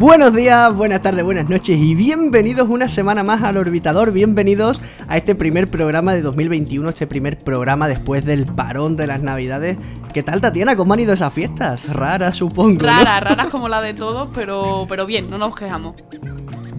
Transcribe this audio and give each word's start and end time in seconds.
Buenos 0.00 0.34
días, 0.34 0.74
buenas 0.74 1.02
tardes, 1.02 1.22
buenas 1.22 1.46
noches 1.50 1.78
y 1.78 1.94
bienvenidos 1.94 2.70
una 2.70 2.88
semana 2.88 3.22
más 3.22 3.42
al 3.42 3.58
Orbitador, 3.58 4.12
bienvenidos 4.12 4.80
a 5.08 5.18
este 5.18 5.34
primer 5.34 5.70
programa 5.70 6.14
de 6.14 6.22
2021, 6.22 6.88
este 6.88 7.06
primer 7.06 7.36
programa 7.36 7.86
después 7.86 8.24
del 8.24 8.46
parón 8.46 8.96
de 8.96 9.06
las 9.06 9.20
navidades. 9.20 9.76
¿Qué 10.14 10.22
tal 10.22 10.40
Tatiana? 10.40 10.74
¿Cómo 10.74 10.94
han 10.94 11.00
ido 11.00 11.12
esas 11.12 11.34
fiestas? 11.34 11.86
Raras 11.94 12.36
supongo. 12.36 12.80
Raras, 12.80 13.22
raras 13.22 13.48
como 13.48 13.68
la 13.68 13.82
de 13.82 13.92
todos, 13.92 14.30
pero, 14.34 14.86
pero 14.88 15.04
bien, 15.04 15.28
no 15.28 15.36
nos 15.36 15.54
quejamos. 15.54 15.96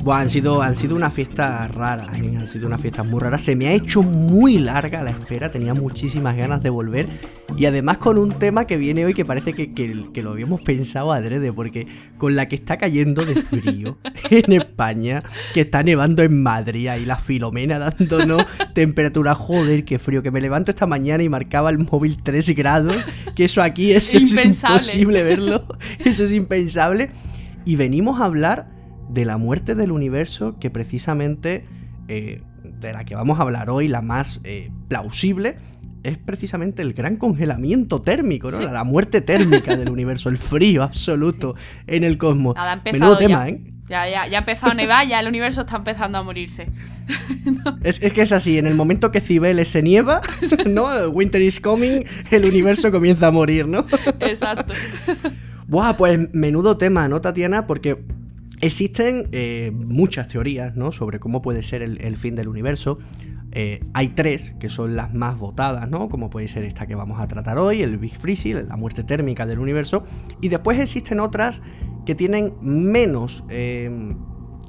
Buah, 0.04 0.22
han 0.22 0.30
sido, 0.30 0.64
han 0.64 0.76
sido 0.76 0.96
unas 0.96 1.14
fiestas 1.14 1.70
raras, 1.76 2.08
¿eh? 2.18 2.36
han 2.36 2.48
sido 2.48 2.66
unas 2.66 2.82
fiestas 2.82 3.06
muy 3.06 3.20
raras. 3.20 3.44
Se 3.44 3.56
me 3.56 3.68
ha 3.68 3.72
hecho 3.72 4.02
muy 4.02 4.58
larga 4.58 5.04
la 5.04 5.12
espera, 5.12 5.52
tenía 5.52 5.76
muchísimas 5.76 6.36
ganas 6.36 6.64
de 6.64 6.72
volver. 6.72 7.06
Y 7.58 7.66
además 7.66 7.98
con 7.98 8.18
un 8.18 8.30
tema 8.30 8.66
que 8.66 8.78
viene 8.78 9.06
hoy 9.06 9.14
que 9.14 9.26
parece 9.26 9.54
que, 9.54 9.74
que, 9.74 10.22
lo 10.22 10.32
habíamos 10.32 10.62
pensado 10.62 11.12
adrede, 11.12 11.52
porque 11.52 11.88
con 12.18 12.36
la 12.36 12.48
que 12.48 12.56
está 12.56 12.78
cayendo 12.78 13.26
de 13.26 13.36
frío 13.36 13.98
en 14.30 14.54
España, 14.54 15.24
que 15.54 15.62
está 15.62 15.84
nevando 15.84 16.24
en 16.24 16.42
Madrid, 16.42 16.90
y 17.00 17.06
la 17.06 17.18
Filomena 17.18 17.80
dándonos 17.80 18.46
temperatura, 18.74 19.36
joder, 19.36 19.86
qué 19.86 20.00
frío, 20.00 20.24
que 20.24 20.32
me 20.32 20.42
levanto 20.42 20.72
esta 20.72 20.88
mañana 20.88 21.24
y 21.24 21.30
marcaba 21.30 21.70
el 21.70 21.80
móvil 21.80 22.18
3 22.22 22.56
grados, 22.56 22.96
que 23.36 23.46
eso 23.46 23.62
aquí 23.62 23.92
es 23.94 24.14
imposible 24.14 25.24
verlo, 25.24 25.66
eso 26.04 26.24
es 26.24 26.32
impensable. 26.32 27.12
Y 27.66 27.76
venimos 27.76 28.20
a 28.20 28.26
hablar 28.26 28.70
de 29.10 29.26
la 29.26 29.38
muerte 29.38 29.76
del 29.76 29.92
universo 29.92 30.58
que 30.60 30.70
precisamente 30.70 31.66
eh, 32.08 32.42
de 32.64 32.94
la 32.94 33.06
que 33.06 33.16
vamos 33.16 33.40
a 33.40 33.44
hablar 33.44 33.70
hoy, 33.70 33.88
la 33.88 34.02
más 34.02 34.42
eh, 34.44 34.72
plausible, 34.88 35.58
es 36.04 36.18
precisamente 36.18 36.82
el 36.82 36.94
gran 36.94 37.18
congelamiento 37.18 38.02
térmico, 38.02 38.50
¿no? 38.50 38.60
La, 38.60 38.84
muerte 38.84 39.22
térmica 39.22 39.76
del 39.76 39.90
universo, 39.92 40.30
el 40.30 40.38
frío 40.38 40.84
absoluto 40.84 41.56
en 41.88 42.04
el 42.04 42.18
cosmos. 42.18 42.56
Nada, 42.56 42.82
Menudo 42.84 43.18
tema, 43.18 43.50
¿eh? 43.50 43.62
Ya, 43.90 44.08
ya, 44.08 44.26
ya 44.28 44.38
ha 44.38 44.40
empezado 44.40 44.72
a 44.72 44.76
nevar, 44.76 45.06
ya 45.06 45.20
el 45.20 45.28
universo 45.28 45.62
está 45.62 45.76
empezando 45.76 46.18
a 46.18 46.24
morirse. 46.24 46.68
es, 47.84 48.00
que 48.00 48.22
es 48.22 48.32
así, 48.32 48.58
en 48.58 48.68
el 48.68 48.76
momento 48.76 49.12
que 49.12 49.20
Cibeles 49.20 49.68
se 49.68 49.82
nieva, 49.82 50.22
¿no? 50.66 51.10
Winter 51.10 51.42
is 51.42 51.60
coming, 51.60 52.06
el 52.30 52.46
universo 52.46 52.92
comienza 52.92 53.28
a 53.28 53.32
morir, 53.32 53.68
¿no? 53.68 53.86
Exacto. 54.22 54.74
Buah, 55.68 55.98
pues 55.98 56.34
menudo 56.34 56.78
tema, 56.78 57.08
¿no, 57.10 57.20
Tatiana? 57.20 57.68
Porque 57.68 57.98
Existen 58.62 59.28
eh, 59.32 59.72
muchas 59.74 60.28
teorías 60.28 60.76
¿no? 60.76 60.92
sobre 60.92 61.20
cómo 61.20 61.42
puede 61.42 61.64
ser 61.64 61.82
el, 61.82 62.16
fin 62.16 62.36
del 62.36 62.48
universo. 62.48 63.00
Eh, 63.54 63.84
hay 63.94 64.10
tres 64.10 64.56
que 64.60 64.70
son 64.70 64.96
las 64.96 65.14
más 65.14 65.38
votadas, 65.38 65.90
¿no? 65.90 66.08
Como 66.10 66.30
puede 66.30 66.48
ser 66.48 66.64
esta 66.64 66.88
que 66.88 66.96
vamos 66.96 67.20
a 67.20 67.28
tratar 67.28 67.58
hoy, 67.58 67.82
el 67.82 67.98
Big 67.98 68.16
Freezing, 68.16 68.68
la 68.68 68.78
muerte 68.78 69.04
térmica 69.04 69.46
del 69.46 69.60
universo. 69.60 70.04
Y 70.40 70.50
después 70.50 70.80
existen 70.80 71.20
otras 71.20 71.62
que 72.06 72.16
tienen 72.16 72.54
menos 72.62 73.44
eh, 73.50 73.90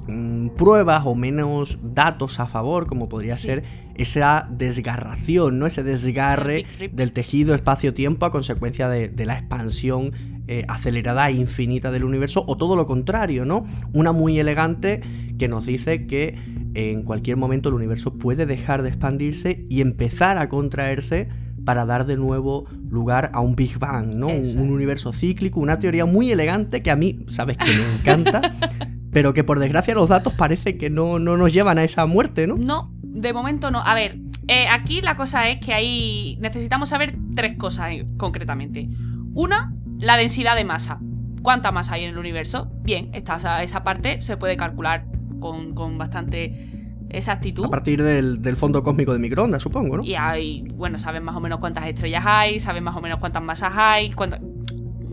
mm, 0.07 0.49
pruebas 0.49 1.03
o 1.05 1.15
menos 1.15 1.79
datos 1.81 2.39
a 2.39 2.45
favor, 2.45 2.85
como 2.87 3.07
podría 3.07 3.35
ser 3.37 3.63
esa 3.95 4.47
desgarración, 4.49 5.59
¿no? 5.59 5.65
Ese 5.65 5.83
desgarre 5.83 6.65
del 6.91 7.13
tejido 7.13 7.55
espacio-tiempo 7.55 8.25
a 8.25 8.31
consecuencia 8.31 8.89
de 8.89 9.25
la 9.25 9.37
expansión 9.37 10.11
eh, 10.47 10.65
acelerada 10.67 11.29
e 11.29 11.33
infinita 11.33 11.91
del 11.91 12.03
universo, 12.03 12.43
o 12.47 12.57
todo 12.57 12.75
lo 12.75 12.85
contrario, 12.85 13.45
¿no? 13.45 13.65
Una 13.93 14.11
muy 14.11 14.39
elegante 14.39 15.01
que 15.37 15.47
nos 15.47 15.65
dice 15.65 16.05
que 16.05 16.37
en 16.73 17.03
cualquier 17.03 17.37
momento 17.37 17.69
el 17.69 17.75
universo 17.75 18.13
puede 18.17 18.45
dejar 18.45 18.81
de 18.81 18.89
expandirse 18.89 19.65
y 19.69 19.81
empezar 19.81 20.37
a 20.37 20.49
contraerse 20.49 21.29
para 21.65 21.85
dar 21.85 22.05
de 22.05 22.17
nuevo 22.17 22.65
lugar 22.89 23.31
a 23.33 23.39
un 23.39 23.55
Big 23.55 23.79
Bang, 23.79 24.15
¿no? 24.15 24.27
Un, 24.27 24.69
universo 24.69 25.13
cíclico, 25.13 25.59
una 25.59 25.79
teoría 25.79 26.05
muy 26.05 26.31
elegante 26.31 26.81
que 26.81 26.91
a 26.91 26.95
mí, 26.95 27.25
sabes 27.29 27.57
que 27.57 27.71
me 27.71 27.95
encanta, 27.95 28.41
pero 29.11 29.33
que 29.33 29.43
por 29.43 29.59
desgracia 29.59 29.93
los 29.95 30.09
datos 30.09 30.33
parece 30.33 30.77
que 30.77 30.89
no, 30.89 31.19
no, 31.19 31.37
nos 31.37 31.53
llevan 31.53 31.77
a 31.77 31.83
esa 31.83 32.05
muerte, 32.05 32.47
¿no? 32.47 32.55
No, 32.57 32.91
de 33.01 33.31
momento 33.31 33.71
no. 33.71 33.79
A 33.79 33.93
ver, 33.95 34.19
eh, 34.47 34.65
aquí 34.69 35.01
la 35.01 35.15
cosa 35.15 35.47
es 35.49 35.59
que 35.59 35.73
hay. 35.73 36.37
Necesitamos 36.41 36.89
saber 36.89 37.15
tres 37.35 37.57
cosas 37.57 37.91
eh, 37.91 38.05
concretamente. 38.17 38.89
Una, 39.33 39.73
la 39.99 40.17
densidad 40.17 40.55
de 40.55 40.65
masa. 40.65 40.99
¿Cuánta 41.41 41.71
masa 41.71 41.95
hay 41.95 42.03
en 42.05 42.11
el 42.11 42.17
universo? 42.17 42.71
Bien, 42.83 43.09
esta, 43.13 43.63
esa 43.63 43.83
parte 43.83 44.21
se 44.21 44.37
puede 44.37 44.55
calcular 44.55 45.05
con, 45.39 45.97
bastante 45.97 46.69
exactitud. 47.09 47.65
A 47.65 47.69
partir 47.69 48.01
del, 48.01 48.55
fondo 48.55 48.81
cósmico 48.81 49.13
de 49.13 49.19
microondas, 49.19 49.61
supongo, 49.61 49.97
¿no? 49.97 50.03
Y 50.03 50.15
hay, 50.15 50.63
bueno, 50.75 50.97
saben 50.97 51.23
más 51.23 51.35
o 51.35 51.39
menos 51.39 51.59
cuántas 51.59 51.85
estrellas 51.85 52.23
hay, 52.25 52.59
saben 52.59 52.83
más 52.83 52.95
o 52.95 53.01
menos 53.01 53.19
cuántas 53.19 53.43
masas 53.43 53.73
hay, 53.75 54.11
cuánta, 54.11 54.39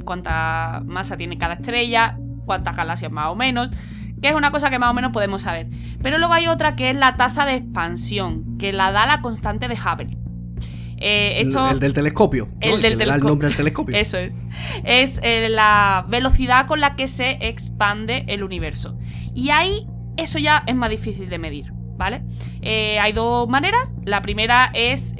cuánta 0.04 0.82
masa 0.86 1.16
tiene 1.16 1.36
cada 1.36 1.54
estrella, 1.54 2.16
cuántas 2.46 2.76
galaxias 2.76 3.10
más 3.10 3.26
o 3.26 3.34
menos 3.34 3.72
que 4.20 4.28
es 4.28 4.34
una 4.34 4.50
cosa 4.50 4.70
que 4.70 4.78
más 4.78 4.90
o 4.90 4.94
menos 4.94 5.12
podemos 5.12 5.42
saber. 5.42 5.68
Pero 6.02 6.18
luego 6.18 6.34
hay 6.34 6.46
otra 6.46 6.76
que 6.76 6.90
es 6.90 6.96
la 6.96 7.16
tasa 7.16 7.46
de 7.46 7.54
expansión, 7.54 8.58
que 8.58 8.72
la 8.72 8.92
da 8.92 9.06
la 9.06 9.20
constante 9.22 9.68
de 9.68 9.74
Hubble. 9.74 10.19
Eh, 11.00 11.40
el, 11.40 11.80
del 11.80 11.94
telescopio. 11.94 12.48
El 12.60 12.80
del 12.80 12.96
telescopio. 12.98 13.28
nombre 13.28 13.48
del 13.48 13.56
telescopio. 13.56 13.96
Eso 13.96 14.18
es. 14.18 14.34
Es 14.84 15.18
eh, 15.22 15.48
la 15.48 16.04
velocidad 16.08 16.66
con 16.66 16.80
la 16.80 16.94
que 16.94 17.08
se 17.08 17.38
expande 17.40 18.24
el 18.28 18.44
universo. 18.44 18.98
Y 19.34 19.48
ahí 19.50 19.86
eso 20.18 20.38
ya 20.38 20.62
es 20.66 20.74
más 20.74 20.90
difícil 20.90 21.28
de 21.30 21.38
medir. 21.38 21.72
¿Vale? 21.96 22.22
Eh, 22.62 22.98
hay 22.98 23.12
dos 23.12 23.48
maneras. 23.48 23.94
La 24.04 24.22
primera 24.22 24.70
es 24.74 25.14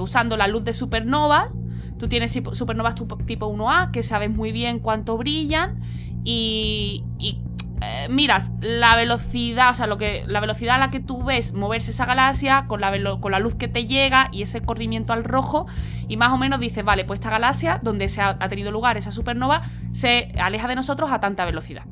usando 0.00 0.36
la 0.36 0.48
luz 0.48 0.64
de 0.64 0.72
supernovas. 0.72 1.58
Tú 1.98 2.08
tienes 2.08 2.32
supernovas 2.32 2.94
tipo 3.26 3.46
1A 3.52 3.92
que 3.92 4.02
sabes 4.02 4.30
muy 4.30 4.50
bien 4.50 4.80
cuánto 4.80 5.16
brillan 5.16 5.80
y, 6.24 7.04
y 7.18 7.40
eh, 7.84 8.08
miras 8.08 8.52
la 8.60 8.96
velocidad, 8.96 9.70
o 9.70 9.74
sea, 9.74 9.86
lo 9.86 9.98
que, 9.98 10.24
la 10.26 10.40
velocidad 10.40 10.76
a 10.76 10.78
la 10.78 10.90
que 10.90 11.00
tú 11.00 11.24
ves 11.24 11.52
moverse 11.52 11.90
esa 11.90 12.06
galaxia 12.06 12.64
con 12.66 12.80
la, 12.80 12.92
con 13.20 13.32
la 13.32 13.38
luz 13.38 13.54
que 13.54 13.68
te 13.68 13.86
llega 13.86 14.28
y 14.32 14.42
ese 14.42 14.62
corrimiento 14.62 15.12
al 15.12 15.24
rojo, 15.24 15.66
y 16.08 16.16
más 16.16 16.32
o 16.32 16.38
menos 16.38 16.60
dices, 16.60 16.84
vale, 16.84 17.04
pues 17.04 17.20
esta 17.20 17.30
galaxia, 17.30 17.80
donde 17.82 18.08
se 18.08 18.20
ha, 18.22 18.38
tenido 18.48 18.70
lugar 18.70 18.96
esa 18.96 19.10
supernova, 19.10 19.62
se 19.92 20.32
aleja 20.38 20.68
de 20.68 20.76
nosotros 20.76 21.10
a 21.12 21.20
tanta 21.20 21.44
velocidad. 21.44 21.84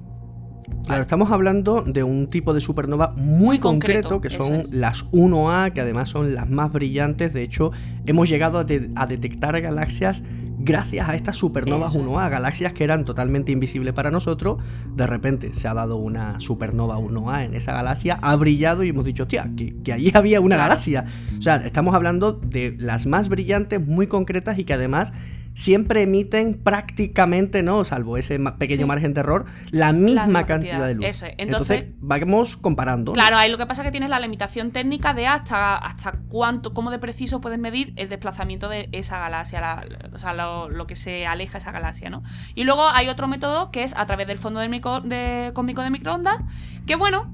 Claro, 0.86 1.02
estamos 1.02 1.30
hablando 1.30 1.82
de 1.82 2.02
un 2.02 2.28
tipo 2.28 2.54
de 2.54 2.60
supernova 2.60 3.12
muy, 3.16 3.58
concreto, 3.58 4.20
que 4.20 4.30
son 4.30 4.62
las 4.72 5.04
1A, 5.12 5.72
que 5.72 5.80
además 5.80 6.08
son 6.08 6.34
las 6.34 6.48
más 6.50 6.72
brillantes. 6.72 7.32
De 7.32 7.42
hecho, 7.42 7.70
hemos 8.04 8.28
llegado 8.28 8.58
a 8.58 9.06
detectar 9.06 9.60
galaxias 9.60 10.24
gracias 10.64 11.08
a 11.08 11.14
estas 11.14 11.36
supernovas 11.36 11.96
1A, 11.96 12.30
galaxias 12.30 12.72
que 12.72 12.84
eran 12.84 13.04
totalmente 13.04 13.52
invisibles 13.52 13.92
para 13.94 14.10
nosotros, 14.10 14.58
de 14.94 15.06
repente 15.06 15.54
se 15.54 15.68
ha 15.68 15.74
dado 15.74 15.96
una 15.96 16.40
supernova 16.40 16.98
1A 16.98 17.44
en 17.44 17.54
esa 17.54 17.72
galaxia, 17.72 18.18
ha 18.22 18.34
brillado 18.36 18.84
y 18.84 18.90
hemos 18.90 19.04
dicho, 19.04 19.24
hostia, 19.24 19.50
que, 19.56 19.74
que 19.82 19.92
allí 19.92 20.10
había 20.14 20.40
una 20.40 20.56
galaxia. 20.56 21.06
O 21.38 21.42
sea, 21.42 21.56
estamos 21.56 21.94
hablando 21.94 22.32
de 22.32 22.76
las 22.78 23.06
más 23.06 23.28
brillantes, 23.28 23.84
muy 23.86 24.06
concretas 24.06 24.58
y 24.58 24.64
que 24.64 24.74
además 24.74 25.12
siempre 25.54 26.02
emiten 26.02 26.54
prácticamente, 26.62 27.62
¿no? 27.62 27.84
Salvo 27.84 28.16
ese 28.16 28.38
pequeño 28.58 28.86
margen 28.86 29.14
de 29.14 29.20
error, 29.20 29.46
la 29.70 29.92
misma 29.92 30.46
cantidad 30.46 30.86
de 30.86 30.94
luz. 30.94 31.06
Eso 31.06 31.26
Entonces, 31.36 31.90
vamos 31.98 32.56
comparando. 32.56 33.12
Claro, 33.12 33.36
ahí 33.36 33.50
lo 33.50 33.58
que 33.58 33.66
pasa 33.66 33.82
es 33.82 33.86
que 33.86 33.92
tienes 33.92 34.10
la 34.10 34.20
limitación 34.20 34.70
técnica 34.70 35.14
de 35.14 35.26
hasta, 35.26 35.76
hasta 35.76 36.12
cuánto, 36.28 36.72
cómo 36.72 36.90
de 36.90 36.98
preciso 36.98 37.40
puedes 37.40 37.58
medir 37.58 37.92
el 37.96 38.08
desplazamiento 38.08 38.68
de 38.68 38.88
esa 38.92 39.18
galaxia, 39.18 39.84
o 40.12 40.18
sea, 40.18 40.32
lo, 40.34 40.86
que 40.86 40.96
se 40.96 41.26
aleja 41.26 41.58
esa 41.58 41.70
galaxia, 41.70 42.10
¿no? 42.10 42.22
Y 42.54 42.64
luego 42.64 42.88
hay 42.88 43.08
otro 43.08 43.28
método 43.28 43.70
que 43.70 43.84
es 43.84 43.94
a 43.96 44.06
través 44.06 44.26
del 44.26 44.38
fondo 44.38 44.60
de 44.60 44.68
micro, 44.68 45.00
de, 45.00 45.52
cósmico 45.54 45.82
de 45.82 45.90
microondas, 45.90 46.42
que 46.86 46.96
bueno, 46.96 47.32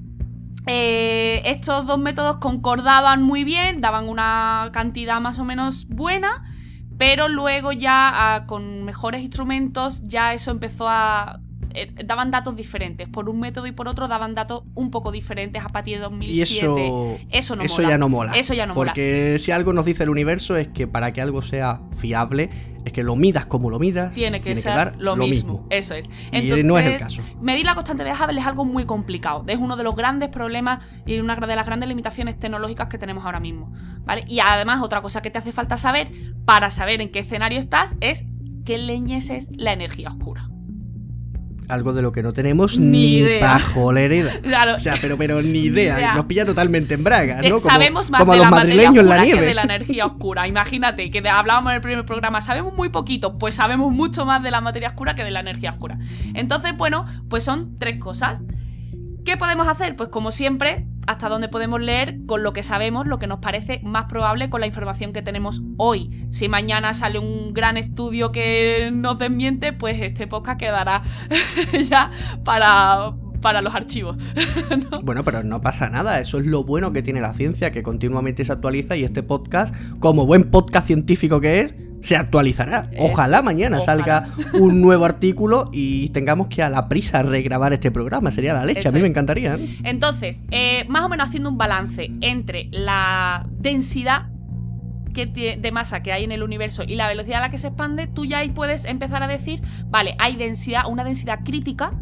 eh, 0.67 1.41
estos 1.47 1.87
dos 1.87 1.99
métodos 1.99 2.37
concordaban 2.37 3.23
muy 3.23 3.45
bien, 3.45 3.81
daban 3.81 4.09
una 4.09 4.71
cantidad 4.73 5.21
más 5.21 5.39
o 5.39 5.45
menos 5.45 5.87
buena 5.89 6.45
pero 6.99 7.29
luego 7.29 7.73
ya 7.73 8.35
ah, 8.35 8.47
con 8.47 8.85
mejores 8.85 9.23
instrumentos 9.23 10.03
ya 10.07 10.35
eso 10.35 10.51
empezó 10.51 10.89
a... 10.89 11.41
Eh, 11.75 11.93
daban 12.05 12.31
datos 12.31 12.57
diferentes. 12.57 13.09
Por 13.09 13.29
un 13.29 13.41
método 13.41 13.67
y 13.67 13.73
por 13.73 13.89
otro 13.89 14.09
daban 14.09 14.35
datos 14.35 14.63
un 14.75 14.91
poco 14.91 15.13
diferentes 15.13 15.65
a 15.65 15.69
partir 15.69 15.97
de 15.97 16.03
2007. 16.03 16.65
eso, 16.65 17.19
eso, 17.31 17.57
no 17.57 17.63
eso 17.63 17.83
ya 17.83 17.99
no 17.99 18.09
mola. 18.09 18.33
Eso 18.35 18.55
ya 18.55 18.67
no 18.67 18.75
mola. 18.75 18.93
Porque 18.93 19.37
si 19.39 19.53
algo 19.53 19.73
nos 19.73 19.85
dice 19.85 20.05
el 20.05 20.11
universo 20.11 20.57
es 20.57 20.69
que 20.69 20.87
para 20.87 21.13
que 21.13 21.21
algo 21.21 21.43
sea 21.43 21.81
fiable 21.97 22.51
es 22.85 22.93
que 22.93 23.03
lo 23.03 23.17
midas 23.17 23.47
como 23.47 23.71
lo 23.71 23.79
midas. 23.79 24.15
Tiene 24.15 24.41
que 24.41 24.57
ser 24.57 24.95
lo, 24.99 25.17
mismo. 25.17 25.67
Eso 25.71 25.95
es. 25.95 26.09
Entonces, 26.33 26.59
y 26.59 26.63
no 26.67 26.79
es 26.79 26.87
el 26.87 26.99
caso. 26.99 27.23
Medir 27.41 27.67
la 27.67 27.75
constante 27.75 28.05
de 28.05 28.13
Hubble 28.13 28.41
es 28.41 28.47
algo 28.47 28.65
muy 28.65 28.85
complicado. 28.85 29.45
Es 29.47 29.59
uno 29.59 29.77
de 29.77 29.85
los 29.85 29.95
grandes 29.95 30.29
problemas 30.31 30.85
y 31.07 31.19
una 31.19 31.37
de 31.37 31.57
las 31.57 31.67
grandes 31.67 31.89
limitaciones 31.89 32.39
tecnológicas 32.39 32.89
que 32.89 32.99
tenemos 32.99 33.25
ahora 33.25 33.41
mismo. 33.41 33.73
¿Vale? 34.05 34.25
Y 34.27 34.41
además, 34.41 34.83
otra 34.83 35.03
cosa 35.03 35.23
que 35.23 35.31
te 35.31 35.39
hace 35.39 35.53
falta 35.53 35.77
saber 35.77 36.11
para 36.45 36.71
saber 36.71 37.01
en 37.01 37.11
qué 37.11 37.21
escenario 37.21 37.59
estás 37.59 37.97
es 38.01 38.27
qué 38.65 38.79
leñes 38.79 39.31
es 39.31 39.51
la 39.55 39.73
energía 39.73 40.11
oscura. 40.11 40.49
Algo 41.69 41.93
de 41.93 42.03
lo 42.03 42.13
que 42.13 42.23
no 42.23 42.33
tenemos 42.33 42.79
Ni 42.79 42.89
ni, 42.91 43.17
idea. 43.19 43.41
bajo 43.47 43.93
la 43.93 44.01
hereda. 44.01 44.33
Claro. 44.43 44.75
O 44.75 44.79
sea, 44.79 44.95
pero, 45.01 45.17
pero 45.19 45.43
ni 45.43 45.61
idea. 45.65 45.95
Ni 45.95 46.01
idea. 46.01 46.15
Nos 46.15 46.25
pilla 46.27 46.45
totalmente 46.47 46.95
en 46.95 47.05
braga, 47.05 47.41
Eh, 47.43 47.51
¿no? 47.51 47.57
Como- 47.57 47.71
sabemos 47.71 48.11
más 48.11 48.21
como 48.21 48.33
de 48.33 48.39
los 48.39 48.47
la 48.47 48.51
materia 48.51 48.75
madrileños 48.91 49.03
en 49.05 49.09
la 49.09 49.15
oscura 49.17 49.25
que 49.27 49.33
nieve. 49.33 49.47
de 49.47 49.55
la 49.55 49.63
energía 49.63 50.07
oscura. 50.07 50.49
Imagínate 50.49 51.11
que 51.11 51.29
hablábamos 51.29 51.71
en 51.71 51.77
el 51.77 51.83
primer 51.83 52.05
programa, 52.05 52.41
sabemos 52.41 52.75
muy 52.75 52.89
poquito, 52.89 53.39
pues 53.39 53.55
sabemos 53.55 53.93
mucho 53.93 54.25
más 54.25 54.43
de 54.43 54.51
la 54.51 54.61
materia 54.61 54.89
oscura 54.89 55.15
que 55.15 55.25
de 55.25 55.31
la 55.31 55.41
energía 55.41 55.73
oscura. 55.73 55.99
Entonces, 56.35 56.77
bueno, 56.77 57.05
pues 57.29 57.45
son 57.45 57.79
tres 57.79 57.99
cosas. 57.99 58.45
¿Qué 59.29 59.37
podemos 59.37 59.69
hacer? 59.69 59.95
Pues 59.95 60.09
como 60.09 60.31
siempre, 60.31 60.87
hasta 61.07 61.29
donde 61.29 61.51
podemos 61.51 61.83
leer 61.83 62.17
con 62.25 62.43
lo 62.43 62.55
que 62.55 62.63
sabemos, 62.63 63.07
lo 63.07 63.19
que 63.19 63.27
nos 63.27 63.41
parece 63.41 63.83
más 63.85 64.07
probable 64.07 64.49
con 64.49 64.63
la 64.63 64.67
información 64.67 65.13
que 65.13 65.21
tenemos 65.21 65.61
hoy. 65.77 66.27
Si 66.31 66.49
mañana 66.49 66.95
sale 66.95 67.19
un 67.19 67.53
gran 67.53 67.77
estudio 67.77 68.33
que 68.33 68.89
nos 68.91 69.19
desmiente, 69.19 69.75
pues 69.75 70.01
este 70.01 70.27
podcast 70.27 70.59
quedará 70.59 71.03
ya 71.91 72.11
para, 72.43 73.13
para 73.43 73.61
los 73.61 73.75
archivos. 73.75 74.17
¿no? 74.91 75.03
Bueno, 75.03 75.23
pero 75.25 75.43
no 75.43 75.61
pasa 75.61 75.91
nada. 75.91 76.21
Eso 76.21 76.39
es 76.39 76.47
lo 76.47 76.65
bueno 76.65 76.95
que 76.95 77.03
tiene 77.03 77.21
la 77.21 77.35
ciencia, 77.35 77.71
que 77.71 77.83
continuamente 77.83 78.47
se 78.47 78.53
actualiza 78.55 78.97
y 78.97 79.05
este 79.05 79.23
podcast, 79.23 79.75
como 80.01 80.25
buen 80.25 80.51
podcast 80.51 80.87
científico 80.87 81.39
que 81.39 81.61
es, 81.61 81.75
se 82.01 82.17
actualizará. 82.17 82.91
Ojalá 82.99 83.39
Eso, 83.39 83.45
mañana 83.45 83.79
ojalá. 83.79 84.05
salga 84.05 84.29
un 84.55 84.81
nuevo 84.81 85.05
artículo 85.05 85.71
y 85.73 86.09
tengamos 86.11 86.49
que 86.49 86.63
a 86.63 86.69
la 86.69 86.89
prisa 86.89 87.23
regrabar 87.23 87.73
este 87.73 87.91
programa. 87.91 88.31
Sería 88.31 88.55
la 88.55 88.65
leche. 88.65 88.81
Eso 88.81 88.91
a 88.91 88.93
mí 88.93 89.01
me 89.01 89.09
encantaría. 89.09 89.55
¿eh? 89.55 89.79
Entonces, 89.85 90.45
eh, 90.51 90.85
más 90.89 91.05
o 91.05 91.09
menos 91.09 91.29
haciendo 91.29 91.49
un 91.51 91.59
balance 91.59 92.11
entre 92.21 92.69
la 92.71 93.47
densidad 93.51 94.29
que 95.15 95.27
de 95.27 95.73
masa 95.73 96.03
que 96.03 96.13
hay 96.13 96.25
en 96.25 96.33
el 96.33 96.43
universo 96.43 96.85
y 96.85 96.95
la 96.95 97.09
velocidad 97.09 97.39
a 97.39 97.41
la 97.43 97.51
que 97.51 97.59
se 97.59 97.69
expande, 97.69 98.07
tú 98.07 98.25
ya 98.25 98.39
ahí 98.39 98.51
puedes 98.51 98.85
empezar 98.85 99.23
a 99.23 99.27
decir, 99.27 99.61
vale, 99.87 100.15
hay 100.19 100.37
densidad, 100.37 100.83
una 100.89 101.03
densidad 101.03 101.41
crítica. 101.45 101.93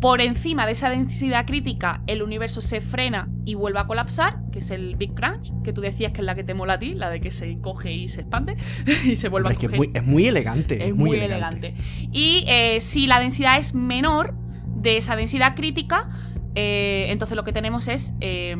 Por 0.00 0.20
encima 0.20 0.64
de 0.64 0.72
esa 0.72 0.90
densidad 0.90 1.44
crítica, 1.44 2.02
el 2.06 2.22
universo 2.22 2.60
se 2.60 2.80
frena 2.80 3.28
y 3.44 3.54
vuelve 3.54 3.80
a 3.80 3.86
colapsar, 3.86 4.38
que 4.52 4.60
es 4.60 4.70
el 4.70 4.94
Big 4.94 5.14
Crunch, 5.14 5.52
que 5.64 5.72
tú 5.72 5.80
decías 5.80 6.12
que 6.12 6.20
es 6.20 6.24
la 6.24 6.36
que 6.36 6.44
te 6.44 6.54
mola 6.54 6.74
a 6.74 6.78
ti, 6.78 6.94
la 6.94 7.10
de 7.10 7.20
que 7.20 7.32
se 7.32 7.50
encoge 7.50 7.92
y 7.92 8.08
se 8.08 8.20
expande 8.20 8.56
y 9.04 9.16
se 9.16 9.28
vuelve 9.28 9.48
a 9.48 9.52
es 9.52 9.58
que 9.58 9.66
es 9.66 9.72
muy, 9.72 9.90
es 9.92 10.04
muy 10.04 10.26
elegante. 10.26 10.86
Es 10.86 10.94
muy, 10.94 11.18
elegante. 11.18 11.74
Y 12.12 12.44
eh, 12.46 12.80
si 12.80 13.08
la 13.08 13.18
densidad 13.18 13.58
es 13.58 13.74
menor 13.74 14.34
de 14.76 14.98
esa 14.98 15.16
densidad 15.16 15.56
crítica, 15.56 16.08
eh, 16.54 17.06
entonces 17.08 17.34
lo 17.36 17.42
que 17.42 17.52
tenemos 17.52 17.88
es 17.88 18.14
eh, 18.20 18.56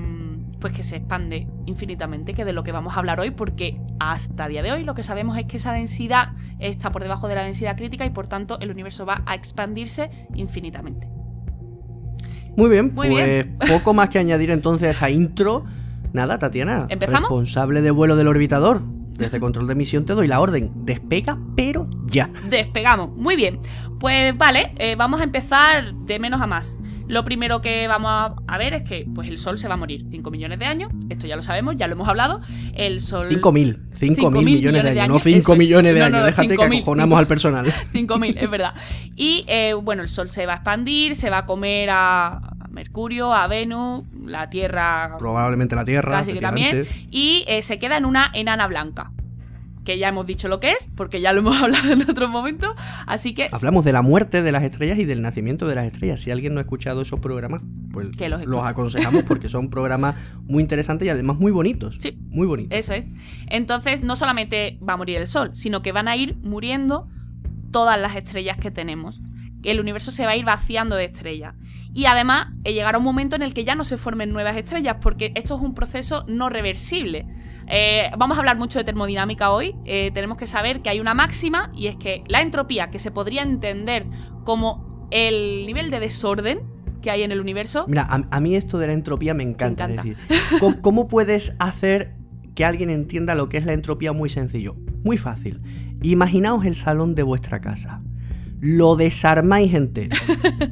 pues 0.59 0.73
que 0.73 0.83
se 0.83 0.97
expande 0.97 1.47
infinitamente, 1.67 2.35
que 2.35 2.45
de 2.45 2.53
lo 2.53 2.65
que 2.65 2.73
vamos 2.73 2.97
a 2.97 2.99
hablar 2.99 3.21
hoy, 3.21 3.31
porque 3.31 3.81
hasta 4.01 4.49
día 4.49 4.63
de 4.63 4.73
hoy 4.73 4.83
lo 4.83 4.95
que 4.95 5.05
sabemos 5.05 5.39
es 5.39 5.45
que 5.45 5.59
esa 5.59 5.73
densidad 5.73 6.33
está 6.59 6.91
por 6.91 7.03
debajo 7.03 7.29
de 7.29 7.37
la 7.37 7.45
densidad 7.45 7.77
crítica 7.77 8.05
y 8.05 8.11
por 8.11 8.27
tanto 8.27 8.59
el 8.59 8.73
universo 8.73 9.07
va 9.07 9.23
a 9.25 9.37
expandirse 9.37 10.11
infinitamente. 10.35 11.18
Muy 12.59 12.71
bien, 12.71 12.93
Muy 12.93 13.09
pues 13.09 13.47
poco 13.69 13.95
más 13.95 14.09
que 14.09 14.19
añadir 14.19 14.51
entonces 14.51 14.89
a 14.89 14.91
esta 14.91 15.11
intro. 15.11 15.65
Nada, 16.13 16.41
Tatiana. 16.41 16.87
¿Empezamos? 16.89 17.31
Responsable 17.31 17.83
de 17.83 17.93
vuelo 17.93 18.17
del 18.17 18.27
orbitador. 18.27 18.83
Desde 19.17 19.39
control 19.39 19.69
de 19.69 19.77
misión 19.77 20.05
te 20.05 20.15
doy 20.15 20.27
la 20.27 20.41
orden. 20.41 20.73
Despega, 20.85 21.39
pero 21.55 21.89
ya. 22.07 22.29
Despegamos. 22.51 23.15
Muy 23.15 23.37
bien. 23.37 23.61
Pues 24.01 24.37
vale, 24.37 24.73
eh, 24.79 24.97
vamos 24.97 25.21
a 25.21 25.25
empezar 25.25 25.95
de 25.95 26.19
menos 26.19 26.41
a 26.41 26.49
más. 26.49 26.81
Lo 27.09 27.25
primero 27.25 27.61
que 27.61 27.89
vamos 27.89 28.33
a, 28.47 28.59
ver 28.59 28.75
es 28.75 28.83
que 28.83 29.07
pues 29.15 29.29
el 29.29 29.39
Sol 29.39 29.59
se 29.59 29.67
va 29.67 29.75
a 29.75 29.77
morir 29.77 30.05
5 30.11 30.31
millones 30.31 30.59
de 30.59 30.67
años. 30.67 30.93
Esto 31.09 31.27
ya 31.27 31.37
lo 31.37 31.43
sabemos, 31.43 31.77
ya 31.77 31.87
lo 31.87 31.95
hemos 31.95 32.09
hablado. 32.09 32.41
El 32.75 33.01
Sol... 33.01 33.27
5.000. 33.29 33.91
5.000 33.99 34.17
5.000 34.17 34.45
millones 34.45 34.83
de 34.83 34.91
años. 35.01 35.09
No 35.09 35.17
eso 35.17 35.25
5 35.25 35.53
es. 35.53 35.59
millones 35.59 35.95
de 35.95 36.01
No, 36.01 36.07
años. 36.07 36.21
no, 36.21 36.27
Déjate 36.27 36.49
que 36.49 36.57
5.000. 36.57 36.77
acojonamos 36.77 37.19
al 37.19 37.27
personal. 37.27 37.67
5.000, 37.93 38.35
es 38.39 38.51
verdad. 38.51 38.75
Y 39.17 39.45
eh, 39.49 39.75
bueno, 39.75 40.03
el 40.03 40.09
Sol 40.09 40.29
se 40.29 40.47
va 40.47 40.53
a 40.53 40.57
expandir, 40.57 41.17
se 41.17 41.31
va 41.31 41.39
a 41.39 41.47
comer 41.47 41.89
a, 41.91 42.41
Mercurio, 42.71 43.33
a 43.35 43.47
Venus, 43.49 44.05
la 44.25 44.51
Tierra 44.51 45.17
Probablemente 45.19 45.75
la 45.75 45.85
Tierra. 45.85 46.13
casi 46.13 46.35
que 46.35 46.41
también. 46.41 46.87
Y 47.11 47.45
eh, 47.49 47.63
se 47.63 47.79
queda 47.79 47.97
en 47.97 48.05
una 48.05 48.31
enana 48.35 48.67
blanca. 48.69 49.11
Que 49.89 49.97
ya 49.97 50.09
hemos 50.09 50.27
dicho 50.27 50.49
lo 50.49 50.61
que 50.61 50.73
es, 50.73 50.87
porque 50.97 51.19
ya 51.19 51.33
lo 51.33 51.39
hemos 51.39 51.57
hablado 51.63 51.91
en 51.91 52.03
otro 52.03 52.29
momento. 52.29 52.75
Así 53.07 53.33
que 53.33 53.49
Hablamos 53.51 53.87
de 53.87 53.95
la 53.95 54.03
muerte 54.03 54.43
de 54.43 54.53
las 54.53 54.63
estrellas 54.63 54.99
y 54.99 55.07
del 55.07 55.23
nacimiento 55.23 55.67
de 55.67 55.77
las 55.77 55.87
estrellas. 55.87 56.21
Si 56.21 56.31
alguien 56.31 56.53
no 56.53 56.61
ha 56.61 56.65
escuchado 56.65 57.01
esos 57.01 57.21
programas, 57.21 57.63
pues 57.91 58.15
Que 58.15 58.29
los 58.29 58.69
aconsejamos 58.69 59.23
porque 59.23 59.49
son 59.49 59.71
programas 59.71 60.17
muy 60.43 60.61
interesantes 60.61 61.07
y 61.07 61.09
además 61.09 61.39
muy 61.39 61.53
bonitos. 61.53 61.97
Sí. 62.01 62.19
Muy 62.29 62.47
bonitos. 62.47 62.79
Eso 62.79 62.93
es. 62.93 63.09
Entonces, 63.47 64.03
no 64.03 64.15
solamente 64.15 64.79
va 64.87 64.93
a 64.93 64.97
morir 64.99 65.17
el 65.17 65.27
Sol, 65.27 65.53
sino 65.55 65.81
que 65.81 65.91
van 65.91 66.07
a 66.07 66.17
ir 66.19 66.37
muriendo 66.43 67.09
todas 67.71 67.99
las 67.99 68.15
estrellas 68.15 68.59
que 68.59 68.71
tenemos. 68.71 69.23
El 69.63 69.81
universo 69.81 70.11
se 70.11 70.27
va 70.27 70.33
a 70.33 70.37
ir 70.37 70.45
vaciando 70.45 70.97
de 70.97 71.07
estrellas. 71.07 71.55
Y 71.95 72.07
además, 72.07 72.49
eh, 72.65 72.73
llegará 72.73 72.99
un 72.99 73.05
momento 73.05 73.37
en 73.37 73.43
el 73.43 73.55
que 73.55 73.65
ya 73.65 73.75
no 73.75 73.85
se 73.85 73.97
formen 73.97 74.33
nuevas 74.33 74.57
estrellas, 74.57 74.97
porque 75.01 75.33
esto 75.35 75.57
es 75.57 75.63
un 75.63 75.75
proceso 75.75 76.25
no 76.29 76.49
reversible. 76.49 77.27
Eh, 77.67 78.11
vamos 78.17 78.37
a 78.37 78.41
hablar 78.41 78.57
mucho 78.57 78.79
de 78.79 78.85
termodinámica 78.85 79.51
hoy. 79.51 79.75
Eh, 79.85 80.11
tenemos 80.15 80.39
que 80.39 80.47
saber 80.47 80.81
que 80.81 80.91
hay 80.91 81.01
una 81.01 81.15
máxima, 81.15 81.71
y 81.75 81.87
es 81.87 81.97
que 81.97 82.23
la 82.29 82.41
entropía, 82.41 82.91
que 82.91 82.99
se 82.99 83.11
podría 83.11 83.43
entender 83.43 84.07
como 84.45 85.09
el 85.11 85.65
nivel 85.67 85.91
de 85.91 86.01
desorden 86.01 86.61
que 87.03 87.11
hay 87.11 87.23
en 87.23 87.33
el 87.33 87.41
universo, 87.41 87.87
Mira, 87.89 88.03
a, 88.11 88.37
a 88.37 88.41
mí 88.41 88.55
esto 88.57 88.79
de 88.79 88.89
la 88.89 88.93
entropía 88.93 89.33
me 89.33 89.43
encanta. 89.45 89.85
encanta. 89.85 90.03
Es 90.03 90.19
decir, 90.19 90.59
¿cómo, 90.61 90.81
cómo 90.83 91.09
puedes 91.09 91.55
hacer 91.59 92.15
que 92.55 92.65
alguien 92.65 92.91
entienda 92.91 93.35
lo 93.35 93.49
que 93.49 93.57
es 93.57 93.65
la 93.67 93.73
entropía 93.73 94.13
muy 94.13 94.29
sencillo? 94.29 94.77
Muy 95.05 95.17
fácil. 95.17 95.61
Imaginaos 96.03 96.65
el 96.65 96.75
salón 96.75 97.15
de 97.15 97.23
vuestra 97.23 97.61
casa. 97.61 98.03
Lo 98.61 98.97
desarmáis 98.97 99.73
entero. 99.75 100.17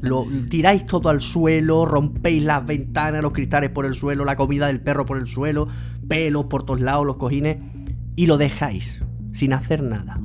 Lo 0.01 0.27
tiráis 0.51 0.87
todo 0.87 1.09
al 1.09 1.21
suelo, 1.21 1.87
rompéis 1.87 2.43
las 2.43 2.67
ventanas, 2.67 3.23
los 3.23 3.33
cristales 3.33 3.71
por 3.71 3.87
el 3.87 3.95
suelo, 3.95 4.25
la 4.25 4.37
comida 4.37 4.67
del 4.67 4.81
perro 4.81 5.05
por 5.05 5.19
el 5.19 5.29
suelo, 5.29 5.69
pelos 6.09 6.47
por 6.47 6.65
todos 6.65 6.81
lados, 6.81 7.07
los 7.07 7.17
cojines, 7.17 7.59
y 8.17 8.27
lo 8.27 8.39
dejáis 8.39 9.03
sin 9.33 9.53
hacer 9.53 9.83
nada. 9.83 10.19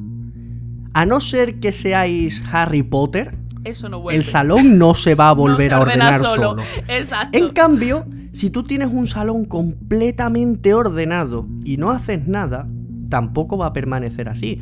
A 0.94 1.06
no 1.06 1.22
ser 1.22 1.60
que 1.60 1.72
seáis 1.72 2.44
Harry 2.52 2.84
Potter, 2.84 3.38
eso 3.64 3.90
no 3.90 4.02
vuelve. 4.02 4.18
el 4.18 4.26
salón 4.26 4.78
no 4.78 4.94
se 4.96 5.16
va 5.16 5.30
a 5.30 5.34
volver 5.34 5.72
No 5.72 5.78
a 5.78 5.80
ordenar 5.82 6.20
solo. 6.20 6.56
Exacto. 6.88 7.38
En 7.38 7.50
cambio, 7.50 8.06
si 8.32 8.50
tú 8.50 8.64
tienes 8.64 8.90
un 8.92 9.08
salón 9.08 9.46
completamente 9.46 10.74
ordenado 10.74 11.48
y 11.64 11.78
no 11.78 11.92
haces 11.92 12.28
nada, 12.28 12.68
tampoco 13.10 13.58
va 13.58 13.68
a 13.68 13.74
permanecer 13.74 14.30
así. 14.30 14.60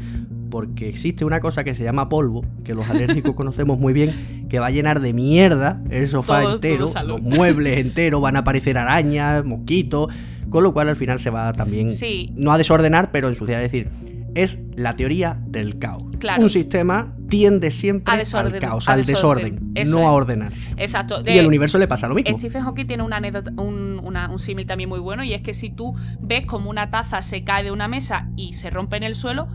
Porque 0.49 0.89
existe 0.89 1.25
una 1.25 1.39
cosa 1.39 1.63
que 1.63 1.73
se 1.75 1.83
llama 1.83 2.09
polvo, 2.09 2.43
que 2.63 2.73
los 2.73 2.89
alérgicos 2.89 3.33
conocemos 3.35 3.79
muy 3.79 3.93
bien, 3.93 4.47
que 4.49 4.59
va 4.59 4.67
a 4.67 4.71
llenar 4.71 4.99
de 4.99 5.13
mierda 5.13 5.81
el 5.89 6.07
sofá 6.07 6.43
entero, 6.43 6.85
los 7.05 7.21
muebles 7.21 7.77
enteros, 7.79 8.21
van 8.21 8.35
a 8.35 8.39
aparecer 8.39 8.77
arañas, 8.77 9.45
mosquitos, 9.45 10.11
con 10.49 10.63
lo 10.63 10.73
cual 10.73 10.89
al 10.89 10.95
final 10.95 11.19
se 11.19 11.29
va 11.29 11.53
también, 11.53 11.89
Sí. 11.91 12.33
no 12.37 12.51
a 12.51 12.57
desordenar, 12.57 13.11
pero 13.11 13.27
ensuciar. 13.29 13.61
Es 13.61 13.71
decir, 13.71 13.89
es 14.35 14.59
la 14.75 14.95
teoría 14.95 15.39
del 15.47 15.77
caos. 15.79 16.03
Claro. 16.19 16.41
Un 16.43 16.49
sistema 16.49 17.13
tiende 17.29 17.69
siempre 17.71 18.13
A 18.13 18.17
desorden, 18.17 18.53
al 18.55 18.59
caos, 18.59 18.89
al 18.89 19.03
desorden. 19.05 19.55
desorden, 19.55 19.71
Eso 19.75 19.99
no 19.99 20.07
a 20.07 20.11
ordenarse. 20.13 20.71
Exacto. 20.77 21.21
Y 21.25 21.37
al 21.37 21.45
universo 21.47 21.77
le 21.77 21.87
pasa 21.87 22.07
lo 22.07 22.15
mismo. 22.15 22.37
Stephen 22.37 22.63
Hawking 22.63 22.87
tiene 22.87 23.03
una 23.03 23.17
anécdota, 23.17 23.51
un, 23.61 23.99
una- 24.03 24.29
un 24.31 24.39
símil 24.39 24.65
también 24.65 24.89
muy 24.89 24.99
bueno 24.99 25.23
y 25.23 25.33
es 25.33 25.41
que 25.41 25.53
si 25.53 25.69
tú 25.69 25.93
ves 26.21 26.45
como 26.45 26.69
una 26.69 26.89
taza 26.89 27.21
se 27.21 27.43
cae 27.43 27.63
de 27.63 27.71
una 27.71 27.87
mesa 27.87 28.29
y 28.35 28.53
se 28.53 28.69
rompe 28.71 28.97
en 28.97 29.03
el 29.03 29.13
suelo, 29.15 29.47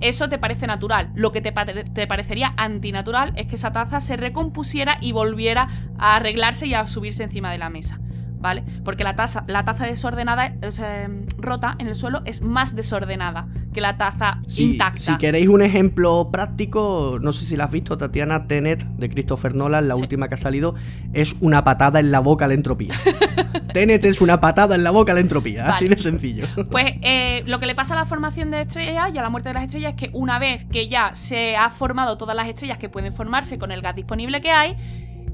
eso 0.00 0.28
te 0.28 0.38
parece 0.38 0.66
natural. 0.66 1.10
Lo 1.14 1.32
que 1.32 1.40
te, 1.40 1.52
te 1.52 2.06
parecería 2.06 2.54
antinatural 2.56 3.32
es 3.36 3.46
que 3.46 3.56
esa 3.56 3.72
taza 3.72 4.00
se 4.00 4.16
recompusiera 4.16 4.98
y 5.00 5.12
volviera 5.12 5.68
a 5.98 6.16
arreglarse 6.16 6.66
y 6.66 6.74
a 6.74 6.86
subirse 6.86 7.24
encima 7.24 7.50
de 7.50 7.58
la 7.58 7.70
mesa. 7.70 8.00
¿Vale? 8.40 8.62
Porque 8.84 9.02
la 9.04 9.16
taza, 9.16 9.44
la 9.48 9.64
taza 9.64 9.84
desordenada, 9.86 10.54
o 10.66 10.70
sea, 10.70 11.08
rota 11.38 11.74
en 11.78 11.88
el 11.88 11.94
suelo, 11.94 12.22
es 12.24 12.40
más 12.42 12.76
desordenada 12.76 13.48
que 13.74 13.80
la 13.80 13.96
taza 13.98 14.40
intacta. 14.56 15.00
si 15.00 15.16
queréis 15.18 15.48
un 15.48 15.60
ejemplo 15.62 16.28
práctico, 16.30 17.18
no 17.20 17.32
sé 17.32 17.44
si 17.44 17.56
la 17.56 17.64
has 17.64 17.70
visto, 17.70 17.98
Tatiana 17.98 18.46
Tenet 18.46 18.84
de 18.84 19.08
Christopher 19.08 19.54
Nolan, 19.54 19.88
la 19.88 19.96
Sí. 19.96 20.02
última 20.02 20.28
que 20.28 20.34
ha 20.34 20.38
salido, 20.38 20.74
es 21.12 21.34
una 21.40 21.64
patada 21.64 21.98
en 22.00 22.10
la 22.12 22.20
boca 22.20 22.44
a 22.44 22.48
la 22.48 22.54
entropía. 22.54 22.94
Tenet 23.72 24.04
es 24.04 24.20
una 24.20 24.40
patada 24.40 24.74
en 24.74 24.84
la 24.84 24.90
boca 24.90 25.12
a 25.12 25.14
la 25.16 25.20
entropía, 25.20 25.68
así 25.74 25.88
de 25.88 25.98
sencillo. 25.98 26.46
Pues 26.70 26.84
eh, 27.02 27.42
lo 27.46 27.58
que 27.60 27.66
le 27.66 27.74
pasa 27.74 27.94
a 27.94 27.96
la 27.96 28.06
formación 28.06 28.50
de 28.50 28.60
estrellas 28.62 29.10
y 29.14 29.18
a 29.18 29.22
la 29.22 29.30
muerte 29.30 29.48
de 29.50 29.54
las 29.54 29.64
estrellas 29.64 29.94
es 29.94 30.00
que 30.00 30.10
una 30.12 30.38
vez 30.38 30.64
que 30.66 30.88
ya 30.88 31.14
se 31.14 31.56
ha 31.56 31.70
formado 31.70 32.16
todas 32.16 32.36
las 32.36 32.46
estrellas 32.48 32.78
que 32.78 32.88
pueden 32.88 33.12
formarse 33.12 33.58
con 33.58 33.72
el 33.72 33.82
gas 33.82 33.96
disponible 33.96 34.40
que 34.40 34.50
hay, 34.50 34.76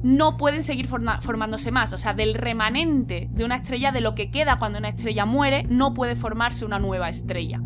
no 0.05 0.37
pueden 0.37 0.63
seguir 0.63 0.87
forma- 0.87 1.21
formándose 1.21 1.73
más. 1.73 1.93
O 1.93 1.99
sea, 1.99 2.15
del 2.15 2.35
remanente 2.35 3.29
de 3.33 3.45
una 3.45 3.57
estrella, 3.57 3.91
de 3.91 4.01
lo 4.01 4.15
que 4.15 4.31
queda 4.31 4.59
cuando 4.59 4.79
una 4.79 4.89
estrella 4.91 5.25
muere, 5.25 5.65
no 5.69 5.95
puede 5.95 6.15
formarse 6.15 6.65
una 6.65 6.79
nueva 6.79 7.09
estrella. 7.09 7.61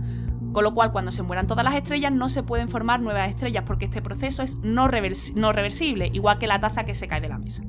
Con 0.52 0.64
lo 0.64 0.73
cual, 0.73 0.92
cuando 0.92 1.11
se 1.11 1.23
mueran 1.23 1.47
todas 1.47 1.62
las 1.64 1.75
estrellas, 1.75 2.11
no 2.11 2.30
se 2.30 2.42
pueden 2.42 2.68
formar 2.68 3.00
nuevas 3.02 3.28
estrellas, 3.28 3.64
porque 3.66 3.85
este 3.85 4.00
proceso 4.00 4.42
es 4.42 4.57
no, 4.62 4.88
revers- 4.88 5.35
no 5.35 5.52
reversible, 5.52 6.11
igual 6.14 6.38
que 6.38 6.47
la 6.47 6.59
taza 6.59 6.85
que 6.85 6.95
se 6.95 7.07
cae 7.07 7.21
de 7.21 7.28
la 7.28 7.37
mesa. 7.38 7.62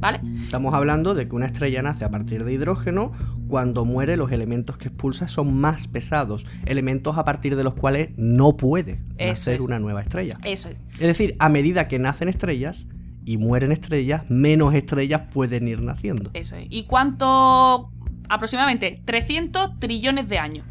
¿Vale? 0.00 0.20
Estamos 0.44 0.74
hablando 0.74 1.14
de 1.14 1.26
que 1.28 1.34
una 1.34 1.46
estrella 1.46 1.82
nace 1.82 2.04
a 2.04 2.10
partir 2.10 2.44
de 2.44 2.52
hidrógeno, 2.52 3.10
cuando 3.48 3.84
muere 3.84 4.16
los 4.16 4.30
elementos 4.30 4.78
que 4.78 4.88
expulsa 4.88 5.26
son 5.26 5.52
más 5.56 5.88
pesados, 5.88 6.46
elementos 6.66 7.18
a 7.18 7.24
partir 7.24 7.56
de 7.56 7.64
los 7.64 7.74
cuales 7.74 8.10
no 8.16 8.56
puede 8.56 9.00
nacer 9.18 9.60
una 9.60 9.80
nueva 9.80 10.00
estrella. 10.02 10.38
Eso 10.44 10.68
es. 10.68 10.86
Es 10.92 11.00
decir, 11.00 11.34
a 11.40 11.48
medida 11.48 11.88
que 11.88 11.98
nacen 11.98 12.28
estrellas, 12.28 12.86
y 13.28 13.36
mueren 13.36 13.72
estrellas, 13.72 14.22
menos 14.30 14.74
estrellas 14.74 15.20
pueden 15.34 15.68
ir 15.68 15.82
naciendo. 15.82 16.30
Eso 16.32 16.56
es. 16.56 16.66
¿Y 16.70 16.84
cuánto? 16.84 17.90
Aproximadamente 18.30 19.02
300 19.04 19.78
trillones 19.78 20.30
de 20.30 20.38
años. 20.38 20.66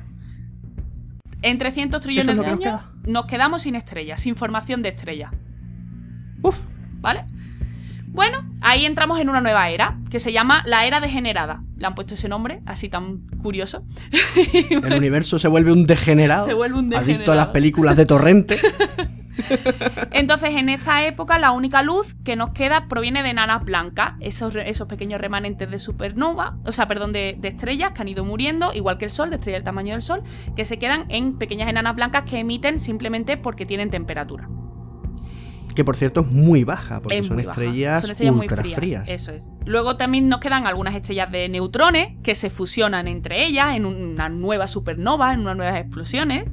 En 1.43 1.59
300 1.59 2.01
trillones 2.01 2.35
lo 2.35 2.41
de 2.41 2.47
años 2.47 2.59
queda. 2.63 2.91
nos 3.05 3.27
quedamos 3.27 3.61
sin 3.61 3.75
estrellas, 3.75 4.19
sin 4.21 4.35
formación 4.35 4.81
de 4.81 4.89
estrellas. 4.89 5.31
Uf, 6.41 6.57
¿Vale? 6.99 7.25
Bueno, 8.07 8.43
ahí 8.61 8.85
entramos 8.85 9.19
en 9.19 9.29
una 9.29 9.39
nueva 9.39 9.69
era, 9.69 9.99
que 10.09 10.17
se 10.17 10.31
llama 10.31 10.63
la 10.65 10.87
era 10.87 10.99
degenerada. 10.99 11.61
Le 11.77 11.85
han 11.85 11.93
puesto 11.93 12.15
ese 12.15 12.27
nombre, 12.27 12.61
así 12.65 12.89
tan 12.89 13.19
curioso. 13.43 13.83
el 14.83 14.93
universo 14.93 15.37
se 15.37 15.47
vuelve 15.47 15.71
un 15.71 15.85
degenerado. 15.85 16.43
Se 16.43 16.55
vuelve 16.55 16.79
un 16.79 16.91
Adicto 16.91 17.01
a 17.03 17.05
las 17.05 17.15
degenerado. 17.15 17.53
películas 17.53 17.97
de 17.97 18.05
Torrente. 18.07 18.59
Entonces, 20.11 20.51
en 20.55 20.69
esta 20.69 21.05
época, 21.05 21.37
la 21.39 21.51
única 21.51 21.81
luz 21.83 22.15
que 22.23 22.35
nos 22.35 22.51
queda 22.51 22.87
proviene 22.87 23.23
de 23.23 23.29
enanas 23.29 23.63
blancas, 23.63 24.13
esos, 24.19 24.53
pequeños 24.87 25.19
remanentes 25.21 25.69
de 25.69 25.79
supernova, 25.79 26.57
o 26.65 26.71
sea, 26.71 26.87
perdón, 26.87 27.13
de, 27.13 27.35
de 27.39 27.47
estrellas 27.47 27.91
que 27.91 28.01
han 28.01 28.07
ido 28.07 28.23
muriendo, 28.25 28.71
igual 28.73 28.97
que 28.97 29.05
el 29.05 29.11
Sol, 29.11 29.29
de 29.29 29.35
estrellas 29.37 29.59
del 29.59 29.65
tamaño 29.65 29.93
del 29.93 30.01
Sol, 30.01 30.23
que 30.55 30.65
se 30.65 30.79
quedan 30.79 31.05
en 31.09 31.37
pequeñas 31.37 31.69
enanas 31.69 31.95
blancas 31.95 32.23
que 32.23 32.39
emiten 32.39 32.79
simplemente 32.79 33.37
porque 33.37 33.65
tienen 33.65 33.89
temperatura. 33.89 34.49
que 35.75 35.85
por 35.85 35.95
cierto 35.95 36.21
es 36.21 36.27
muy 36.27 36.63
baja, 36.63 36.99
porque 37.01 37.19
Es 37.19 37.27
son 37.27 37.35
muy 37.35 37.45
baja. 37.45 37.61
estrellas, 37.61 38.01
Son 38.01 38.09
estrellas 38.09 38.35
muy 38.35 38.49
frías, 38.49 38.79
frías. 38.79 39.07
Eso 39.09 39.31
es. 39.31 39.51
Luego 39.63 39.95
también 39.95 40.27
nos 40.27 40.39
quedan 40.39 40.65
algunas 40.65 40.95
estrellas 40.95 41.31
de 41.31 41.47
neutrones 41.49 42.19
que 42.23 42.33
se 42.33 42.49
fusionan 42.49 43.07
entre 43.07 43.45
ellas 43.45 43.75
en 43.75 43.85
una 43.85 44.27
nueva 44.27 44.65
supernova, 44.65 45.33
en 45.35 45.41
unas 45.41 45.55
nuevas 45.55 45.79
explosiones. 45.79 46.49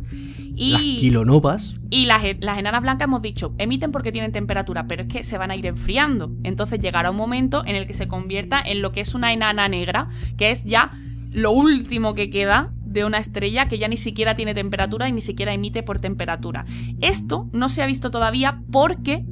Y 0.56 0.72
Las 0.72 0.82
kilonovas. 0.82 1.74
Y 1.90 2.06
las, 2.06 2.22
las 2.40 2.58
enanas 2.58 2.82
blancas 2.82 3.06
hemos 3.06 3.22
dicho, 3.22 3.54
emiten 3.58 3.92
porque 3.92 4.12
tienen 4.12 4.32
temperatura, 4.32 4.86
pero 4.86 5.02
es 5.02 5.08
que 5.08 5.24
se 5.24 5.38
van 5.38 5.50
a 5.50 5.56
ir 5.56 5.66
enfriando. 5.66 6.32
Entonces 6.42 6.80
llegará 6.80 7.10
un 7.10 7.16
momento 7.16 7.64
en 7.66 7.76
el 7.76 7.86
que 7.86 7.92
se 7.92 8.08
convierta 8.08 8.60
en 8.60 8.82
lo 8.82 8.92
que 8.92 9.00
es 9.00 9.14
una 9.14 9.32
enana 9.32 9.68
negra, 9.68 10.08
que 10.36 10.50
es 10.50 10.64
ya 10.64 10.92
lo 11.32 11.50
último 11.50 12.14
que 12.14 12.30
queda 12.30 12.70
de 12.84 13.04
una 13.04 13.18
estrella 13.18 13.66
que 13.66 13.78
ya 13.78 13.88
ni 13.88 13.96
siquiera 13.96 14.36
tiene 14.36 14.54
temperatura 14.54 15.08
y 15.08 15.12
ni 15.12 15.20
siquiera 15.20 15.52
emite 15.52 15.82
por 15.82 15.98
temperatura. 15.98 16.64
Esto 17.00 17.48
no 17.52 17.68
se 17.68 17.82
ha 17.82 17.86
visto 17.86 18.10
todavía 18.10 18.60
porque 18.70 19.24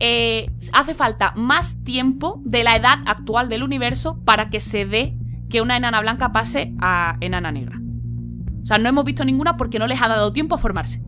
eh, 0.00 0.50
hace 0.72 0.94
falta 0.94 1.32
más 1.36 1.84
tiempo 1.84 2.40
de 2.44 2.64
la 2.64 2.74
edad 2.74 2.98
actual 3.06 3.48
del 3.48 3.62
universo 3.62 4.18
para 4.24 4.50
que 4.50 4.58
se 4.58 4.86
dé 4.86 5.14
que 5.48 5.60
una 5.60 5.76
enana 5.76 6.00
blanca 6.00 6.32
pase 6.32 6.74
a 6.80 7.16
enana 7.20 7.52
negra. 7.52 7.79
O 8.70 8.72
sea, 8.72 8.78
no 8.78 8.88
hemos 8.88 9.04
visto 9.04 9.24
ninguna 9.24 9.56
porque 9.56 9.80
no 9.80 9.88
les 9.88 10.00
ha 10.00 10.06
dado 10.06 10.32
tiempo 10.32 10.54
a 10.54 10.58
formarse. 10.58 11.02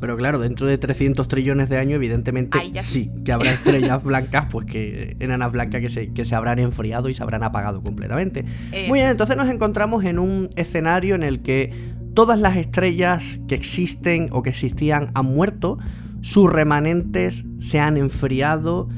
Pero 0.00 0.16
claro, 0.16 0.40
dentro 0.40 0.66
de 0.66 0.76
300 0.76 1.28
trillones 1.28 1.68
de 1.68 1.78
años, 1.78 1.94
evidentemente 1.94 2.58
sí, 2.82 3.08
que 3.24 3.30
habrá 3.30 3.52
estrellas 3.52 4.02
blancas, 4.02 4.46
pues 4.50 4.66
que 4.66 5.16
enanas 5.20 5.52
blancas 5.52 5.80
que 5.80 5.88
se, 5.88 6.12
que 6.12 6.24
se 6.24 6.34
habrán 6.34 6.58
enfriado 6.58 7.08
y 7.08 7.14
se 7.14 7.22
habrán 7.22 7.44
apagado 7.44 7.84
completamente. 7.84 8.44
Eso. 8.72 8.88
Muy 8.88 8.98
bien, 8.98 9.10
entonces 9.10 9.36
nos 9.36 9.48
encontramos 9.48 10.04
en 10.04 10.18
un 10.18 10.48
escenario 10.56 11.14
en 11.14 11.22
el 11.22 11.40
que 11.40 11.70
todas 12.14 12.36
las 12.36 12.56
estrellas 12.56 13.38
que 13.46 13.54
existen 13.54 14.28
o 14.32 14.42
que 14.42 14.50
existían 14.50 15.12
han 15.14 15.26
muerto, 15.26 15.78
sus 16.20 16.52
remanentes 16.52 17.44
se 17.60 17.78
han 17.78 17.96
enfriado, 17.96 18.88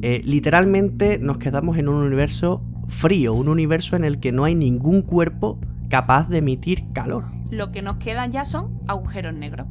eh, 0.00 0.22
literalmente 0.24 1.18
nos 1.18 1.36
quedamos 1.36 1.76
en 1.76 1.90
un 1.90 1.96
universo 1.96 2.62
frío, 2.86 3.34
un 3.34 3.50
universo 3.50 3.96
en 3.96 4.04
el 4.04 4.18
que 4.18 4.32
no 4.32 4.44
hay 4.44 4.54
ningún 4.54 5.02
cuerpo 5.02 5.60
capaz 5.88 6.28
de 6.28 6.38
emitir 6.38 6.92
calor. 6.92 7.26
Lo 7.50 7.72
que 7.72 7.82
nos 7.82 7.96
quedan 7.96 8.30
ya 8.30 8.44
son 8.44 8.80
agujeros 8.86 9.34
negros. 9.34 9.66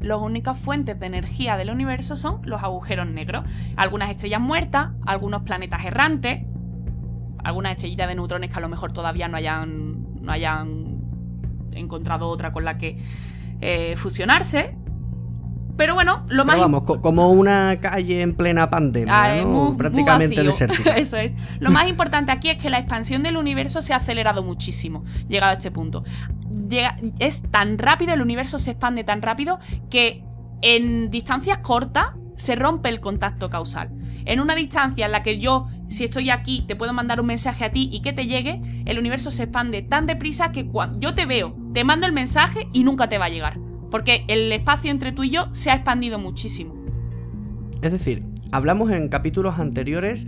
Las 0.00 0.18
únicas 0.18 0.58
fuentes 0.58 0.98
de 0.98 1.06
energía 1.06 1.56
del 1.56 1.70
universo 1.70 2.16
son 2.16 2.40
los 2.44 2.62
agujeros 2.62 3.06
negros. 3.06 3.44
Algunas 3.76 4.10
estrellas 4.10 4.40
muertas, 4.40 4.92
algunos 5.06 5.42
planetas 5.42 5.84
errantes, 5.84 6.42
algunas 7.44 7.72
estrellitas 7.72 8.08
de 8.08 8.14
neutrones 8.14 8.50
que 8.50 8.56
a 8.56 8.60
lo 8.60 8.68
mejor 8.68 8.92
todavía 8.92 9.28
no 9.28 9.36
hayan, 9.36 10.22
no 10.22 10.32
hayan 10.32 11.00
encontrado 11.72 12.28
otra 12.28 12.52
con 12.52 12.64
la 12.64 12.78
que 12.78 12.98
eh, 13.60 13.94
fusionarse. 13.96 14.76
Pero 15.80 15.94
bueno, 15.94 16.26
lo 16.28 16.44
más 16.44 16.56
Pero 16.56 16.64
vamos, 16.64 16.82
co- 16.82 17.00
como 17.00 17.30
una 17.30 17.78
calle 17.80 18.20
en 18.20 18.34
plena 18.34 18.68
pandemia, 18.68 19.14
Ah, 19.14 19.36
¿no? 19.40 19.48
muy- 19.48 19.68
muy 19.68 19.76
prácticamente 19.78 20.42
desértica. 20.42 20.90
Eso 20.98 21.16
es. 21.16 21.32
Lo 21.58 21.70
más 21.70 21.88
importante 21.88 22.32
aquí 22.32 22.50
es 22.50 22.58
que 22.58 22.68
la 22.68 22.78
expansión 22.78 23.22
del 23.22 23.38
universo 23.38 23.80
se 23.80 23.94
ha 23.94 23.96
acelerado 23.96 24.42
muchísimo, 24.42 25.04
llegado 25.26 25.52
a 25.52 25.54
este 25.54 25.70
punto. 25.70 26.04
Llega- 26.68 26.98
es 27.18 27.44
tan 27.50 27.78
rápido, 27.78 28.12
el 28.12 28.20
universo 28.20 28.58
se 28.58 28.72
expande 28.72 29.04
tan 29.04 29.22
rápido 29.22 29.58
que 29.88 30.22
en 30.60 31.08
distancias 31.10 31.56
cortas 31.58 32.08
se 32.36 32.56
rompe 32.56 32.90
el 32.90 33.00
contacto 33.00 33.48
causal. 33.48 33.88
En 34.26 34.40
una 34.40 34.54
distancia 34.54 35.06
en 35.06 35.12
la 35.12 35.22
que 35.22 35.38
yo, 35.38 35.68
si 35.88 36.04
estoy 36.04 36.28
aquí, 36.28 36.62
te 36.68 36.76
puedo 36.76 36.92
mandar 36.92 37.22
un 37.22 37.26
mensaje 37.26 37.64
a 37.64 37.72
ti 37.72 37.88
y 37.90 38.02
que 38.02 38.12
te 38.12 38.26
llegue, 38.26 38.60
el 38.84 38.98
universo 38.98 39.30
se 39.30 39.44
expande 39.44 39.80
tan 39.80 40.04
deprisa 40.04 40.52
que 40.52 40.66
cuando 40.66 40.98
yo 41.00 41.14
te 41.14 41.24
veo, 41.24 41.56
te 41.72 41.84
mando 41.84 42.06
el 42.06 42.12
mensaje 42.12 42.68
y 42.74 42.84
nunca 42.84 43.08
te 43.08 43.16
va 43.16 43.24
a 43.24 43.28
llegar. 43.30 43.58
Porque 43.90 44.24
el 44.28 44.52
espacio 44.52 44.90
entre 44.90 45.12
tú 45.12 45.24
y 45.24 45.30
yo 45.30 45.48
se 45.52 45.70
ha 45.70 45.74
expandido 45.74 46.18
muchísimo. 46.18 46.74
Es 47.82 47.92
decir, 47.92 48.22
hablamos 48.52 48.90
en 48.90 49.08
capítulos 49.08 49.58
anteriores 49.58 50.26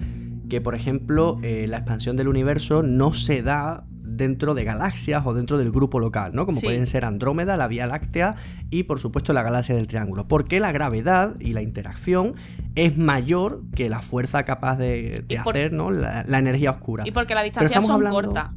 que, 0.48 0.60
por 0.60 0.74
ejemplo, 0.74 1.38
eh, 1.42 1.66
la 1.68 1.78
expansión 1.78 2.16
del 2.16 2.28
universo 2.28 2.82
no 2.82 3.12
se 3.12 3.42
da 3.42 3.84
dentro 4.04 4.52
de 4.54 4.64
galaxias 4.64 5.22
o 5.24 5.32
dentro 5.32 5.56
del 5.56 5.70
grupo 5.72 5.98
local, 5.98 6.32
¿no? 6.34 6.44
Como 6.44 6.60
Sí. 6.60 6.66
pueden 6.66 6.86
ser 6.86 7.04
Andrómeda, 7.06 7.56
la 7.56 7.66
Vía 7.66 7.86
Láctea 7.86 8.36
y, 8.70 8.82
por 8.82 9.00
supuesto, 9.00 9.32
la 9.32 9.42
galaxia 9.42 9.74
del 9.74 9.86
Triángulo. 9.86 10.28
Porque 10.28 10.60
la 10.60 10.70
gravedad 10.70 11.36
y 11.40 11.54
la 11.54 11.62
interacción 11.62 12.34
es 12.74 12.98
mayor 12.98 13.62
que 13.74 13.88
la 13.88 14.02
fuerza 14.02 14.42
capaz 14.44 14.76
de, 14.76 15.24
de 15.26 15.34
Y 15.34 15.38
por- 15.38 15.54
hacer, 15.54 15.72
¿no? 15.72 15.90
La, 15.90 16.24
la 16.26 16.38
energía 16.38 16.72
oscura. 16.72 17.04
Y 17.06 17.10
porque 17.10 17.34
las 17.34 17.44
distancias 17.44 17.84
son 17.86 17.96
hablando- 17.96 18.14
cortas. 18.22 18.50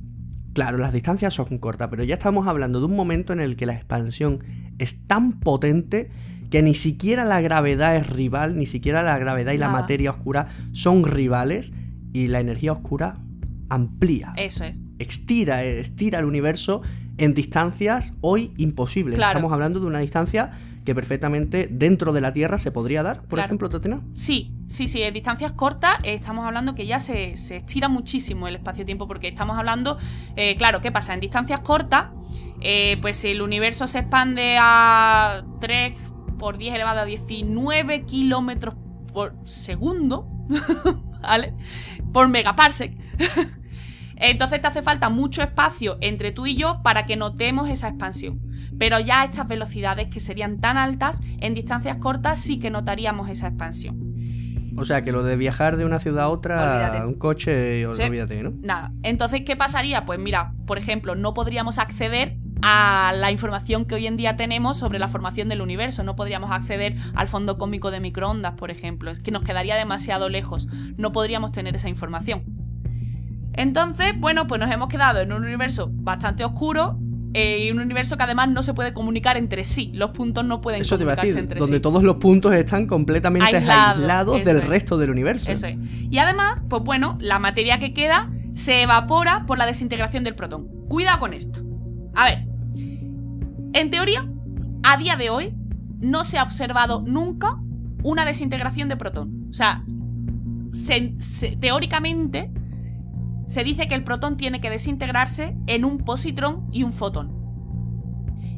Claro, 0.54 0.78
las 0.78 0.92
distancias 0.94 1.34
son 1.34 1.58
cortas, 1.58 1.88
pero 1.90 2.04
ya 2.04 2.16
estamos 2.16 2.48
hablando 2.48 2.80
de 2.80 2.86
un 2.86 2.96
momento 2.96 3.34
en 3.34 3.40
el 3.42 3.56
que 3.58 3.66
la 3.66 3.74
expansión 3.74 4.40
es 4.80 5.06
tan 5.08 5.40
potente 5.40 6.10
que 6.50 6.62
ni 6.62 6.76
siquiera 6.76 7.26
la 7.26 7.42
gravedad 7.42 7.96
es 7.96 8.08
rival, 8.10 8.58
ni 8.58 8.66
siquiera 8.66 9.02
la 9.04 9.18
gravedad 9.18 9.52
y 9.54 9.58
la 9.58 9.70
materia 9.70 10.12
oscura 10.12 10.48
son 10.74 11.04
rivales 11.04 11.74
y 12.14 12.28
la 12.28 12.40
energía 12.40 12.72
oscura 12.72 13.18
amplía, 13.70 14.34
Eso 14.38 14.64
es. 14.64 14.86
estira, 15.00 15.64
estira 15.64 16.20
el 16.20 16.26
universo 16.26 16.82
en 17.18 17.34
distancias 17.34 18.14
hoy 18.22 18.52
imposibles. 18.58 19.16
Claro. 19.18 19.32
Estamos 19.40 19.52
hablando 19.54 19.80
de 19.80 19.88
una 19.88 20.00
distancia 20.00 20.52
que 20.86 20.94
perfectamente 20.94 21.68
dentro 21.72 22.14
de 22.14 22.22
la 22.22 22.32
Tierra 22.32 22.60
se 22.60 22.72
podría 22.72 23.02
dar, 23.02 23.22
por 23.22 23.30
Claro. 23.38 23.46
ejemplo, 23.48 23.70
Tatiana. 23.72 24.02
Sí, 24.14 24.52
sí, 24.68 24.88
sí, 24.88 25.02
en 25.02 25.16
distancias 25.16 25.52
cortas 25.54 25.98
eh, 26.04 26.14
estamos 26.14 26.46
hablando 26.46 26.76
que 26.76 26.86
ya 26.86 27.00
se, 27.00 27.36
se 27.38 27.56
estira 27.58 27.90
muchísimo 27.90 28.48
el 28.48 28.56
espacio-tiempo 28.58 29.08
porque 29.08 29.28
estamos 29.30 29.58
hablando, 29.58 29.98
eh, 30.36 30.56
claro, 30.58 30.82
¿qué 30.82 30.92
pasa? 30.92 31.16
En 31.16 31.22
distancias 31.22 31.62
cortas, 31.62 32.06
eh, 32.62 32.98
pues 33.02 33.18
si 33.18 33.30
el 33.30 33.42
universo 33.42 33.88
se 33.88 34.00
expande 34.00 34.58
a 34.60 35.44
3 35.62 35.94
por 36.38 36.58
10 36.58 36.76
elevado 36.76 37.02
a 37.02 37.06
19 37.06 38.04
kilómetros 38.06 38.76
por 39.14 39.36
segundo, 39.46 40.28
¿vale? 41.22 41.54
Por 42.12 42.28
megaparsec. 42.28 42.98
Entonces 44.18 44.62
te 44.62 44.68
hace 44.68 44.82
falta 44.82 45.10
mucho 45.10 45.42
espacio 45.42 45.98
entre 46.02 46.32
tú 46.32 46.46
y 46.46 46.56
yo 46.56 46.82
para 46.84 47.06
que 47.06 47.16
notemos 47.18 47.70
esa 47.70 47.90
expansión. 47.90 48.40
Pero 48.80 49.00
ya 49.00 49.22
a 49.22 49.26
estas 49.26 49.48
velocidades 49.48 50.08
que 50.08 50.20
serían 50.20 50.60
tan 50.60 50.78
altas, 50.78 51.22
en 51.40 51.54
distancias 51.54 51.98
cortas 51.98 52.40
sí 52.40 52.60
que 52.60 52.70
notaríamos 52.70 53.30
esa 53.30 53.48
expansión. 53.48 54.14
O 54.78 54.84
sea, 54.84 55.04
que 55.06 55.14
lo 55.14 55.24
de 55.24 55.38
viajar 55.38 55.78
de 55.78 55.86
una 55.86 56.00
ciudad 56.00 56.26
a 56.26 56.28
otra, 56.30 56.62
Olvídate. 56.74 57.06
un 57.06 57.14
coche, 57.16 57.86
Sí. 57.94 58.02
olvídate, 58.04 58.44
¿no? 58.44 58.52
Nada. 58.62 58.92
Entonces, 59.04 59.44
¿qué 59.46 59.56
pasaría? 59.56 60.04
Pues 60.04 60.20
mira, 60.20 60.54
por 60.68 60.78
ejemplo, 60.78 61.16
no 61.16 61.34
podríamos 61.34 61.78
acceder 61.80 62.38
a 62.62 63.14
la 63.16 63.32
información 63.32 63.86
que 63.86 63.96
hoy 63.96 64.08
en 64.08 64.18
día 64.18 64.36
tenemos 64.36 64.78
sobre 64.78 65.00
la 65.00 65.08
formación 65.08 65.50
del 65.50 65.62
universo. 65.62 66.04
No 66.04 66.16
podríamos 66.16 66.52
acceder 66.52 66.96
al 67.14 67.28
fondo 67.28 67.58
cósmico 67.58 67.92
de 67.92 68.00
microondas, 68.00 68.54
por 68.54 68.72
ejemplo. 68.72 69.12
Es 69.12 69.20
que 69.20 69.32
nos 69.32 69.44
quedaría 69.44 69.76
demasiado 69.76 70.30
lejos. 70.30 70.68
No 70.98 71.12
podríamos 71.12 71.52
tener 71.52 71.76
esa 71.76 71.90
información. 71.90 72.44
Entonces, 73.54 74.14
bueno, 74.18 74.48
pues 74.48 74.60
nos 74.60 74.72
hemos 74.72 74.90
quedado 74.90 75.22
en 75.22 75.32
un 75.32 75.44
universo 75.44 75.90
bastante 75.92 76.44
oscuro 76.44 77.00
eh, 77.34 77.66
y 77.66 77.72
un 77.72 77.80
universo 77.80 78.18
que 78.18 78.24
además 78.24 78.50
no 78.50 78.64
se 78.64 78.74
puede 78.74 78.94
comunicar 78.94 79.38
entre 79.38 79.64
sí. 79.64 79.92
Los 79.94 80.12
puntos 80.12 80.44
no 80.46 80.62
pueden 80.62 80.82
Eso 80.82 80.98
te 80.98 81.04
iba 81.04 81.14
a 81.14 81.16
comunicarse 81.16 81.28
decir, 81.28 81.44
entre 81.44 81.60
donde 81.60 81.78
sí. 81.78 81.82
todos 81.82 82.04
los 82.04 82.18
puntos 82.18 82.54
están 82.54 82.88
completamente 82.88 83.58
Aislados, 83.58 84.44
del 84.44 84.58
es. 84.58 84.68
resto 84.68 84.98
del 84.98 85.10
universo. 85.10 85.52
Eso 85.52 85.68
es. 85.68 85.78
Y 86.10 86.18
además, 86.18 86.64
pues 86.70 86.84
bueno, 86.84 87.18
la 87.22 87.40
materia 87.40 87.80
que 87.80 87.94
queda 87.94 88.32
se 88.54 88.82
evapora 88.84 89.46
por 89.46 89.58
la 89.58 89.66
desintegración 89.66 90.24
del 90.24 90.36
protón. 90.36 90.68
Cuidado 90.88 91.20
con 91.20 91.34
esto. 91.34 91.75
A 92.16 92.24
ver, 92.26 92.48
en 93.74 93.90
teoría, 93.90 94.28
a 94.84 94.98
día 94.98 95.16
de 95.16 95.30
hoy, 95.30 95.54
no 96.00 96.24
se 96.24 96.38
ha 96.38 96.44
observado 96.44 97.02
nunca 97.06 97.60
una 98.04 98.26
desintegración 98.26 98.90
de 98.90 98.98
protón. 98.98 99.48
O 99.50 99.54
sea, 99.54 99.84
se- 100.72 101.16
se- 101.20 101.58
teóricamente 101.58 102.52
se 103.48 103.64
dice 103.64 103.88
que 103.88 103.96
el 103.96 104.04
protón 104.04 104.38
tiene 104.38 104.60
que 104.62 104.70
desintegrarse 104.70 105.56
en 105.68 105.86
un 105.86 106.00
positrón 106.00 106.68
y 106.72 106.84
un 106.84 106.94
fotón. 106.94 107.32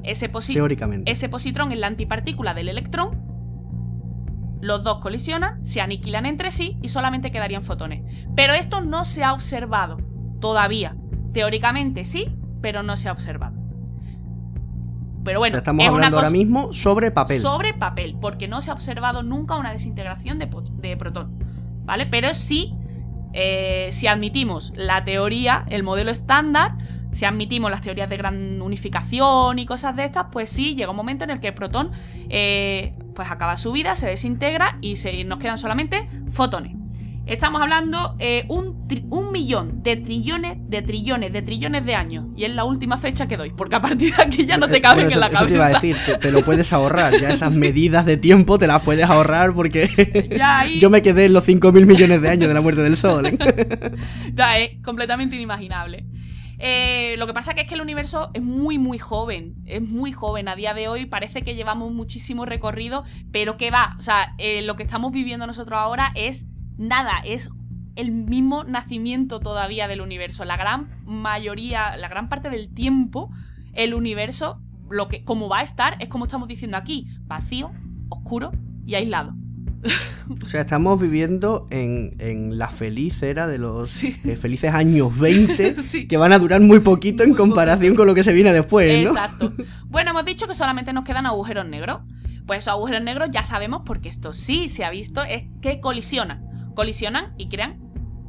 Ese, 0.03 0.31
posi- 0.31 0.53
Teóricamente. 0.53 1.11
ese 1.11 1.27
positrón 1.29 1.71
es 1.71 1.77
la 1.79 1.87
antipartícula 1.87 2.53
del 2.53 2.69
electrón 2.69 3.25
los 4.59 4.83
dos 4.83 4.97
colisionan, 4.99 5.63
se 5.63 5.81
aniquilan 5.81 6.25
entre 6.25 6.49
sí 6.49 6.77
y 6.81 6.89
solamente 6.89 7.29
quedarían 7.29 7.61
fotones. 7.61 8.03
Pero 8.35 8.53
esto 8.53 8.81
no 8.81 9.05
se 9.05 9.23
ha 9.23 9.33
observado 9.33 9.97
todavía. 10.41 10.97
Teóricamente 11.31 12.05
sí, 12.05 12.35
pero 12.61 12.83
no 12.83 12.97
se 12.97 13.09
ha 13.09 13.11
observado. 13.11 13.55
Pero 15.23 15.39
bueno, 15.39 15.57
estamos 15.57 15.83
es 15.83 15.89
una 15.89 15.95
hablando 15.97 16.17
ahora 16.17 16.27
cosa- 16.29 16.37
mismo 16.37 16.73
sobre 16.73 17.11
papel. 17.11 17.39
sobre 17.41 17.73
papel, 17.73 18.15
porque 18.21 18.47
no 18.47 18.61
se 18.61 18.71
ha 18.71 18.73
observado 18.73 19.23
nunca 19.23 19.57
una 19.57 19.71
desintegración 19.71 20.39
de, 20.39 20.47
de 20.79 20.95
protón. 20.95 21.37
¿Vale? 21.83 22.05
Pero 22.05 22.33
sí, 22.33 22.73
eh, 23.33 23.89
si 23.91 24.07
admitimos 24.07 24.71
la 24.75 25.03
teoría, 25.03 25.65
el 25.69 25.83
modelo 25.83 26.11
estándar, 26.11 26.77
si 27.11 27.25
admitimos 27.25 27.71
las 27.71 27.81
teorías 27.81 28.09
de 28.09 28.15
gran 28.17 28.61
unificación 28.61 29.59
y 29.59 29.65
cosas 29.65 29.95
de 29.95 30.05
estas, 30.05 30.27
pues 30.31 30.49
sí, 30.49 30.75
llega 30.75 30.91
un 30.91 30.97
momento 30.97 31.23
en 31.25 31.31
el 31.31 31.39
que 31.41 31.47
el 31.49 31.53
protón 31.53 31.91
eh, 32.29 32.93
pues 33.15 33.29
acaba 33.31 33.57
su 33.57 33.71
vida, 33.73 33.95
se 33.97 34.07
desintegra 34.07 34.77
y 34.81 34.95
se, 34.97 35.23
nos 35.25 35.39
quedan 35.39 35.57
solamente 35.57 36.07
fotones. 36.29 36.73
Estamos 37.27 37.62
hablando 37.62 38.15
eh, 38.19 38.46
un, 38.48 38.88
un 39.10 39.31
millón 39.31 39.84
de 39.84 39.98
trillones, 39.98 40.57
de 40.69 40.81
trillones, 40.81 41.34
de 41.34 41.41
trillones 41.41 41.86
de 41.86 41.93
años. 41.96 42.25
Y 42.38 42.46
es 42.46 42.55
la 42.55 42.63
última 42.63 42.98
fecha 42.98 43.27
que 43.27 43.36
doy, 43.38 43.50
porque 43.51 43.75
a 43.75 43.81
partir 43.81 44.15
de 44.15 44.24
aquí 44.24 44.46
ya 44.46 44.57
no 44.57 44.67
te 44.67 44.77
Eh, 44.77 44.81
caben 44.81 45.05
bueno, 45.05 45.13
en 45.15 45.19
la 45.19 45.25
eso, 45.27 45.36
eso 45.36 45.46
te 45.48 45.53
cabeza. 45.53 45.55
iba 45.55 45.65
a 45.65 45.81
decir, 45.81 45.96
te, 46.05 46.17
te 46.17 46.31
lo 46.31 46.43
puedes 46.46 46.72
ahorrar. 46.74 47.19
Ya 47.19 47.29
esas 47.29 47.53
Sí. 47.57 47.60
medidas 47.60 48.05
de 48.05 48.17
tiempo 48.17 48.57
te 48.57 48.67
las 48.67 48.81
puedes 48.81 49.05
ahorrar 49.05 49.53
porque 49.53 50.27
Ya 50.38 50.60
ahí- 50.60 50.79
yo 50.79 50.89
me 50.89 51.01
quedé 51.01 51.25
en 51.25 51.34
los 51.34 51.46
5.000 51.48 51.86
millones 51.86 52.22
de 52.22 52.29
años 52.29 52.48
de 52.48 52.53
la 52.53 52.62
muerte 52.62 52.81
del 52.81 52.96
Sol. 52.98 53.25
¿eh? 53.25 53.38
No, 54.34 54.43
es 54.57 54.81
completamente 54.84 55.36
inimaginable. 55.36 56.05
Eh, 56.60 57.15
lo 57.17 57.27
que 57.27 57.34
pasa 57.34 57.53
que 57.53 57.62
es 57.62 57.67
que 57.67 57.75
el 57.75 57.81
universo 57.81 58.31
es 58.34 58.41
muy, 58.41 58.77
muy 58.79 58.98
joven. 58.98 59.55
Es 59.65 59.81
muy 59.81 60.12
joven. 60.12 60.48
A 60.48 60.55
día 60.55 60.74
de 60.74 60.88
hoy 60.88 61.05
parece 61.05 61.43
que 61.43 61.55
llevamos 61.55 61.91
muchísimo 61.93 62.46
recorrido, 62.46 63.03
pero 63.31 63.57
que 63.57 63.69
va. 63.69 63.96
O 64.00 64.01
sea, 64.01 64.34
eh, 64.39 64.62
lo 64.63 64.75
que 64.75 64.84
estamos 64.84 65.12
viviendo 65.12 65.46
nosotros 65.46 65.77
ahora 65.79 66.12
es 66.15 66.48
nada, 66.77 67.19
es 67.25 67.50
el 67.96 68.12
mismo 68.12 68.63
nacimiento 68.63 69.39
todavía 69.39 69.88
del 69.88 70.01
universo. 70.01 70.46
La 70.46 70.57
gran 70.57 70.88
mayoría, 71.05 71.98
la 71.98 72.07
gran 72.10 72.29
parte 72.29 72.50
del 72.50 72.69
tiempo, 72.74 73.31
el 73.74 73.93
universo, 73.93 74.62
lo 74.89 75.07
que, 75.07 75.24
como 75.24 75.50
va 75.50 75.60
a 75.60 75.63
estar, 75.63 75.98
es 76.00 76.07
como 76.10 76.25
estamos 76.25 76.48
diciendo 76.48 76.77
aquí: 76.77 77.07
vacío, 77.25 77.72
oscuro 78.10 78.51
y 78.86 78.96
aislado. 78.96 79.36
O 80.43 80.50
sea, 80.50 80.62
estamos 80.62 81.00
viviendo 81.00 81.67
en, 81.69 82.15
en 82.19 82.57
la 82.57 82.67
feliz 82.69 83.24
era 83.24 83.48
de 83.48 83.57
los 83.57 83.88
Sí. 84.00 84.13
eh, 84.25 84.36
felices 84.36 84.74
años 84.74 85.17
20 85.17 85.75
Sí. 85.81 86.05
que 86.05 86.17
van 86.17 86.34
a 86.34 86.39
durar 86.39 86.60
muy 86.60 86.81
poquito 86.81 87.24
en 87.24 87.34
comparación 87.34 87.96
con 87.96 88.07
lo 88.07 88.13
que 88.13 88.25
se 88.25 88.34
viene 88.34 88.51
después, 88.51 89.05
¿no? 89.05 89.12
Exacto. 89.12 89.53
Bueno, 89.86 90.12
hemos 90.12 90.25
dicho 90.25 90.46
que 90.46 90.53
solamente 90.53 90.91
nos 90.91 91.05
quedan 91.05 91.25
agujeros 91.27 91.65
negros. 91.65 92.01
Pues 92.46 92.60
esos 92.60 92.74
agujeros 92.74 93.01
negros 93.03 93.29
ya 93.31 93.43
sabemos, 93.43 93.84
porque 93.86 94.10
esto 94.10 94.34
sí 94.34 94.67
se 94.67 94.84
ha 94.84 94.89
visto, 94.89 95.24
es 95.24 95.43
que 95.62 95.79
colisionan. 95.79 96.46
Colisionan 96.77 97.34
y 97.39 97.50
crean, 97.50 97.79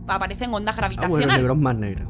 aparecen 0.06 0.54
ondas 0.54 0.74
gravitacionales. 0.74 1.36
negros 1.36 1.58
más 1.58 1.76
negros. 1.76 2.08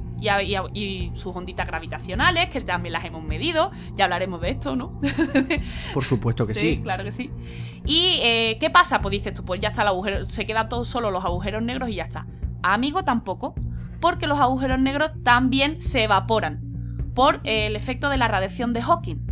Y, 0.73 1.11
sus 1.14 1.35
onditas 1.35 1.66
gravitacionales, 1.66 2.49
que 2.50 2.61
también 2.61 2.92
las 2.92 3.04
hemos 3.04 3.25
medido. 3.25 3.73
Ya 3.97 4.04
hablaremos 4.04 4.40
de 4.40 4.50
esto, 4.50 4.76
¿no? 4.76 4.92
Por 5.95 6.04
supuesto 6.04 6.47
que 6.47 6.54
sí. 6.54 6.78
claro 6.80 7.02
que 7.02 7.11
sí. 7.11 7.33
¿Y 7.85 8.21
eh, 8.23 8.57
qué 8.61 8.71
pasa? 8.71 9.00
Pues 9.00 9.11
dices 9.14 9.35
tú, 9.35 9.45
pues 9.45 9.59
ya 9.59 9.66
está 9.66 9.83
el 9.83 9.88
agujero, 9.88 10.23
se 10.23 10.47
queda 10.47 10.68
todo 10.68 10.85
solo 10.85 11.11
los 11.11 11.25
agujeros 11.25 11.61
negros 11.61 11.88
y 11.88 11.97
ya 11.97 12.04
está. 12.04 12.28
Amigo 12.62 13.02
tampoco, 13.02 13.57
porque 14.00 14.28
los 14.28 14.38
agujeros 14.38 14.78
negros 14.78 15.11
también 15.25 15.80
se 15.80 16.04
evaporan 16.04 16.61
por 17.16 17.40
eh, 17.42 17.66
el 17.66 17.75
efecto 17.75 18.11
de 18.11 18.16
la 18.16 18.28
radiación 18.28 18.73
de 18.73 18.83
Hawking. 18.83 19.26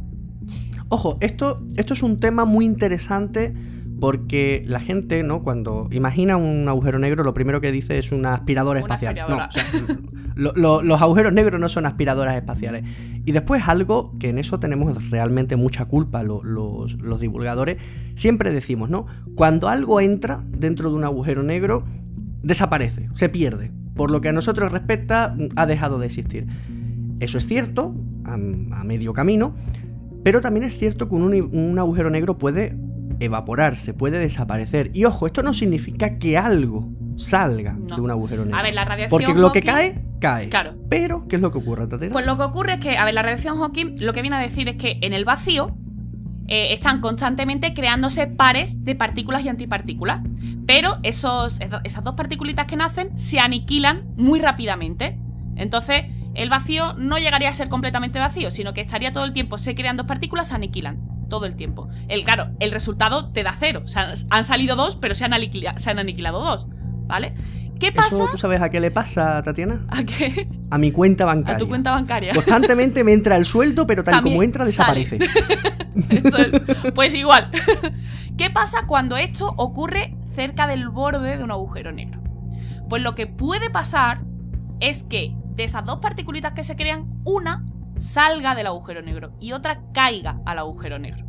Ojo, 0.89 1.19
esto, 1.21 1.63
esto 1.77 1.95
es 1.95 2.03
un 2.03 2.19
tema 2.19 2.45
muy 2.45 2.65
interesante 2.65 3.55
porque 4.01 4.63
la 4.67 4.81
gente, 4.81 5.23
¿no? 5.23 5.43
Cuando 5.43 5.89
imagina 5.91 6.37
un 6.37 6.69
agujero 6.69 6.99
negro, 6.99 7.25
lo 7.25 7.33
primero 7.35 7.61
que 7.61 7.73
dice 7.73 7.99
es 7.99 8.13
una 8.13 8.35
aspiradora 8.35 8.81
Una 8.81 8.95
espacial. 8.95 9.19
aspiradora. 9.19 9.49
No, 9.49 9.49
o 9.49 9.53
sea, 9.53 9.97
lo- 10.35 10.53
lo- 10.55 10.83
los 10.83 11.01
agujeros 11.01 11.33
negros 11.33 11.59
no 11.59 11.69
son 11.69 11.87
aspiradoras 11.87 12.37
espaciales. 12.37 12.85
Y 13.25 13.33
después 13.33 13.67
algo 13.67 14.13
que 14.19 14.29
en 14.29 14.39
eso 14.39 14.61
tenemos 14.61 15.11
realmente 15.11 15.57
mucha 15.57 15.87
culpa 15.87 16.23
lo- 16.23 16.43
los, 16.45 16.95
los 17.01 17.21
divulgadores, 17.21 17.79
siempre 18.17 18.53
decimos, 18.53 18.91
¿no? 18.91 19.07
Cuando 19.35 19.69
algo 19.69 20.01
entra 20.01 20.43
dentro 20.47 20.91
de 20.91 20.97
un 20.97 21.05
agujero 21.05 21.43
negro, 21.43 21.85
desaparece, 22.43 23.09
se 23.15 23.29
pierde. 23.29 23.73
Por 23.95 24.11
lo 24.11 24.21
que 24.21 24.29
a 24.29 24.33
nosotros 24.33 24.73
respecta, 24.73 25.35
ha 25.57 25.67
dejado 25.67 25.99
de 25.99 26.07
existir. 26.07 26.47
Eso 27.19 27.39
es 27.39 27.47
cierto, 27.47 27.95
a, 28.25 28.35
a 28.35 28.85
medio 28.85 29.15
camino, 29.15 29.55
pero 30.23 30.43
también 30.43 30.67
es 30.67 30.77
cierto 30.77 31.09
que 31.09 31.15
un, 31.15 31.33
un 31.33 31.79
agujero 31.79 32.11
negro 32.11 32.37
puede 32.37 32.77
evaporarse, 33.21 33.95
puede 33.95 34.19
desaparecer. 34.19 34.91
Y 34.95 35.05
ojo, 35.05 35.27
esto 35.27 35.43
no 35.43 35.53
significa 35.55 36.19
que 36.19 36.37
algo 36.39 36.89
salga 37.17 37.73
No. 37.73 37.97
de 37.97 38.01
un 38.03 38.11
agujero 38.11 38.45
negro. 38.45 38.59
A 38.59 38.63
ver, 38.63 38.75
la 38.75 38.85
radiación 38.85 39.11
Porque 39.11 39.35
lo 39.39 39.53
que 39.53 39.63
cae, 39.63 40.03
cae. 40.21 40.49
Claro. 40.49 40.75
Pero, 40.89 41.27
¿qué 41.29 41.37
es 41.37 41.43
lo 41.43 41.51
que 41.51 41.59
ocurre, 41.59 41.87
Tatiana? 41.87 42.13
Pues 42.13 42.27
lo 42.27 42.37
que 42.37 42.43
ocurre 42.43 42.75
es 42.75 42.81
que, 42.81 42.99
a 42.99 43.05
ver, 43.05 43.15
la 43.15 43.23
radiación 43.23 43.59
Hawking 43.59 43.97
lo 44.01 44.13
que 44.13 44.21
viene 44.23 44.37
a 44.37 44.41
decir 44.41 44.69
es 44.69 44.77
que 44.77 44.99
en 45.01 45.13
el 45.13 45.25
vacío 45.25 45.77
eh, 46.49 46.73
están 46.73 47.01
constantemente 47.01 47.75
creándose 47.75 48.27
pares 48.27 48.85
de 48.85 48.95
partículas 48.95 49.45
y 49.45 49.49
antipartículas. 49.49 50.21
Pero 50.67 50.97
esos, 51.03 51.59
esas 51.85 52.05
dos 52.05 52.15
partículitas 52.15 52.67
que 52.67 52.77
nacen 52.77 53.19
se 53.19 53.41
aniquilan 53.41 54.05
muy 54.17 54.41
rápidamente. 54.41 55.19
Entonces, 55.57 56.05
el 56.35 56.51
vacío 56.51 56.95
no 56.99 57.19
llegaría 57.19 57.49
a 57.49 57.53
ser 57.53 57.69
completamente 57.69 58.19
vacío, 58.19 58.51
sino 58.51 58.75
que 58.75 58.83
estaría 58.83 59.13
todo 59.13 59.25
el 59.25 59.33
tiempo, 59.33 59.57
se 59.59 59.75
crean 59.75 59.97
dos 59.97 60.07
partículas, 60.07 60.49
se 60.49 60.55
aniquilan. 60.55 61.16
Todo 61.29 61.47
el 61.47 61.57
tiempo. 61.57 61.89
El, 62.09 62.23
claro, 62.25 62.51
el 62.61 62.71
resultado 62.71 63.31
te 63.31 63.43
da 63.43 63.55
cero. 63.59 63.83
O 63.85 63.89
sea, 63.89 64.13
han 64.31 64.45
salido 64.45 64.77
dos, 64.77 64.97
pero 64.97 65.15
se 65.15 65.25
han, 65.25 65.33
aniquila- 65.33 65.77
se 65.79 65.91
han 65.91 65.99
aniquilado 65.99 66.41
dos. 66.45 66.67
¿Vale? 67.07 67.35
¿Qué 67.79 67.89
¿Eso 67.89 67.97
pasa? 67.97 68.25
tú 68.31 68.39
sabes 68.39 68.63
a 68.63 68.71
qué 68.71 68.81
le 68.81 68.91
pasa, 68.91 69.43
Tatiana? 69.43 69.85
¿A 69.89 70.03
qué? 70.03 70.49
A 70.71 70.79
mi 70.79 70.93
cuenta 70.93 71.25
bancaria. 71.27 71.57
A 71.57 71.59
tu 71.59 71.69
cuenta 71.69 71.91
bancaria. 71.93 72.33
Constantemente 72.33 73.05
me 73.05 73.13
entra 73.13 73.37
el 73.37 73.45
sueldo, 73.45 73.87
pero 73.87 74.03
tal 74.03 74.15
También 74.15 74.35
como 74.37 74.43
entra, 74.43 74.65
sale. 74.67 75.01
desaparece. 75.05 75.19
Es. 76.11 76.93
Pues 76.95 77.15
igual. 77.15 77.51
¿Qué 78.37 78.51
pasa 78.51 78.87
cuando 78.87 79.17
esto 79.17 79.53
ocurre 79.57 80.15
cerca 80.35 80.67
del 80.67 80.89
borde 80.91 81.37
de 81.39 81.45
un 81.45 81.51
agujero 81.51 81.91
negro? 81.93 82.21
Pues 82.89 83.03
lo 83.03 83.15
que 83.15 83.27
puede 83.27 83.71
pasar 83.71 84.21
es 84.81 85.03
que 85.05 85.35
de 85.55 85.65
esas 85.65 85.85
dos 85.87 86.01
partículitas 86.01 86.53
que 86.53 86.65
se 86.65 86.77
crean, 86.77 87.09
una 87.25 87.65
salga 87.99 88.55
del 88.55 88.67
agujero 88.67 89.03
negro 89.03 89.33
y 89.41 89.53
otra 89.53 89.83
caiga 89.93 90.41
al 90.45 90.59
agujero 90.59 90.99
negro. 90.99 91.27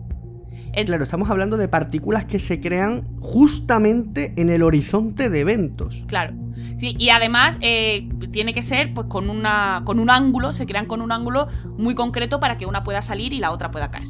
Claro, 0.86 1.04
estamos 1.04 1.30
hablando 1.30 1.58
de 1.58 1.68
partículas 1.68 2.26
que 2.26 2.38
se 2.38 2.62
crean 2.62 3.08
justamente 3.20 4.34
en 4.38 4.50
el 4.50 4.62
horizonte 4.62 5.30
de 5.30 5.40
eventos. 5.40 6.04
Claro. 6.08 6.36
Sí, 6.78 6.96
y 7.00 7.10
además 7.10 7.58
eh, 7.62 8.08
tiene 8.32 8.54
que 8.54 8.62
ser 8.62 8.94
pues 8.94 9.08
con, 9.08 9.32
una, 9.32 9.82
con 9.86 10.00
un 10.00 10.12
ángulo, 10.12 10.54
se 10.54 10.68
crean 10.68 10.86
con 10.86 11.02
un 11.02 11.12
ángulo 11.12 11.48
muy 11.78 11.96
concreto 11.96 12.40
para 12.40 12.58
que 12.58 12.68
una 12.68 12.84
pueda 12.84 13.02
salir 13.02 13.34
y 13.34 13.40
la 13.40 13.52
otra 13.52 13.72
pueda 13.72 13.90
caer. 13.90 14.08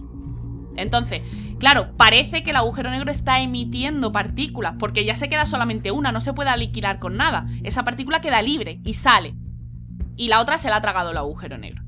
Entonces, 0.75 1.21
claro, 1.57 1.95
parece 1.95 2.43
que 2.43 2.49
el 2.49 2.57
agujero 2.57 2.91
negro 2.91 3.11
está 3.11 3.39
emitiendo 3.39 4.11
partículas, 4.11 4.75
porque 4.77 5.05
ya 5.05 5.15
se 5.15 5.29
queda 5.29 5.45
solamente 5.45 5.91
una, 5.91 6.11
no 6.11 6.19
se 6.19 6.33
puede 6.33 6.49
aniquilar 6.49 6.99
con 6.99 7.15
nada. 7.15 7.47
Esa 7.63 7.83
partícula 7.83 8.21
queda 8.21 8.41
libre 8.41 8.81
y 8.83 8.93
sale. 8.93 9.35
Y 10.17 10.27
la 10.27 10.41
otra 10.41 10.57
se 10.57 10.69
la 10.69 10.77
ha 10.77 10.81
tragado 10.81 11.11
el 11.11 11.17
agujero 11.17 11.57
negro. 11.57 11.86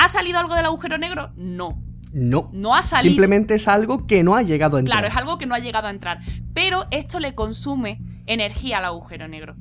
¿Ha 0.00 0.08
salido 0.08 0.38
algo 0.38 0.54
del 0.54 0.64
agujero 0.66 0.98
negro? 0.98 1.30
No. 1.36 1.82
No. 2.12 2.50
No 2.52 2.74
ha 2.74 2.82
salido. 2.82 3.12
Simplemente 3.12 3.54
es 3.54 3.68
algo 3.68 4.06
que 4.06 4.22
no 4.22 4.34
ha 4.34 4.42
llegado 4.42 4.76
a 4.76 4.80
entrar. 4.80 4.98
Claro, 5.00 5.12
es 5.12 5.16
algo 5.16 5.38
que 5.38 5.46
no 5.46 5.54
ha 5.54 5.58
llegado 5.58 5.86
a 5.86 5.90
entrar. 5.90 6.20
Pero 6.54 6.86
esto 6.90 7.20
le 7.20 7.34
consume 7.34 8.00
energía 8.26 8.78
al 8.78 8.86
agujero 8.86 9.28
negro. 9.28 9.56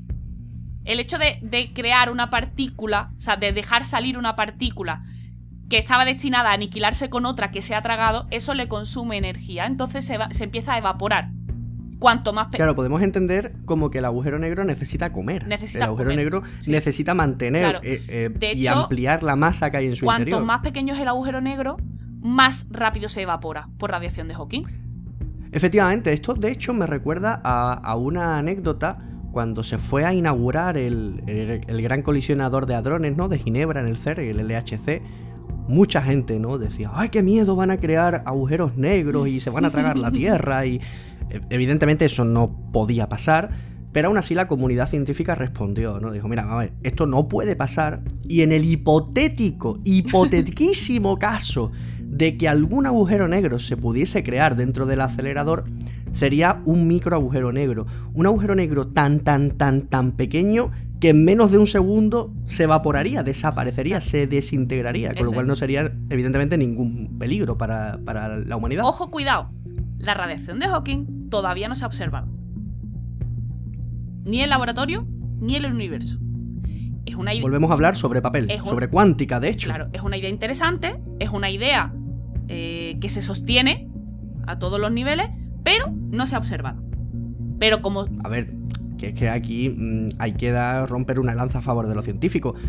El 0.86 0.99
hecho 0.99 1.17
de, 1.17 1.39
de 1.43 1.73
crear 1.73 2.10
una 2.10 2.30
partícula, 2.30 3.12
o 3.17 3.21
sea, 3.21 3.36
de 3.36 3.52
dejar 3.52 3.84
salir 3.86 4.17
una 4.17 4.36
partícula 4.36 5.04
que 5.69 5.78
estaba 5.78 6.06
destinada 6.06 6.49
a 6.49 6.54
aniquilarse 6.54 7.10
con 7.12 7.25
otra 7.28 7.52
que 7.52 7.62
se 7.62 7.75
ha 7.75 7.82
tragado, 7.84 8.25
eso 8.32 8.54
le 8.56 8.67
consume 8.67 9.17
energía. 9.17 9.65
Entonces 9.67 10.04
se, 10.06 10.17
va- 10.17 10.30
se 10.32 10.45
empieza 10.45 10.73
a 10.73 10.78
evaporar. 10.80 11.30
Cuanto 11.99 12.31
más... 12.33 12.47
Claro, 12.47 12.75
podemos 12.75 13.01
entender 13.01 13.53
como 13.65 13.91
que 13.91 13.97
el 13.99 14.05
agujero 14.05 14.39
negro 14.39 14.63
necesita 14.63 15.12
comer. 15.12 15.45
Necesita 15.47 15.79
el 15.79 15.89
agujero 15.89 16.09
comer, 16.12 16.23
negro 16.25 16.43
sí. 16.59 16.71
necesita 16.71 17.13
mantener 17.13 17.62
Claro. 17.63 17.79
eh, 17.83 18.01
eh, 18.07 18.29
De 18.33 18.53
y 18.53 18.67
ampliar 18.67 19.21
la 19.21 19.35
masa 19.35 19.69
que 19.69 19.77
hay 19.77 19.88
en 19.88 19.95
su 19.97 20.05
Cuanto 20.05 20.21
interior. 20.29 20.43
más 20.45 20.62
pequeño 20.62 20.93
es 20.95 20.99
el 21.01 21.07
agujero 21.09 21.41
negro, 21.41 21.77
más 22.21 22.67
rápido 22.71 23.09
se 23.09 23.21
evapora 23.23 23.67
por 23.77 23.91
radiación 23.91 24.27
de 24.29 24.33
Hawking. 24.35 24.63
Efectivamente, 25.51 26.13
esto 26.13 26.33
de 26.35 26.51
hecho 26.51 26.73
me 26.73 26.85
recuerda 26.88 27.41
a, 27.43 27.73
a 27.73 27.95
una 27.95 28.38
anécdota 28.38 29.01
cuando 29.31 29.63
se 29.63 29.77
fue 29.77 30.05
a 30.05 30.13
inaugurar 30.13 30.77
el, 30.77 31.23
el- 31.27 31.62
el 31.67 31.81
gran 31.81 32.01
colisionador 32.01 32.65
de 32.65 32.75
hadrones, 32.75 33.15
¿no? 33.17 33.27
De 33.29 33.39
Ginebra 33.39 33.79
en 33.81 33.88
el 33.88 33.97
CERN, 33.97 34.21
el 34.39 34.47
LHC. 34.47 35.01
Mucha 35.67 36.01
gente, 36.01 36.39
¿no? 36.39 36.57
Decía, 36.57 36.91
ay, 36.93 37.09
qué 37.09 37.21
miedo, 37.21 37.55
van 37.55 37.69
a 37.71 37.77
crear 37.77 38.23
agujeros 38.25 38.75
negros 38.75 39.27
y 39.27 39.39
se 39.39 39.49
van 39.51 39.65
a 39.65 39.69
tragar 39.69 39.97
la 39.99 40.12
Tierra 40.19 40.65
y 40.65 40.81
evidentemente 41.49 42.05
eso 42.05 42.25
no 42.25 42.71
podía 42.71 43.09
pasar, 43.09 43.49
pero 43.91 44.07
aún 44.07 44.17
así 44.17 44.35
la 44.35 44.47
comunidad 44.47 44.87
científica 44.87 45.35
respondió, 45.35 45.99
¿no? 45.99 46.11
Dijo, 46.11 46.27
mira, 46.27 46.43
a 46.43 46.57
ver, 46.57 46.73
esto 46.83 47.05
no 47.05 47.27
puede 47.27 47.55
pasar 47.55 48.01
y 48.27 48.41
en 48.41 48.51
el 48.51 48.65
hipotético, 48.65 49.79
hipotetiquísimo 49.83 51.17
caso 51.19 51.71
de 51.99 52.37
que 52.37 52.47
algún 52.47 52.85
agujero 52.85 53.27
negro 53.27 53.59
se 53.59 53.77
pudiese 53.77 54.23
crear 54.23 54.55
dentro 54.55 54.85
del 54.85 55.01
acelerador, 55.01 55.65
sería 56.11 56.61
un 56.65 56.87
micro 56.87 57.15
agujero 57.15 57.51
negro. 57.51 57.85
Un 58.13 58.25
agujero 58.25 58.55
negro 58.55 58.87
tan, 58.87 59.21
tan, 59.21 59.51
tan, 59.51 59.83
tan 59.83 60.11
pequeño 60.13 60.71
que 60.99 61.09
en 61.09 61.23
menos 61.23 61.51
de 61.51 61.57
un 61.57 61.67
segundo 61.67 62.33
se 62.45 62.63
evaporaría, 62.63 63.23
desaparecería, 63.23 64.01
se 64.01 64.27
desintegraría, 64.27 65.13
con 65.13 65.23
lo 65.23 65.31
cual 65.31 65.47
no 65.47 65.55
sería 65.55 65.91
evidentemente 66.09 66.57
ningún 66.57 67.17
peligro 67.17 67.57
para, 67.57 67.99
para 68.03 68.37
la 68.37 68.57
humanidad. 68.57 68.83
Ojo, 68.85 69.09
cuidado, 69.09 69.49
la 69.97 70.13
radiación 70.13 70.59
de 70.59 70.67
Hawking 70.67 71.18
todavía 71.29 71.67
no 71.67 71.75
se 71.75 71.83
ha 71.83 71.87
observado. 71.87 72.27
Ni 74.25 74.41
en 74.41 74.49
laboratorio, 74.49 75.07
ni 75.39 75.55
en 75.55 75.65
el 75.65 75.73
universo. 75.73 76.19
Es 77.05 77.15
una 77.15 77.31
Volvemos 77.41 77.71
a 77.71 77.73
hablar 77.73 77.95
sobre 77.95 78.21
papel, 78.21 78.49
sobre 78.65 78.87
cuántica, 78.87 79.39
de 79.39 79.49
hecho. 79.49 79.69
Claro, 79.69 79.89
es 79.93 80.01
una 80.01 80.17
idea 80.17 80.29
interesante, 80.29 80.99
es 81.19 81.29
una 81.29 81.49
idea 81.49 81.93
eh, 82.47 82.97
que 83.01 83.09
se 83.09 83.21
sostiene 83.21 83.89
a 84.45 84.59
todos 84.59 84.79
los 84.79 84.91
niveles, 84.91 85.27
pero 85.63 85.91
no 85.91 86.25
se 86.25 86.35
ha 86.35 86.37
observado. 86.37 86.83
Pero 87.57 87.81
como... 87.81 88.05
A 88.23 88.29
ver, 88.29 88.53
que 88.97 89.09
es 89.09 89.13
que 89.15 89.29
aquí 89.29 89.69
mm, 89.69 90.09
hay 90.19 90.33
que 90.33 90.51
dar, 90.51 90.87
romper 90.87 91.19
una 91.19 91.33
lanza 91.33 91.59
a 91.59 91.61
favor 91.61 91.87
de 91.87 91.95
los 91.95 92.05
científicos. 92.05 92.59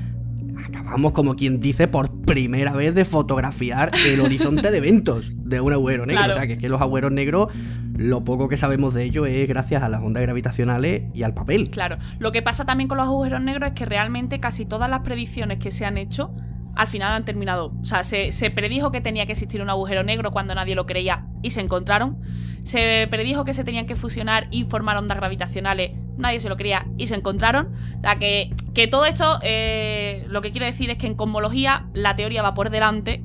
Acabamos, 0.67 1.13
como 1.13 1.37
quien 1.37 1.61
dice, 1.61 1.89
por 1.89 2.23
primera 2.23 2.73
vez 2.73 2.95
de 2.95 3.05
fotografiar 3.05 3.91
el 4.07 4.21
horizonte 4.21 4.71
de 4.71 4.79
eventos 4.79 5.33
de 5.37 5.61
un 5.61 5.73
agujero 5.73 6.07
negro. 6.07 6.31
O 6.31 6.35
sea, 6.35 6.47
que 6.47 6.55
es 6.55 6.59
que 6.59 6.69
los 6.69 6.81
agujeros 6.81 7.13
negros, 7.13 7.49
lo 7.97 8.25
poco 8.25 8.49
que 8.49 8.57
sabemos 8.57 8.95
de 8.95 9.05
ellos 9.05 9.29
es 9.29 9.49
gracias 9.49 9.83
a 9.83 9.89
las 9.89 10.03
ondas 10.03 10.23
gravitacionales 10.23 11.03
y 11.15 11.23
al 11.23 11.35
papel. 11.35 11.71
Claro. 11.71 11.99
Lo 12.19 12.33
que 12.33 12.43
pasa 12.43 12.65
también 12.65 12.89
con 12.89 12.99
los 12.99 13.07
agujeros 13.07 13.43
negros 13.43 13.69
es 13.69 13.75
que 13.75 13.85
realmente 13.85 14.41
casi 14.41 14.67
todas 14.67 14.89
las 14.89 15.01
predicciones 15.01 15.59
que 15.59 15.71
se 15.71 15.85
han 15.85 15.99
hecho 15.99 16.35
al 16.77 16.87
final 16.87 17.13
han 17.13 17.25
terminado. 17.25 17.73
O 17.81 17.85
sea, 17.85 18.05
se, 18.05 18.33
se, 18.33 18.51
predijo 18.51 18.91
que 18.91 19.01
tenía 19.01 19.27
que 19.27 19.33
existir 19.33 19.61
un 19.61 19.71
agujero 19.71 20.03
negro 20.03 20.31
cuando 20.31 20.55
nadie 20.55 20.75
lo 20.75 20.87
creía 20.87 21.27
y 21.43 21.51
se 21.51 21.61
encontraron. 21.61 22.19
Se 22.63 23.07
predijo 23.11 23.45
que 23.45 23.53
se 23.53 23.65
tenían 23.65 23.87
que 23.87 23.97
fusionar 23.97 24.49
y 24.51 24.65
formar 24.65 24.97
ondas 24.97 25.17
gravitacionales 25.17 25.93
nadie 26.21 26.39
se 26.39 26.49
lo 26.49 26.57
creía 26.57 26.87
y 26.97 27.07
se 27.09 27.17
encontraron. 27.17 27.67
O 27.99 28.01
sea, 28.03 28.19
que, 28.19 28.55
que 28.75 28.87
todo 28.87 29.05
esto, 29.07 29.41
eh, 29.43 30.25
lo 30.29 30.41
que 30.41 30.53
quiero 30.53 30.67
decir 30.67 30.91
es 30.91 30.99
que 30.99 31.07
en 31.07 31.15
cosmología 31.15 31.87
la 31.93 32.15
teoría 32.15 32.43
va 32.43 32.55
por 32.55 32.71
delante 32.71 33.23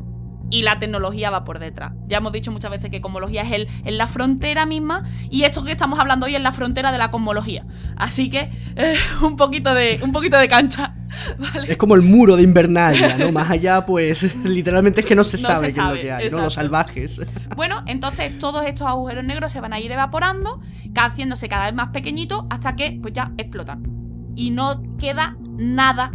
y 0.49 0.62
la 0.62 0.79
tecnología 0.79 1.29
va 1.29 1.43
por 1.43 1.60
detrás. 1.60 1.93
Ya 2.08 2.17
hemos 2.17 2.31
dicho 2.31 2.51
muchas 2.51 2.71
veces 2.71 2.89
que 2.89 3.01
cosmología 3.01 3.41
es 3.41 3.51
el, 3.51 3.67
en 3.84 3.97
la 3.97 4.08
frontera 4.08 4.65
misma 4.65 5.03
y 5.29 5.43
esto 5.43 5.63
que 5.63 5.71
estamos 5.71 5.99
hablando 5.99 6.25
hoy 6.25 6.36
es 6.36 6.41
la 6.41 6.51
frontera 6.51 6.91
de 6.91 6.97
la 6.97 7.12
cosmología. 7.12 7.65
Así 7.95 8.29
que 8.29 8.51
eh, 8.75 8.95
un, 9.21 9.36
poquito 9.36 9.73
de, 9.73 9.99
un 10.03 10.12
poquito 10.12 10.38
de 10.38 10.47
cancha. 10.47 10.95
Es 11.67 11.77
como 11.77 11.95
el 11.95 12.01
muro 12.01 12.36
de 12.36 12.43
Invernalia, 12.43 13.17
¿no? 13.17 13.31
Más 13.31 13.49
allá, 13.49 13.86
pues 13.86 14.36
literalmente 14.45 15.01
es 15.01 15.08
que 15.08 15.15
no 15.15 15.23
se 15.23 15.38
sabe 15.38 15.67
qué 15.73 15.79
es 15.79 15.86
lo 15.86 15.93
que 15.93 16.12
hay, 16.12 16.29
¿no? 16.29 16.39
Los 16.39 16.55
salvajes. 16.55 17.21
Bueno, 17.55 17.81
entonces 17.86 18.38
todos 18.38 18.65
estos 18.65 18.88
agujeros 18.88 19.23
negros 19.23 19.51
se 19.51 19.62
van 19.62 19.71
a 19.71 19.79
ir 19.79 19.91
evaporando, 19.91 20.60
haciéndose 20.93 21.47
cada 21.47 21.65
vez 21.65 21.73
más 21.73 21.89
pequeñitos 21.89 22.43
hasta 22.49 22.75
que 22.75 22.99
pues 23.01 23.13
ya 23.13 23.31
explotan. 23.38 23.84
Y 24.36 24.49
no 24.49 24.84
queda 24.99 25.38
nada 25.58 26.12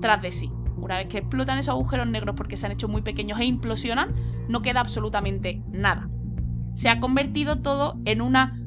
tras 0.00 0.22
de 0.22 0.30
sí. 0.30 0.50
Una 0.84 0.98
vez 0.98 1.06
que 1.06 1.16
explotan 1.16 1.56
esos 1.56 1.72
agujeros 1.72 2.06
negros 2.06 2.34
porque 2.36 2.58
se 2.58 2.66
han 2.66 2.72
hecho 2.72 2.88
muy 2.88 3.00
pequeños 3.00 3.40
e 3.40 3.46
implosionan, 3.46 4.14
no 4.48 4.60
queda 4.60 4.80
absolutamente 4.80 5.62
nada. 5.72 6.10
Se 6.74 6.90
ha 6.90 7.00
convertido 7.00 7.62
todo 7.62 7.98
en 8.04 8.20
una 8.20 8.60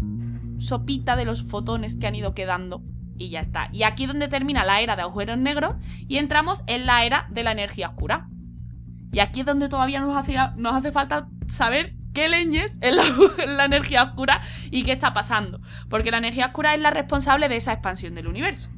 sopita 0.58 1.16
de 1.16 1.26
los 1.26 1.44
fotones 1.44 1.96
que 1.96 2.08
han 2.08 2.16
ido 2.16 2.34
quedando 2.34 2.82
y 3.20 3.30
ya 3.30 3.40
está. 3.40 3.70
Y 3.72 3.84
aquí 3.84 4.06
es 4.06 4.08
donde 4.08 4.28
termina 4.30 4.66
la 4.66 4.82
era 4.82 4.96
de 4.96 5.04
agujeros 5.04 5.38
negros 5.38 5.76
y 6.08 6.18
entramos 6.18 6.64
en 6.66 6.88
la 6.88 7.06
era 7.06 7.28
de 7.30 7.44
la 7.44 7.52
energía 7.52 7.90
oscura. 7.90 8.28
Y 9.12 9.20
aquí 9.20 9.42
es 9.42 9.46
donde 9.46 9.70
todavía 9.70 10.00
nos 10.00 10.18
hace, 10.18 10.92
falta 10.92 11.30
saber 11.48 11.94
qué 12.16 12.30
leñes 12.30 12.80
es 12.82 12.96
la, 13.48 13.66
energía 13.66 14.02
oscura 14.02 14.42
y 14.72 14.86
qué 14.86 14.94
está 14.94 15.14
pasando. 15.14 15.62
Porque 15.88 16.10
la 16.10 16.18
energía 16.18 16.48
oscura 16.48 16.74
es 16.74 16.82
la 16.82 16.90
responsable 16.90 17.48
de 17.48 17.58
esa 17.58 17.74
expansión 17.74 18.16
del 18.16 18.26
universo. 18.26 18.72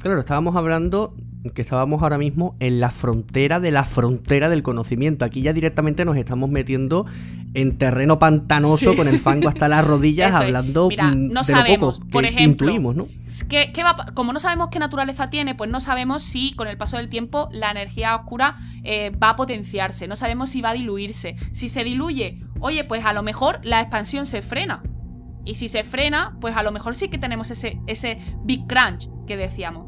Claro, 0.00 0.20
estábamos 0.20 0.56
hablando 0.56 1.12
que 1.54 1.62
estábamos 1.62 2.02
ahora 2.02 2.18
mismo 2.18 2.56
en 2.60 2.80
la 2.80 2.90
frontera 2.90 3.60
de 3.60 3.70
la 3.70 3.84
frontera 3.84 4.48
del 4.48 4.62
conocimiento. 4.62 5.24
Aquí 5.24 5.42
ya 5.42 5.52
directamente 5.52 6.04
nos 6.04 6.16
estamos 6.16 6.50
metiendo 6.50 7.06
en 7.54 7.78
terreno 7.78 8.18
pantanoso 8.18 8.94
con 8.94 9.08
el 9.08 9.18
fango 9.18 9.48
hasta 9.48 9.68
las 9.68 9.84
rodillas 9.86 10.34
hablando 10.34 10.88
Mira, 10.88 11.10
mm, 11.10 11.28
no 11.28 11.44
sabemos, 11.44 12.00
por 12.10 12.24
ejemplo, 12.24 12.66
intuimos, 12.66 12.96
¿no? 12.96 13.08
como 14.14 14.32
no 14.32 14.40
sabemos 14.40 14.68
qué 14.70 14.78
naturaleza 14.78 15.30
tiene, 15.30 15.54
pues 15.54 15.70
no 15.70 15.80
sabemos 15.80 16.22
si 16.22 16.54
con 16.54 16.68
el 16.68 16.76
paso 16.76 16.96
del 16.96 17.08
tiempo 17.08 17.48
la 17.52 17.70
energía 17.70 18.14
oscura 18.16 18.56
eh, 18.84 19.10
va 19.10 19.30
a 19.30 19.36
potenciarse, 19.36 20.08
no 20.08 20.16
sabemos 20.16 20.50
si 20.50 20.60
va 20.60 20.70
a 20.70 20.74
diluirse. 20.74 21.36
Si 21.52 21.68
se 21.68 21.84
diluye, 21.84 22.40
oye, 22.60 22.84
pues 22.84 23.04
a 23.04 23.12
lo 23.12 23.22
mejor 23.22 23.60
la 23.62 23.80
expansión 23.80 24.26
se 24.26 24.42
frena. 24.42 24.82
Y 25.44 25.54
si 25.54 25.68
se 25.68 25.82
frena, 25.82 26.36
pues 26.40 26.56
a 26.56 26.62
lo 26.62 26.72
mejor 26.72 26.94
sí 26.94 27.08
que 27.08 27.16
tenemos 27.16 27.50
ese, 27.50 27.80
ese 27.86 28.18
big 28.44 28.66
crunch 28.66 29.08
que 29.26 29.36
decíamos. 29.36 29.87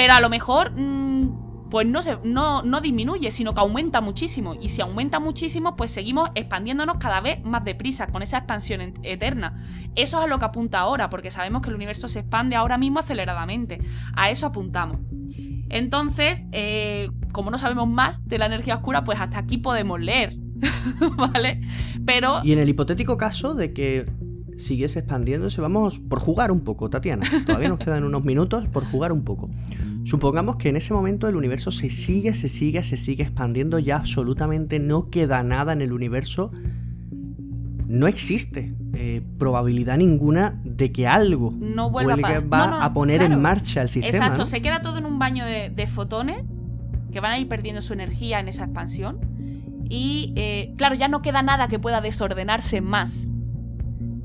Pero 0.00 0.14
a 0.14 0.20
lo 0.20 0.30
mejor, 0.30 0.72
mm, 0.74 1.68
pues 1.68 1.86
no, 1.86 2.00
se, 2.00 2.16
no, 2.24 2.62
no 2.62 2.80
disminuye, 2.80 3.30
sino 3.30 3.52
que 3.52 3.60
aumenta 3.60 4.00
muchísimo. 4.00 4.54
Y 4.54 4.68
si 4.68 4.80
aumenta 4.80 5.20
muchísimo, 5.20 5.76
pues 5.76 5.90
seguimos 5.90 6.30
expandiéndonos 6.34 6.96
cada 6.96 7.20
vez 7.20 7.44
más 7.44 7.64
deprisa, 7.64 8.06
con 8.06 8.22
esa 8.22 8.38
expansión 8.38 8.94
eterna. 9.02 9.62
Eso 9.96 10.18
es 10.18 10.24
a 10.24 10.26
lo 10.26 10.38
que 10.38 10.46
apunta 10.46 10.80
ahora, 10.80 11.10
porque 11.10 11.30
sabemos 11.30 11.60
que 11.60 11.68
el 11.68 11.74
universo 11.74 12.08
se 12.08 12.20
expande 12.20 12.56
ahora 12.56 12.78
mismo 12.78 13.00
aceleradamente. 13.00 13.82
A 14.14 14.30
eso 14.30 14.46
apuntamos. 14.46 15.00
Entonces, 15.68 16.48
eh, 16.52 17.10
como 17.34 17.50
no 17.50 17.58
sabemos 17.58 17.86
más 17.86 18.26
de 18.26 18.38
la 18.38 18.46
energía 18.46 18.76
oscura, 18.76 19.04
pues 19.04 19.20
hasta 19.20 19.38
aquí 19.38 19.58
podemos 19.58 20.00
leer. 20.00 20.34
¿Vale? 21.18 21.60
Pero. 22.06 22.40
Y 22.42 22.52
en 22.52 22.58
el 22.58 22.70
hipotético 22.70 23.18
caso 23.18 23.52
de 23.52 23.74
que 23.74 24.06
siguiese 24.60 25.00
expandiéndose. 25.00 25.60
Vamos 25.60 25.98
por 25.98 26.20
jugar 26.20 26.52
un 26.52 26.60
poco, 26.60 26.90
Tatiana. 26.90 27.26
Todavía 27.46 27.68
nos 27.68 27.78
quedan 27.78 28.04
unos 28.04 28.24
minutos 28.24 28.68
por 28.68 28.84
jugar 28.84 29.12
un 29.12 29.24
poco. 29.24 29.50
Supongamos 30.04 30.56
que 30.56 30.70
en 30.70 30.76
ese 30.76 30.94
momento 30.94 31.28
el 31.28 31.36
universo 31.36 31.70
se 31.70 31.90
sigue, 31.90 32.34
se 32.34 32.48
sigue, 32.48 32.82
se 32.82 32.96
sigue 32.96 33.22
expandiendo. 33.22 33.78
Ya 33.78 33.96
absolutamente 33.96 34.78
no 34.78 35.10
queda 35.10 35.42
nada 35.42 35.72
en 35.72 35.82
el 35.82 35.92
universo. 35.92 36.50
No 37.86 38.06
existe 38.06 38.74
eh, 38.94 39.22
probabilidad 39.38 39.96
ninguna 39.98 40.60
de 40.64 40.92
que 40.92 41.06
algo 41.06 41.52
no 41.58 41.90
vuelva 41.90 42.14
a, 42.14 42.40
va 42.40 42.84
a 42.84 42.92
poner 42.94 43.22
en 43.22 43.40
marcha 43.40 43.82
el 43.82 43.88
sistema. 43.88 44.16
Exacto, 44.16 44.46
se 44.46 44.62
queda 44.62 44.80
todo 44.80 44.98
en 44.98 45.06
un 45.06 45.18
baño 45.18 45.44
de, 45.44 45.86
fotones 45.86 46.52
que 47.12 47.20
van 47.20 47.32
a 47.32 47.38
ir 47.38 47.48
perdiendo 47.48 47.80
su 47.80 47.92
energía 47.92 48.38
en 48.40 48.48
esa 48.48 48.64
expansión. 48.64 49.18
Y 49.88 50.32
eh, 50.36 50.72
claro, 50.76 50.94
ya 50.94 51.08
no 51.08 51.20
queda 51.20 51.42
nada 51.42 51.66
que 51.66 51.80
pueda 51.80 52.00
desordenarse 52.00 52.80
más 52.80 53.30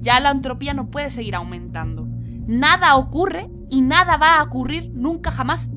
ya 0.05 0.19
la 0.19 0.29
entropía 0.29 0.75
no 0.75 0.91
puede 0.91 1.09
seguir 1.09 1.33
aumentando. 1.33 2.07
Nada 2.47 2.95
ocurre 2.95 3.49
y 3.69 3.81
nada 3.81 4.17
va 4.17 4.39
a 4.39 4.43
ocurrir 4.43 4.91
nunca 4.93 5.31
jamás. 5.31 5.71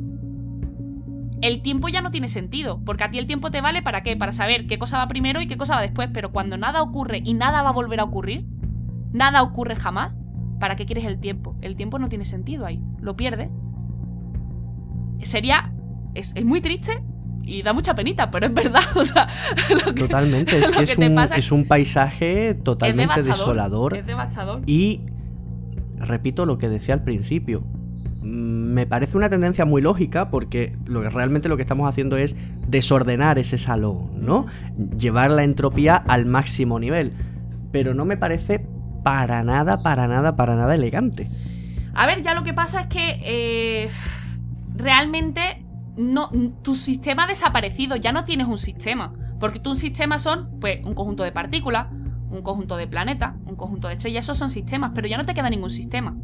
El 1.41 1.63
tiempo 1.63 1.89
ya 1.89 2.01
no 2.03 2.11
tiene 2.11 2.29
sentido, 2.29 2.81
porque 2.85 3.05
a 3.05 3.11
ti 3.11 3.19
el 3.19 3.27
tiempo 3.27 3.51
te 3.51 3.61
vale 3.61 3.81
para 3.83 4.03
qué? 4.03 4.17
Para 4.17 4.33
saber 4.33 4.67
qué 4.67 4.79
cosa 4.79 4.99
va 4.99 5.07
primero 5.07 5.41
y 5.41 5.47
qué 5.47 5.57
cosa 5.57 5.77
va 5.77 5.83
después, 5.83 6.09
pero 6.13 6.33
cuando 6.33 6.57
nada 6.57 6.83
ocurre 6.83 7.23
y 7.25 7.35
nada 7.35 7.63
va 7.63 7.69
a 7.69 7.73
volver 7.73 8.01
a 8.01 8.05
ocurrir, 8.05 8.45
nada 9.13 9.43
ocurre 9.43 9.77
jamás, 9.77 10.19
¿para 10.59 10.75
qué 10.75 10.85
quieres 10.85 11.05
el 11.05 11.21
tiempo? 11.21 11.57
El 11.61 11.77
tiempo 11.77 11.99
no 11.99 12.09
tiene 12.09 12.25
sentido 12.25 12.67
ahí, 12.67 12.83
lo 13.01 13.17
pierdes. 13.17 13.55
Sería... 15.23 15.73
Es, 16.15 16.35
muy 16.45 16.61
triste, 16.61 17.01
y 17.45 17.63
da 17.63 17.73
mucha 17.73 17.95
penita, 17.95 18.31
pero 18.31 18.47
es 18.47 18.55
verdad. 18.55 18.83
totalmente, 19.97 20.59
es 20.59 20.71
que, 20.71 20.83
es, 20.83 20.99
un, 20.99 21.19
es, 21.19 21.53
un, 21.53 21.65
paisaje 21.65 22.55
totalmente 22.55 23.23
desolador. 23.23 23.97
Es 23.97 24.05
devastador. 24.05 24.63
Y 24.67 25.03
repito 25.97 26.45
lo 26.45 26.59
que 26.59 26.69
decía 26.69 26.95
al 26.95 27.05
principio. 27.05 27.63
Mm, 28.29 28.75
me 28.75 28.87
parece 28.87 29.17
una 29.17 29.31
tendencia 29.31 29.65
muy 29.65 29.81
lógica 29.81 30.31
porque 30.31 30.77
lo 30.85 31.03
que 31.03 31.09
realmente 31.09 31.49
lo 31.49 31.57
que 31.57 31.63
estamos 31.63 31.89
haciendo 31.89 32.17
es 32.17 32.37
desordenar 32.69 33.39
ese 33.39 33.57
salón, 33.57 34.11
¿no? 34.21 34.47
Llevar 34.99 35.31
la 35.31 35.45
entropía 35.45 35.97
al 35.97 36.27
máximo 36.27 36.79
nivel. 36.79 37.13
Pero 37.73 37.95
no 37.95 38.05
me 38.05 38.17
parece 38.17 38.67
para 39.03 39.43
nada, 39.45 39.83
para 39.83 40.07
nada, 40.09 40.37
para 40.37 40.57
nada 40.57 40.75
elegante. 40.75 41.29
A 41.95 42.07
ver, 42.07 42.23
ya 42.23 42.35
lo 42.35 42.43
que 42.43 42.53
pasa 42.53 42.83
es 42.83 42.87
que 42.87 43.21
eh, 43.25 43.89
realmente 44.77 45.65
no, 45.97 46.31
tu 46.63 46.75
sistema 46.75 47.25
ha 47.25 47.27
desaparecido, 47.27 47.97
ya 47.97 48.13
no 48.13 48.25
tienes 48.25 48.47
un 48.47 48.59
sistema. 48.59 49.13
Porque 49.41 49.59
tu 49.59 49.75
sistema 49.75 50.19
son, 50.19 50.59
pues, 50.61 50.85
un 50.85 50.95
conjunto 50.95 51.23
de 51.23 51.33
partículas, 51.33 51.87
un 52.31 52.43
conjunto 52.43 52.77
de 52.77 52.87
planetas, 52.87 53.35
un 53.47 53.57
conjunto 53.57 53.89
de 53.89 53.95
estrellas, 53.95 54.25
esos 54.25 54.37
son 54.37 54.51
sistemas, 54.51 54.93
pero 54.95 55.09
ya 55.09 55.17
no 55.17 55.25
te 55.25 55.33
queda 55.33 55.49
ningún 55.49 55.71
sistema. 55.71 56.15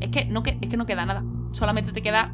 Es 0.00 0.10
que 0.10 0.24
no, 0.26 0.42
es 0.44 0.68
que 0.68 0.76
no 0.76 0.86
queda 0.86 1.06
nada, 1.06 1.24
solamente 1.52 1.92
te 1.92 2.02
queda 2.02 2.32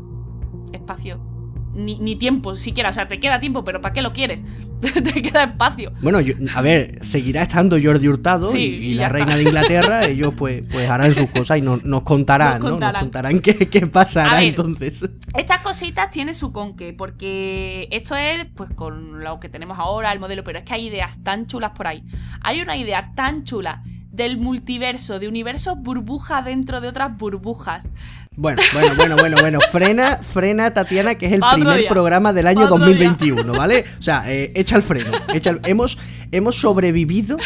espacio 0.72 1.34
ni, 1.74 2.16
tiempo 2.16 2.56
siquiera. 2.56 2.90
O 2.90 2.92
sea, 2.92 3.08
te 3.08 3.18
queda 3.20 3.40
tiempo, 3.40 3.64
pero 3.64 3.80
¿para 3.80 3.92
qué 3.92 4.02
lo 4.02 4.12
quieres? 4.12 4.44
te 4.80 5.22
queda 5.22 5.44
espacio. 5.44 5.92
Bueno, 6.00 6.18
a 6.54 6.60
ver, 6.62 6.98
seguirá 7.02 7.42
estando 7.42 7.76
Jordi 7.82 8.08
Hurtado 8.08 8.54
y, 8.56 8.94
la 8.94 9.08
reina 9.08 9.36
de 9.36 9.42
Inglaterra. 9.42 10.04
ellos 10.06 10.34
pues, 10.36 10.64
pues 10.70 10.88
harán 10.88 11.14
sus 11.14 11.28
cosas 11.30 11.58
y 11.58 11.62
nos 11.62 12.02
contarán, 12.02 12.60
nos 12.60 12.70
contarán. 12.70 12.92
Nos 12.92 13.02
contarán 13.02 13.40
qué, 13.40 13.86
pasará 13.86 14.42
entonces. 14.42 15.08
Estas 15.36 15.58
cositas 15.60 16.10
tienen 16.10 16.34
su 16.34 16.52
conque, 16.52 16.92
porque 16.92 17.88
esto 17.90 18.16
es 18.16 18.46
pues 18.54 18.70
con 18.70 19.22
lo 19.22 19.40
que 19.40 19.48
tenemos 19.48 19.78
ahora, 19.78 20.12
el 20.12 20.20
modelo, 20.20 20.44
pero 20.44 20.58
es 20.58 20.64
que 20.64 20.74
hay 20.74 20.86
ideas 20.86 21.22
tan 21.22 21.46
chulas 21.46 21.72
por 21.72 21.86
ahí. 21.86 22.04
Hay 22.40 22.60
una 22.60 22.76
idea 22.76 23.12
tan 23.14 23.44
chula 23.44 23.82
del 24.14 24.38
multiverso, 24.38 25.18
de 25.18 25.28
universos 25.28 25.74
burbuja 25.78 26.42
dentro 26.42 26.80
de 26.80 26.88
otras 26.88 27.16
burbujas. 27.16 27.90
Bueno, 28.36 28.60
bueno, 28.72 28.94
bueno, 28.96 29.16
bueno, 29.16 29.36
bueno. 29.40 29.58
Frena, 29.70 30.16
frena, 30.16 30.72
Tatiana, 30.72 31.14
que 31.14 31.26
es 31.26 31.32
el 31.34 31.40
Pa' 31.40 31.54
primer 31.54 31.78
día. 31.78 31.88
programa 31.88 32.32
del 32.32 32.48
año 32.48 32.60
Pa' 32.62 32.64
otro 32.66 32.78
2021, 32.78 33.52
¿vale? 33.52 33.84
O 33.98 34.02
sea, 34.02 34.24
eh, 34.32 34.50
echa 34.56 34.74
el 34.76 34.82
freno. 34.82 35.10
echa 35.32 35.50
el- 35.50 35.60
hemos, 35.64 35.98
hemos 36.32 36.56
sobrevivido 36.56 37.36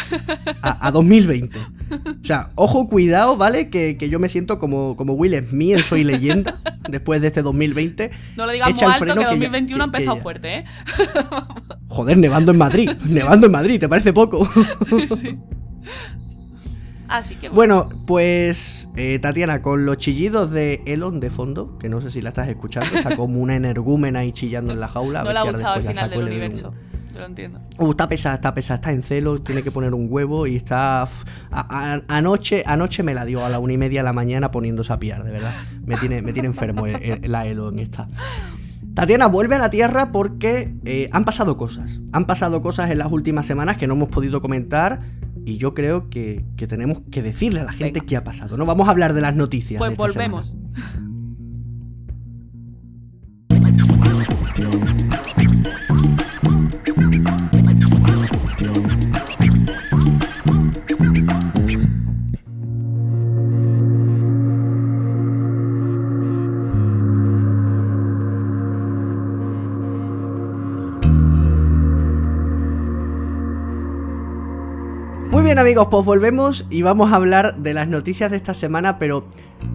a, 0.63 0.87
a 0.87 0.91
2020. 0.91 1.59
O 1.59 2.25
sea, 2.25 2.49
ojo, 2.55 2.87
cuidado, 2.87 3.37
¿vale? 3.37 3.69
Que, 3.69 3.97
que 3.97 4.09
yo 4.09 4.17
me 4.17 4.29
siento 4.29 4.57
como, 4.57 4.95
como 4.97 5.13
Will 5.13 5.35
Smith 5.47 5.73
en 5.77 5.79
Soy 5.83 6.03
Leyenda 6.03 6.59
después 6.89 7.21
de 7.21 7.27
este 7.27 7.43
2020. 7.43 8.09
No 8.35 8.45
lo 8.47 8.51
el 8.51 8.61
alto 8.63 8.79
que 9.15 9.25
que 9.25 9.25
ya- 9.25 9.29
2021 9.49 9.83
ha 9.83 9.85
empezado 9.85 10.15
ya. 10.17 10.21
fuerte, 10.23 10.55
¿eh? 10.55 10.65
Joder, 11.87 12.17
nevando 12.17 12.51
en 12.51 12.57
Madrid. 12.57 12.89
Nevando 13.05 13.45
en 13.45 13.51
Madrid, 13.51 13.79
¿te 13.79 13.87
parece 13.89 14.11
poco? 14.11 14.49
Sí. 15.21 15.37
Así 17.09 17.35
que 17.35 17.49
Bueno, 17.49 17.89
pues 18.07 18.87
eh, 18.95 19.19
Tatiana, 19.19 19.61
con 19.61 19.85
los 19.85 19.97
chillidos 19.97 20.51
de 20.51 20.81
Elon 20.85 21.19
de 21.19 21.29
fondo, 21.29 21.77
que 21.79 21.89
no 21.89 22.01
sé 22.01 22.11
si 22.11 22.21
la 22.21 22.29
estás 22.29 22.47
escuchando, 22.47 22.95
está 22.95 23.15
como 23.15 23.39
una 23.41 23.55
energúmena 23.55 24.19
ahí 24.19 24.31
chillando 24.31 24.71
en 24.73 24.79
la 24.79 24.87
jaula. 24.87 25.21
a 25.21 25.23
no 25.23 25.27
ver 25.29 25.33
le 25.33 25.39
ha 25.39 25.43
si 25.43 25.51
gustado 25.51 25.75
el 25.75 25.81
final 25.83 26.09
del 26.09 26.19
doy 26.19 26.27
un- 26.27 26.31
universo. 26.33 26.73
Yo 27.13 27.19
lo 27.21 27.25
entiendo. 27.25 27.59
Uh, 27.79 27.89
está 27.89 28.07
pesada, 28.07 28.35
está 28.35 28.53
pesada, 28.53 28.75
está 28.75 28.91
en 28.91 29.01
celo, 29.01 29.41
tiene 29.41 29.63
que 29.63 29.71
poner 29.71 29.93
un 29.95 30.07
huevo 30.09 30.45
y 30.45 30.55
está... 30.55 31.03
f- 31.03 31.25
a- 31.51 31.95
a- 31.95 32.01
anoche, 32.07 32.63
anoche 32.67 33.01
me 33.01 33.15
la 33.15 33.25
dio 33.25 33.43
a 33.43 33.49
la 33.49 33.57
una 33.59 33.73
y 33.73 33.77
media 33.77 34.01
de 34.01 34.03
la 34.03 34.13
mañana 34.13 34.51
poniéndose 34.51 34.93
a 34.93 34.99
piar, 34.99 35.23
de 35.23 35.31
verdad. 35.31 35.51
Me 35.85 35.97
tiene, 35.97 36.21
me 36.21 36.31
tiene 36.31 36.45
enfermo 36.47 36.85
el- 36.85 37.01
el- 37.01 37.31
la 37.31 37.47
Elon 37.47 37.79
esta. 37.79 38.07
Tatiana 38.93 39.27
vuelve 39.27 39.55
a 39.55 39.59
la 39.59 39.69
Tierra 39.69 40.11
porque 40.11 40.73
eh, 40.85 41.09
han 41.11 41.25
pasado 41.25 41.57
cosas. 41.57 41.99
Han 42.11 42.25
pasado 42.25 42.61
cosas 42.61 42.91
en 42.91 42.97
las 42.97 43.11
últimas 43.11 43.45
semanas 43.45 43.77
que 43.77 43.87
no 43.87 43.93
hemos 43.95 44.09
podido 44.09 44.41
comentar 44.41 45.01
y 45.49 45.57
yo 45.57 45.73
creo 45.73 46.09
que, 46.09 46.45
que 46.57 46.67
tenemos 46.67 47.01
que 47.11 47.23
decirle 47.23 47.61
a 47.61 47.63
la 47.63 47.71
gente 47.71 47.99
Venga. 47.99 48.05
qué 48.05 48.17
ha 48.17 48.23
pasado. 48.23 48.55
No 48.55 48.67
vamos 48.67 48.87
a 48.87 48.91
hablar 48.91 49.13
de 49.13 49.21
las 49.21 49.35
noticias. 49.35 49.79
Pues 49.79 49.89
de 49.89 49.93
esta 49.93 50.03
volvemos. 50.03 50.55
bien 75.59 75.67
amigos, 75.67 75.87
pues 75.91 76.05
volvemos 76.05 76.65
y 76.69 76.83
vamos 76.83 77.11
a 77.11 77.15
hablar 77.15 77.57
de 77.57 77.73
las 77.73 77.87
noticias 77.87 78.31
de 78.31 78.37
esta 78.37 78.53
semana, 78.53 78.97
pero 78.97 79.27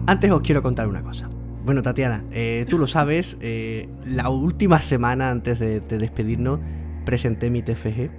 antes 0.07 0.31
os 0.31 0.41
quiero 0.41 0.63
contar 0.63 0.87
una 0.87 1.03
cosa. 1.03 1.29
Bueno, 1.63 1.83
Tatiana, 1.83 2.23
eh, 2.31 2.65
tú 2.67 2.79
lo 2.79 2.87
sabes, 2.87 3.37
eh, 3.39 3.87
la 4.03 4.29
última 4.29 4.81
semana 4.81 5.29
antes 5.29 5.59
de, 5.59 5.81
de 5.81 5.99
despedirnos 5.99 6.59
presenté 7.05 7.51
mi 7.51 7.61
TFG 7.61 8.09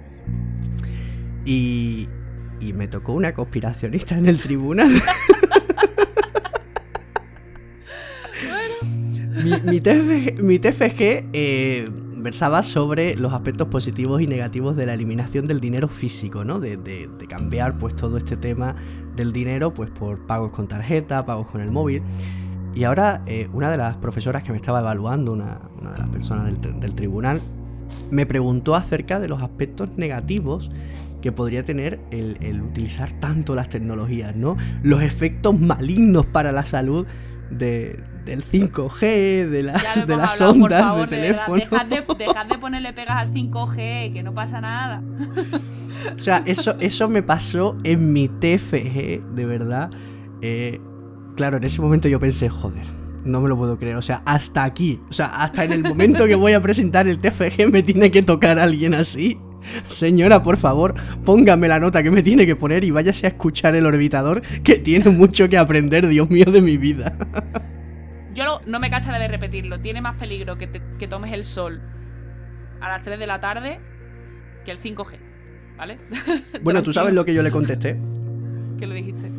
y, 1.43 2.07
y 2.61 2.71
me 2.71 2.87
tocó 2.87 3.11
una 3.11 3.33
conspiracionista 3.33 4.17
en 4.17 4.27
el 4.27 4.37
tribunal. 4.37 4.89
mi, 9.43 9.59
mi 9.59 9.81
TFG, 9.81 10.41
mi 10.41 10.59
TFG, 10.59 11.31
eh, 11.33 11.85
versaba 12.17 12.63
sobre 12.63 13.15
los 13.15 13.33
aspectos 13.33 13.67
positivos 13.67 14.21
y 14.21 14.27
negativos 14.27 14.75
de 14.75 14.85
la 14.85 14.93
eliminación 14.93 15.45
del 15.45 15.59
dinero 15.59 15.87
físico, 15.87 16.43
¿no? 16.43 16.59
De, 16.59 17.09
cambiar 17.29 17.77
pues 17.77 17.95
todo 17.95 18.17
este 18.17 18.37
tema 18.37 18.75
del 19.15 19.33
dinero 19.33 19.73
pues 19.73 19.89
por 19.89 20.25
pagos 20.25 20.51
con 20.51 20.67
tarjeta, 20.67 21.25
pagos 21.25 21.47
con 21.47 21.61
el 21.61 21.71
móvil. 21.71 22.01
Y 22.73 22.83
ahora 22.83 23.21
eh, 23.25 23.49
una 23.53 23.69
de 23.69 23.77
las 23.77 23.97
profesoras 23.97 24.43
que 24.43 24.51
me 24.51 24.57
estaba 24.57 24.79
evaluando, 24.79 25.33
una, 25.33 25.59
de 25.81 25.97
las 25.97 26.09
personas 26.09 26.53
del 26.61 26.95
tribunal, 26.95 27.41
me 28.11 28.25
preguntó 28.25 28.75
acerca 28.75 29.19
de 29.19 29.27
los 29.27 29.41
aspectos 29.41 29.89
negativos 29.97 30.69
que 31.21 31.31
podría 31.31 31.65
tener 31.65 31.99
el, 32.11 32.37
el 32.41 32.61
utilizar 32.61 33.11
tanto 33.13 33.55
las 33.55 33.69
tecnologías, 33.69 34.35
¿no? 34.35 34.55
Los 34.83 35.01
efectos 35.01 35.59
malignos 35.59 36.25
para 36.25 36.51
la 36.51 36.63
salud 36.63 37.05
de, 37.49 37.99
del 38.25 38.43
5G, 38.43 38.99
de, 39.49 39.63
la- 39.63 39.73
de 40.05 40.15
las 40.17 40.41
hablado, 40.41 40.51
ondas 40.63 40.81
favor, 40.81 41.09
de 41.09 41.15
teléfono. 41.17 41.55
Dejad 41.57 41.85
de, 41.85 42.03
dejad 42.25 42.45
de 42.45 42.57
ponerle 42.57 42.93
pegas 42.93 43.17
al 43.17 43.33
5G, 43.33 44.13
que 44.13 44.21
no 44.23 44.33
pasa 44.33 44.61
nada. 44.61 45.01
O 46.15 46.19
sea, 46.19 46.43
eso, 46.45 46.75
eso 46.79 47.09
me 47.09 47.23
pasó 47.23 47.77
en 47.83 48.13
mi 48.13 48.27
TFG, 48.27 49.33
de 49.33 49.45
verdad. 49.45 49.89
Eh, 50.41 50.79
claro, 51.35 51.57
en 51.57 51.63
ese 51.63 51.81
momento 51.81 52.07
yo 52.07 52.19
pensé, 52.19 52.49
joder, 52.49 52.85
no 53.25 53.41
me 53.41 53.49
lo 53.49 53.57
puedo 53.57 53.77
creer. 53.77 53.95
O 53.95 54.01
sea, 54.01 54.21
hasta 54.25 54.63
aquí. 54.63 54.99
O 55.09 55.13
sea, 55.13 55.25
hasta 55.27 55.63
en 55.63 55.71
el 55.73 55.83
momento 55.83 56.27
que 56.27 56.35
voy 56.35 56.53
a 56.53 56.61
presentar 56.61 57.07
el 57.07 57.19
TFG 57.19 57.71
me 57.71 57.81
tiene 57.83 58.11
que 58.11 58.21
tocar 58.23 58.59
alguien 58.59 58.93
así. 58.93 59.37
Señora, 59.87 60.41
por 60.43 60.57
favor, 60.57 60.93
póngame 61.25 61.67
la 61.67 61.79
nota 61.79 62.01
que 62.03 62.11
me 62.11 62.23
tiene 62.23 62.45
que 62.45 62.55
poner 62.55 62.83
y 62.83 62.91
váyase 62.91 63.25
a 63.25 63.29
escuchar 63.29 63.75
el 63.75 63.85
orbitador, 63.85 64.41
que 64.63 64.79
tiene 64.79 65.09
mucho 65.11 65.49
que 65.49 65.57
aprender, 65.57 66.07
Dios 66.07 66.29
mío, 66.29 66.45
de 66.45 66.61
mi 66.61 66.77
vida. 66.77 67.17
Yo 68.33 68.61
no 68.67 68.79
me 68.79 68.89
cansaré 68.89 69.19
de 69.19 69.27
repetirlo. 69.27 69.79
Tiene 69.81 69.99
más 70.01 70.15
peligro 70.15 70.57
que, 70.57 70.67
te- 70.67 70.81
que 70.99 71.07
tomes 71.07 71.33
el 71.33 71.43
sol 71.43 71.81
a 72.79 72.87
las 72.89 73.01
3 73.01 73.17
de 73.19 73.27
la 73.27 73.39
tarde 73.39 73.79
que 74.63 74.71
el 74.71 74.79
5G. 74.79 75.17
¿Vale? 75.77 75.97
Bueno, 76.61 76.81
tú 76.83 76.91
sabes 76.93 77.13
lo 77.13 77.25
que 77.25 77.33
yo 77.33 77.41
le 77.43 77.51
contesté. 77.51 77.99
¿Qué 78.79 78.85
le 78.87 78.95
dijiste? 78.95 79.31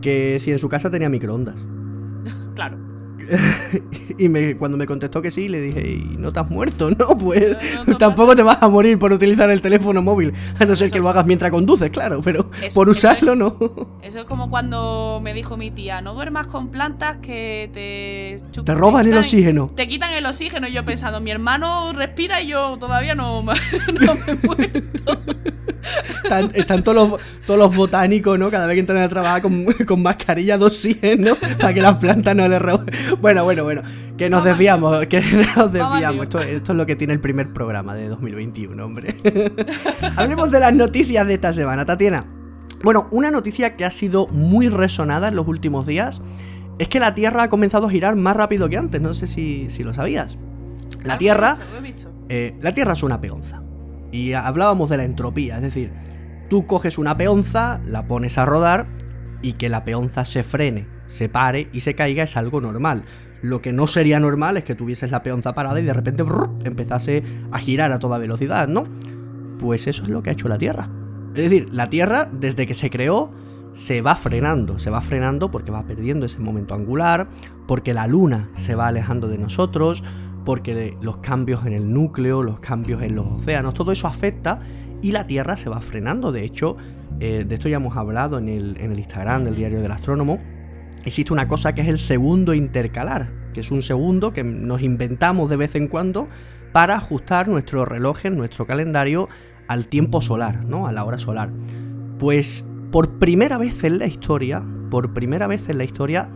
Que 0.00 0.38
si 0.40 0.50
en 0.52 0.58
su 0.58 0.68
casa 0.68 0.90
tenía 0.90 1.08
microondas. 1.08 1.54
Claro. 2.54 2.78
Y 4.18 4.28
me- 4.30 4.56
cuando 4.56 4.76
me 4.78 4.86
contestó 4.86 5.20
que 5.20 5.30
sí, 5.30 5.48
le 5.48 5.60
dije, 5.60 5.80
¿y 5.90 6.16
no 6.18 6.32
te 6.32 6.40
has 6.40 6.48
muerto? 6.50 6.90
No, 6.98 7.18
pues 7.18 7.52
No, 7.74 7.84
no, 7.84 7.92
no 7.92 7.98
tampoco 7.98 8.34
te 8.34 8.42
vas 8.42 8.58
a 8.62 8.68
morir 8.68 8.98
por 8.98 9.12
utilizar 9.12 9.50
el 9.50 9.60
teléfono 9.60 10.00
móvil. 10.02 10.32
A 10.58 10.64
no 10.64 10.74
ser 10.74 10.90
que 10.90 10.98
lo 10.98 11.08
hagas 11.08 11.26
mientras 11.26 11.50
conduces, 11.50 11.90
claro, 11.90 12.20
pero 12.22 12.50
Eso- 12.62 12.74
por 12.74 12.88
eso 12.88 12.98
usarlo 12.98 13.32
es- 13.32 13.38
no. 13.38 13.98
Eso 14.02 14.20
es 14.20 14.24
como 14.24 14.48
cuando 14.50 15.20
me 15.22 15.34
dijo 15.34 15.56
mi 15.56 15.70
tía, 15.70 16.00
no 16.00 16.14
duermas 16.14 16.46
con 16.46 16.68
plantas 16.70 17.18
que 17.18 17.70
te 17.74 18.36
chup- 18.52 18.64
Te 18.64 18.74
roban 18.74 19.06
el 19.06 19.18
oxígeno. 19.18 19.70
Te 19.74 19.86
quitan 19.88 20.12
el 20.12 20.24
oxígeno 20.26 20.66
y 20.68 20.72
yo 20.72 20.84
pensando, 20.84 21.20
mi 21.20 21.30
hermano 21.30 21.92
respira 21.92 22.40
y 22.40 22.48
yo 22.48 22.76
todavía 22.78 23.14
no, 23.14 23.42
me- 23.42 23.52
no 24.00 24.14
me 24.14 24.32
he 24.32 24.34
muerto. 24.46 25.20
Están, 26.24 26.50
están 26.54 26.82
todos, 26.82 27.10
los, 27.10 27.20
todos 27.46 27.58
los 27.60 27.74
botánicos, 27.76 28.36
¿no? 28.38 28.50
Cada 28.50 28.66
vez 28.66 28.74
que 28.74 28.80
entran 28.80 28.98
a 28.98 29.08
trabajar 29.08 29.42
con, 29.42 29.64
con 29.86 30.02
mascarilla 30.02 30.58
de 30.58 30.64
oxígeno 30.64 31.36
para 31.36 31.72
que 31.72 31.80
las 31.80 31.96
plantas 31.96 32.34
no 32.34 32.48
les 32.48 32.60
roben. 32.60 32.86
Bueno, 33.20 33.44
bueno, 33.44 33.64
bueno. 33.64 33.82
Que 34.16 34.30
nos 34.30 34.44
desviamos, 34.44 35.06
que 35.08 35.20
nos 35.20 35.72
desviamos. 35.72 36.24
Esto, 36.24 36.40
esto 36.40 36.72
es 36.72 36.78
lo 36.78 36.86
que 36.86 36.96
tiene 36.96 37.12
el 37.12 37.20
primer 37.20 37.52
programa 37.52 37.94
de 37.94 38.08
2021, 38.08 38.84
hombre. 38.84 39.14
Hablemos 40.16 40.50
de 40.50 40.60
las 40.60 40.74
noticias 40.74 41.26
de 41.26 41.34
esta 41.34 41.52
semana, 41.52 41.84
Tatiana. 41.84 42.26
Bueno, 42.82 43.08
una 43.10 43.30
noticia 43.30 43.76
que 43.76 43.84
ha 43.84 43.90
sido 43.90 44.26
muy 44.28 44.68
resonada 44.68 45.28
en 45.28 45.36
los 45.36 45.48
últimos 45.48 45.86
días 45.86 46.22
es 46.78 46.88
que 46.88 47.00
la 47.00 47.14
Tierra 47.14 47.44
ha 47.44 47.48
comenzado 47.48 47.86
a 47.86 47.90
girar 47.90 48.16
más 48.16 48.36
rápido 48.36 48.68
que 48.68 48.76
antes. 48.76 49.00
No 49.00 49.14
sé 49.14 49.26
si, 49.26 49.70
si 49.70 49.82
lo 49.82 49.94
sabías. 49.94 50.36
La 51.02 51.14
Algo 51.14 51.18
Tierra 51.18 51.58
eh, 52.28 52.56
la 52.60 52.72
Tierra 52.72 52.92
es 52.92 53.02
una 53.02 53.20
peonza. 53.20 53.60
Y 54.12 54.32
hablábamos 54.32 54.90
de 54.90 54.96
la 54.96 55.04
entropía, 55.04 55.56
es 55.56 55.62
decir, 55.62 55.92
tú 56.48 56.66
coges 56.66 56.96
una 56.96 57.16
peonza, 57.16 57.80
la 57.86 58.06
pones 58.06 58.38
a 58.38 58.44
rodar 58.44 58.86
y 59.42 59.54
que 59.54 59.68
la 59.68 59.84
peonza 59.84 60.24
se 60.24 60.42
frene, 60.42 60.86
se 61.08 61.28
pare 61.28 61.68
y 61.72 61.80
se 61.80 61.94
caiga 61.94 62.24
es 62.24 62.36
algo 62.36 62.60
normal. 62.60 63.04
Lo 63.42 63.60
que 63.60 63.72
no 63.72 63.86
sería 63.86 64.18
normal 64.18 64.56
es 64.56 64.64
que 64.64 64.74
tuvieses 64.74 65.10
la 65.10 65.22
peonza 65.22 65.54
parada 65.54 65.80
y 65.80 65.84
de 65.84 65.92
repente 65.92 66.24
empezase 66.64 67.22
a 67.52 67.58
girar 67.58 67.92
a 67.92 67.98
toda 67.98 68.18
velocidad, 68.18 68.68
¿no? 68.68 68.84
Pues 69.58 69.86
eso 69.86 70.02
es 70.02 70.08
lo 70.08 70.22
que 70.22 70.30
ha 70.30 70.32
hecho 70.32 70.48
la 70.48 70.58
Tierra. 70.58 70.88
Es 71.34 71.42
decir, 71.42 71.68
la 71.70 71.90
Tierra, 71.90 72.28
desde 72.32 72.66
que 72.66 72.74
se 72.74 72.90
creó, 72.90 73.30
se 73.74 74.00
va 74.00 74.16
frenando. 74.16 74.78
Se 74.78 74.90
va 74.90 75.00
frenando 75.02 75.50
porque 75.50 75.70
va 75.70 75.86
perdiendo 75.86 76.26
ese 76.26 76.40
momento 76.40 76.74
angular, 76.74 77.28
porque 77.66 77.92
la 77.92 78.06
Luna 78.06 78.50
se 78.54 78.74
va 78.74 78.88
alejando 78.88 79.28
de 79.28 79.38
nosotros, 79.38 80.02
porque 80.44 80.96
los 81.02 81.18
cambios 81.18 81.66
en 81.66 81.74
el 81.74 81.92
núcleo, 81.92 82.42
los 82.42 82.60
cambios 82.60 83.02
en 83.02 83.14
los 83.14 83.26
océanos, 83.26 83.74
todo 83.74 83.92
eso 83.92 84.08
afecta 84.08 84.60
y 85.02 85.12
la 85.12 85.26
Tierra 85.26 85.56
se 85.56 85.68
va 85.68 85.80
frenando. 85.80 86.32
De 86.32 86.42
hecho, 86.42 86.76
eh, 87.20 87.44
de 87.46 87.54
esto 87.54 87.68
ya 87.68 87.76
hemos 87.76 87.96
hablado 87.96 88.38
en 88.38 88.48
el, 88.48 88.76
en 88.80 88.92
el 88.92 88.98
Instagram 88.98 89.44
del 89.44 89.56
Diario 89.56 89.80
del 89.80 89.92
Astrónomo. 89.92 90.40
Existe 91.04 91.32
una 91.32 91.48
cosa 91.48 91.74
que 91.74 91.82
es 91.82 91.88
el 91.88 91.98
segundo 91.98 92.54
intercalar, 92.54 93.28
que 93.52 93.60
es 93.60 93.70
un 93.70 93.82
segundo 93.82 94.32
que 94.32 94.42
nos 94.44 94.82
inventamos 94.82 95.48
de 95.50 95.56
vez 95.56 95.74
en 95.74 95.88
cuando 95.88 96.28
para 96.72 96.96
ajustar 96.96 97.48
nuestro 97.48 97.84
reloj, 97.84 98.24
nuestro 98.26 98.66
calendario 98.66 99.28
al 99.68 99.86
tiempo 99.86 100.20
solar, 100.20 100.64
¿no? 100.64 100.86
A 100.86 100.92
la 100.92 101.04
hora 101.04 101.18
solar. 101.18 101.50
Pues 102.18 102.66
por 102.90 103.18
primera 103.18 103.58
vez 103.58 103.82
en 103.84 103.98
la 103.98 104.06
historia, 104.06 104.62
por 104.90 105.12
primera 105.12 105.46
vez 105.46 105.68
en 105.68 105.78
la 105.78 105.84
historia, 105.84 106.28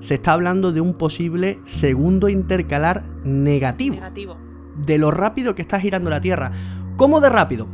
se 0.00 0.14
está 0.14 0.32
hablando 0.32 0.72
de 0.72 0.80
un 0.80 0.94
posible 0.94 1.58
segundo 1.64 2.28
intercalar 2.28 3.04
negativo 3.24 3.96
Negativo. 3.96 4.36
de 4.76 4.98
lo 4.98 5.10
rápido 5.10 5.54
que 5.54 5.62
está 5.62 5.80
girando 5.80 6.10
la 6.10 6.20
Tierra. 6.20 6.52
¿Cómo 6.96 7.20
de 7.20 7.28
rápido? 7.28 7.66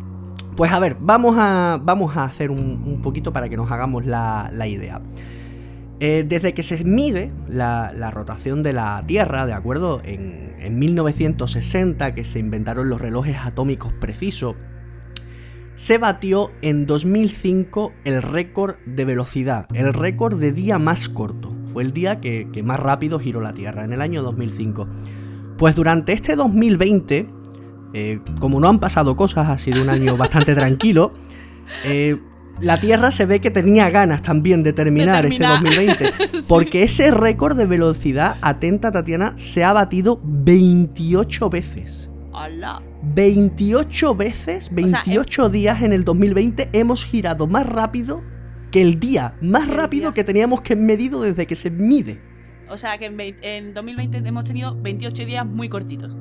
Pues 0.57 0.73
a 0.73 0.79
ver, 0.79 0.97
vamos 1.01 1.37
a, 1.39 1.81
vamos 1.83 2.17
a 2.17 2.25
hacer 2.25 2.51
un, 2.51 3.01
poquito 3.03 3.33
para 3.33 3.49
que 3.49 3.57
nos 3.57 3.71
hagamos 3.71 4.05
la, 4.05 4.51
idea. 4.67 5.01
Eh, 6.05 6.25
desde 6.27 6.53
que 6.53 6.65
se 6.65 6.83
mide 6.83 7.31
la, 7.49 8.11
rotación 8.11 8.65
de 8.65 8.73
la 8.73 9.05
Tierra, 9.07 9.47
¿de 9.47 9.53
acuerdo? 9.53 10.01
En, 10.03 10.57
en 10.59 10.77
1960, 10.77 12.13
que 12.13 12.25
se 12.25 12.41
inventaron 12.41 12.89
los 12.89 13.01
relojes 13.01 13.37
atómicos 13.37 13.93
precisos, 13.93 14.57
se 15.77 15.99
batió 15.99 16.51
en 16.61 16.87
2005 16.87 17.93
el 18.03 18.21
récord 18.21 18.75
de 18.85 19.05
velocidad, 19.05 19.69
el 19.75 19.95
récord 19.95 20.41
de 20.41 20.51
día 20.51 20.81
más 20.81 21.09
corto. 21.09 21.55
Fue 21.73 21.85
el 21.85 21.93
día 21.93 22.21
que, 22.21 22.49
más 22.65 22.81
rápido 22.81 23.21
giró 23.21 23.41
la 23.41 23.55
Tierra, 23.55 23.85
en 23.85 23.93
el 23.93 24.01
año 24.01 24.25
2005. 24.25 24.89
Pues 25.57 25.77
durante 25.77 26.15
este 26.15 26.35
2020, 26.35 27.29
eh, 27.95 28.19
como 28.41 28.59
no 28.59 28.69
han 28.69 28.81
pasado 28.81 29.15
cosas, 29.15 29.49
ha 29.49 29.57
sido 29.57 29.81
un 29.81 29.89
año 29.89 30.17
bastante 30.17 30.55
tranquilo, 30.57 31.13
eh, 31.85 32.17
la 32.61 32.79
Tierra 32.79 33.11
se 33.11 33.27
ve 33.27 33.41
que 33.41 33.51
tenía 33.51 33.91
ganas 33.91 34.23
también 34.23 34.63
de 34.63 34.73
terminar, 34.73 35.27
este 35.27 35.45
2020. 35.45 36.13
Porque 36.49 36.85
ese 36.85 37.11
récord 37.11 37.57
de 37.57 37.67
velocidad, 37.67 38.37
atenta 38.41 38.93
Tatiana, 38.93 39.35
se 39.37 39.65
ha 39.65 39.73
batido 39.73 40.21
28 40.23 41.51
veces. 41.51 42.09
28 43.03 44.15
veces, 44.15 44.73
28 44.73 45.49
días 45.51 45.83
en 45.83 45.93
el 45.93 46.05
2020 46.05 46.71
hemos 46.73 47.05
girado 47.05 47.47
más 47.47 47.67
rápido 47.67 48.23
que 48.71 48.81
el 48.81 48.99
día 48.99 49.35
más 49.43 49.69
rápido 49.69 50.15
que 50.15 50.25
teníamos 50.25 50.63
que 50.63 50.75
medido 50.75 51.23
desde 51.23 51.47
que 51.47 51.57
se 51.57 51.71
mide. 51.71 52.21
O 52.69 52.79
sea 52.79 52.97
que 52.99 53.07
en, 53.43 53.75
2020 53.75 54.19
hemos 54.27 54.45
tenido 54.45 54.75
28 54.81 55.27
días 55.27 55.47
muy 55.47 55.69
cortitos. 55.69 56.17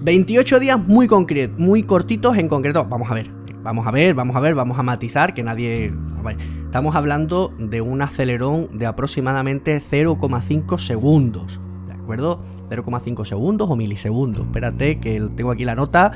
28 0.00 0.60
días 0.60 0.78
muy, 0.78 1.08
muy 1.56 1.82
cortitos 1.84 2.36
en 2.36 2.48
concreto. 2.48 2.84
Vamos 2.84 3.10
a 3.10 3.14
ver, 3.14 3.30
vamos 3.64 3.84
a 3.86 3.90
ver, 3.90 4.14
vamos 4.14 4.36
a 4.36 4.40
ver, 4.40 4.54
vamos 4.54 4.78
a 4.78 4.84
matizar 4.84 5.34
que 5.34 5.42
nadie... 5.42 5.92
estamos 6.64 6.94
hablando 6.94 7.52
de 7.58 7.80
un 7.80 8.02
acelerón 8.02 8.78
de 8.78 8.84
aproximadamente 8.86 9.80
0,5 9.80 10.78
segundos. 10.78 11.58
¿De 11.86 11.94
acuerdo? 11.94 12.44
0,5 12.68 13.24
segundos 13.24 13.70
o 13.70 13.76
milisegundos. 13.76 14.44
Espérate 14.46 15.00
que 15.00 15.26
tengo 15.34 15.50
aquí 15.50 15.64
la 15.64 15.74
nota. 15.74 16.12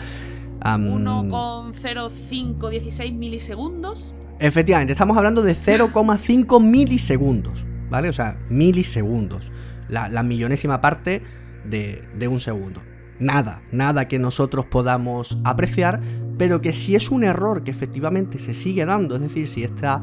1,0516 0.60 3.14
milisegundos. 3.14 4.14
Efectivamente, 4.40 4.92
estamos 4.92 5.16
hablando 5.16 5.42
de 5.42 5.54
0,5 5.54 6.62
milisegundos, 6.62 7.64
¿vale? 7.90 8.10
O 8.10 8.12
sea, 8.12 8.38
milisegundos. 8.50 9.50
La, 9.88 10.22
millonésima 10.22 10.82
parte 10.82 11.22
de, 11.64 12.06
de 12.14 12.28
un 12.28 12.40
segundo. 12.40 12.82
Nada, 13.18 13.62
nada 13.72 14.06
que 14.06 14.18
nosotros 14.18 14.66
podamos 14.66 15.38
apreciar, 15.44 16.02
pero 16.38 16.60
que 16.60 16.72
si 16.72 16.94
es 16.94 17.10
un 17.10 17.24
error 17.24 17.64
que 17.64 17.70
efectivamente 17.70 18.38
se 18.38 18.54
sigue 18.54 18.86
dando, 18.86 19.16
es 19.16 19.20
decir, 19.20 19.48
si 19.48 19.64
esta 19.64 20.00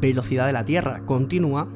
velocidad 0.00 0.46
de 0.46 0.52
la 0.52 0.64
Tierra 0.64 1.02
continúa, 1.06 1.68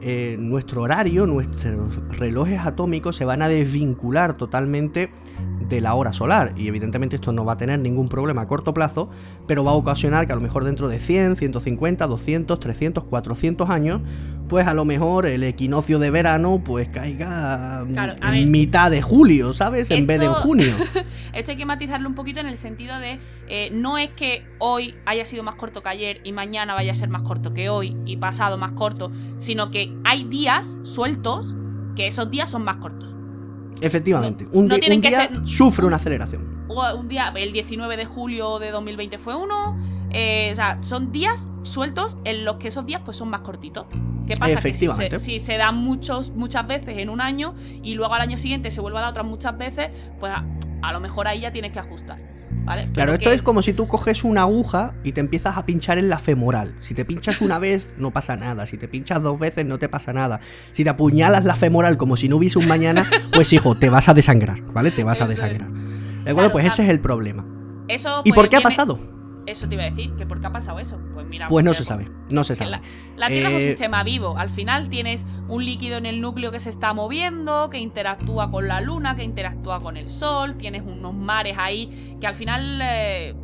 eh, 0.00 0.36
nuestro 0.38 0.82
horario, 0.82 1.26
nuestros 1.26 1.96
relojes 2.16 2.60
atómicos 2.60 3.16
se 3.16 3.24
van 3.24 3.42
a 3.42 3.48
desvincular 3.48 4.36
totalmente 4.36 5.10
de 5.60 5.80
la 5.80 5.94
hora 5.94 6.12
solar. 6.12 6.54
Y 6.56 6.68
evidentemente 6.68 7.16
esto 7.16 7.32
no 7.32 7.44
va 7.44 7.54
a 7.54 7.56
tener 7.56 7.78
ningún 7.78 8.08
problema 8.08 8.42
a 8.42 8.46
corto 8.46 8.74
plazo, 8.74 9.10
pero 9.46 9.64
va 9.64 9.72
a 9.72 9.74
ocasionar 9.74 10.26
que 10.26 10.32
a 10.32 10.36
lo 10.36 10.42
mejor 10.42 10.64
dentro 10.64 10.88
de 10.88 11.00
100, 11.00 11.36
150, 11.36 12.06
200, 12.06 12.60
300, 12.60 13.04
400 13.04 13.70
años, 13.70 14.00
pues 14.48 14.66
a 14.66 14.74
lo 14.74 14.84
mejor 14.84 15.26
el 15.26 15.44
equinoccio 15.44 15.98
de 15.98 16.10
verano 16.10 16.62
pues 16.64 16.88
caiga 16.88 17.84
en 18.32 18.50
mitad 18.50 18.90
de 18.90 19.02
julio, 19.02 19.52
¿sabes? 19.52 19.90
en 19.90 20.06
vez 20.06 20.20
de 20.20 20.26
en 20.26 20.32
junio. 20.32 20.72
esto 21.34 21.50
hay 21.50 21.56
que 21.56 21.66
matizarlo 21.66 22.08
un 22.08 22.14
poquito 22.14 22.40
en 22.40 22.46
el 22.46 22.56
sentido 22.56 22.98
de 22.98 23.18
eh, 23.48 23.70
no 23.72 23.98
es 23.98 24.10
que 24.10 24.46
hoy 24.58 24.94
haya 25.04 25.24
sido 25.24 25.42
más 25.42 25.56
corto 25.56 25.82
que 25.82 25.88
ayer 25.90 26.20
y 26.24 26.32
mañana 26.32 26.74
vaya 26.74 26.92
a 26.92 26.94
ser 26.94 27.10
más 27.10 27.22
corto 27.22 27.52
que 27.52 27.68
hoy 27.68 27.96
y 28.06 28.16
pasado 28.16 28.56
más 28.56 28.72
corto, 28.72 29.12
sino 29.36 29.70
que 29.70 29.94
hay 30.04 30.24
días 30.24 30.78
sueltos 30.82 31.56
que 31.94 32.06
esos 32.06 32.30
días 32.30 32.48
son 32.48 32.64
más 32.64 32.76
cortos. 32.76 33.17
Efectivamente, 33.80 34.46
un, 34.52 34.68
día 34.68 35.30
sufre 35.44 35.86
una 35.86 35.96
aceleración. 35.96 36.66
Un 36.68 37.08
día, 37.08 37.32
el 37.34 37.52
19 37.52 37.96
de 37.96 38.04
julio 38.04 38.58
de 38.58 38.70
2020 38.70 39.18
fue 39.18 39.34
uno. 39.34 39.78
Eh, 40.10 40.48
o 40.52 40.54
sea, 40.54 40.78
son 40.80 41.12
días 41.12 41.48
sueltos 41.62 42.16
en 42.24 42.44
los 42.44 42.56
que 42.56 42.68
esos 42.68 42.86
días 42.86 43.02
pues 43.04 43.16
son 43.16 43.28
más 43.28 43.42
cortitos. 43.42 43.86
¿Qué 44.26 44.36
pasa? 44.36 44.60
Que 44.60 45.18
si 45.18 45.40
se, 45.40 45.56
dan 45.56 45.76
muchos, 45.76 46.30
muchas 46.30 46.66
veces 46.66 46.98
en 46.98 47.08
un 47.08 47.20
año 47.20 47.54
y 47.82 47.94
luego 47.94 48.14
al 48.14 48.22
año 48.22 48.36
siguiente 48.36 48.70
se 48.70 48.80
vuelve 48.80 48.98
a 48.98 49.02
dar 49.02 49.10
otras 49.10 49.26
muchas 49.26 49.56
veces, 49.56 49.90
pues 50.20 50.32
a 50.32 50.92
lo 50.92 51.00
mejor 51.00 51.28
ahí 51.28 51.40
ya 51.40 51.52
tienes 51.52 51.72
que 51.72 51.78
ajustar. 51.78 52.37
Claro, 52.92 53.14
esto 53.14 53.30
es 53.30 53.42
como 53.42 53.62
si 53.62 53.72
tú 53.72 53.86
coges 53.86 54.24
una 54.24 54.42
aguja 54.42 54.94
y 55.04 55.12
te 55.12 55.20
empiezas 55.20 55.56
a 55.56 55.64
pinchar 55.64 55.98
en 55.98 56.08
la 56.08 56.18
femoral. 56.18 56.74
Si 56.80 56.94
te 56.94 57.04
pinchas 57.04 57.40
una 57.40 57.58
vez, 57.58 57.88
no 57.96 58.10
pasa 58.10 58.36
nada. 58.36 58.66
Si 58.66 58.76
te 58.76 58.88
pinchas 58.88 59.22
dos 59.22 59.38
veces, 59.38 59.66
no 59.66 59.78
te 59.78 59.88
pasa 59.88 60.12
nada. 60.12 60.40
Si 60.72 60.84
te 60.84 60.90
apuñalas 60.90 61.44
la 61.44 61.56
femoral 61.56 61.96
como 61.96 62.16
si 62.16 62.28
no 62.28 62.36
hubiese 62.36 62.58
un 62.58 62.68
mañana, 62.68 63.08
pues 63.32 63.52
hijo, 63.52 63.76
te 63.76 63.88
vas 63.88 64.08
a 64.08 64.14
desangrar, 64.14 64.60
¿vale? 64.72 64.90
Te 64.90 65.04
vas 65.04 65.20
a 65.20 65.26
desangrar. 65.26 65.70
¿De 66.24 66.30
acuerdo? 66.30 66.52
pues 66.52 66.66
ese 66.66 66.84
es 66.84 66.90
el 66.90 67.00
problema. 67.00 67.46
Eso, 67.88 68.22
¿Y 68.24 68.32
por 68.32 68.44
pues, 68.44 68.50
qué 68.50 68.56
ha 68.56 68.60
pasado? 68.60 69.17
Eso 69.48 69.68
te 69.68 69.76
iba 69.76 69.84
a 69.84 69.90
decir, 69.90 70.14
que 70.16 70.26
por 70.26 70.40
qué 70.40 70.46
ha 70.46 70.52
pasado 70.52 70.78
eso. 70.78 71.00
Pues 71.14 71.26
mira. 71.26 71.48
Pues 71.48 71.64
no 71.64 71.72
se 71.72 71.84
sabe, 71.84 72.08
no 72.28 72.44
se 72.44 72.54
sabe. 72.54 72.80
La, 73.16 73.28
Tierra 73.28 73.48
es 73.48 73.54
un 73.54 73.60
eh, 73.60 73.64
sistema 73.64 74.02
vivo. 74.04 74.36
Al 74.36 74.50
final 74.50 74.90
tienes 74.90 75.26
un 75.48 75.64
líquido 75.64 75.96
en 75.96 76.06
el 76.06 76.20
núcleo 76.20 76.52
que 76.52 76.60
se 76.60 76.70
está 76.70 76.92
moviendo, 76.92 77.70
que 77.70 77.78
interactúa 77.78 78.50
con 78.50 78.68
la 78.68 78.80
Luna, 78.80 79.16
que 79.16 79.22
interactúa 79.22 79.80
con 79.80 79.96
el 79.96 80.10
Sol, 80.10 80.56
tienes 80.56 80.82
unos 80.82 81.14
mares 81.14 81.56
ahí 81.58 82.16
que 82.20 82.26
al 82.26 82.34
final. 82.34 82.80
Eh, 82.82 83.34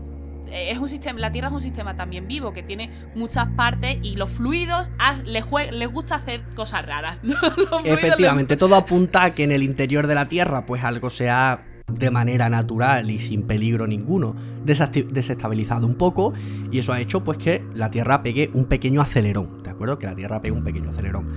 es 0.52 0.78
un 0.78 0.88
sistema, 0.88 1.18
la 1.18 1.32
Tierra 1.32 1.48
es 1.48 1.54
un 1.54 1.60
sistema 1.60 1.96
también 1.96 2.28
vivo 2.28 2.52
que 2.52 2.62
tiene 2.62 2.90
muchas 3.16 3.48
partes 3.56 3.96
y 4.02 4.14
los 4.14 4.30
fluidos 4.30 4.92
les, 5.24 5.44
les 5.72 5.90
gusta 5.90 6.16
hacer 6.16 6.44
cosas 6.54 6.86
raras. 6.86 7.20
Efectivamente, 7.84 8.56
todo 8.56 8.76
apunta 8.76 9.24
a 9.24 9.34
que 9.34 9.42
en 9.42 9.50
el 9.50 9.64
interior 9.64 10.06
de 10.06 10.14
la 10.14 10.28
Tierra 10.28 10.64
pues 10.64 10.84
algo 10.84 11.10
sea 11.10 11.64
de 11.86 12.10
manera 12.10 12.48
natural 12.48 13.10
y 13.10 13.18
sin 13.18 13.42
peligro 13.42 13.86
ninguno, 13.86 14.34
desestabilizado 14.64 15.86
un 15.86 15.96
poco 15.96 16.32
y 16.72 16.78
eso 16.78 16.92
ha 16.92 17.00
hecho 17.00 17.22
pues 17.22 17.36
que 17.36 17.62
la 17.74 17.90
Tierra 17.90 18.22
pegue 18.22 18.50
un 18.54 18.64
pequeño 18.64 19.02
acelerón, 19.02 19.62
¿de 19.62 19.70
acuerdo? 19.70 19.98
Que 19.98 20.06
la 20.06 20.14
Tierra 20.14 20.40
pegue 20.40 20.56
un 20.56 20.64
pequeño 20.64 20.90
acelerón. 20.90 21.28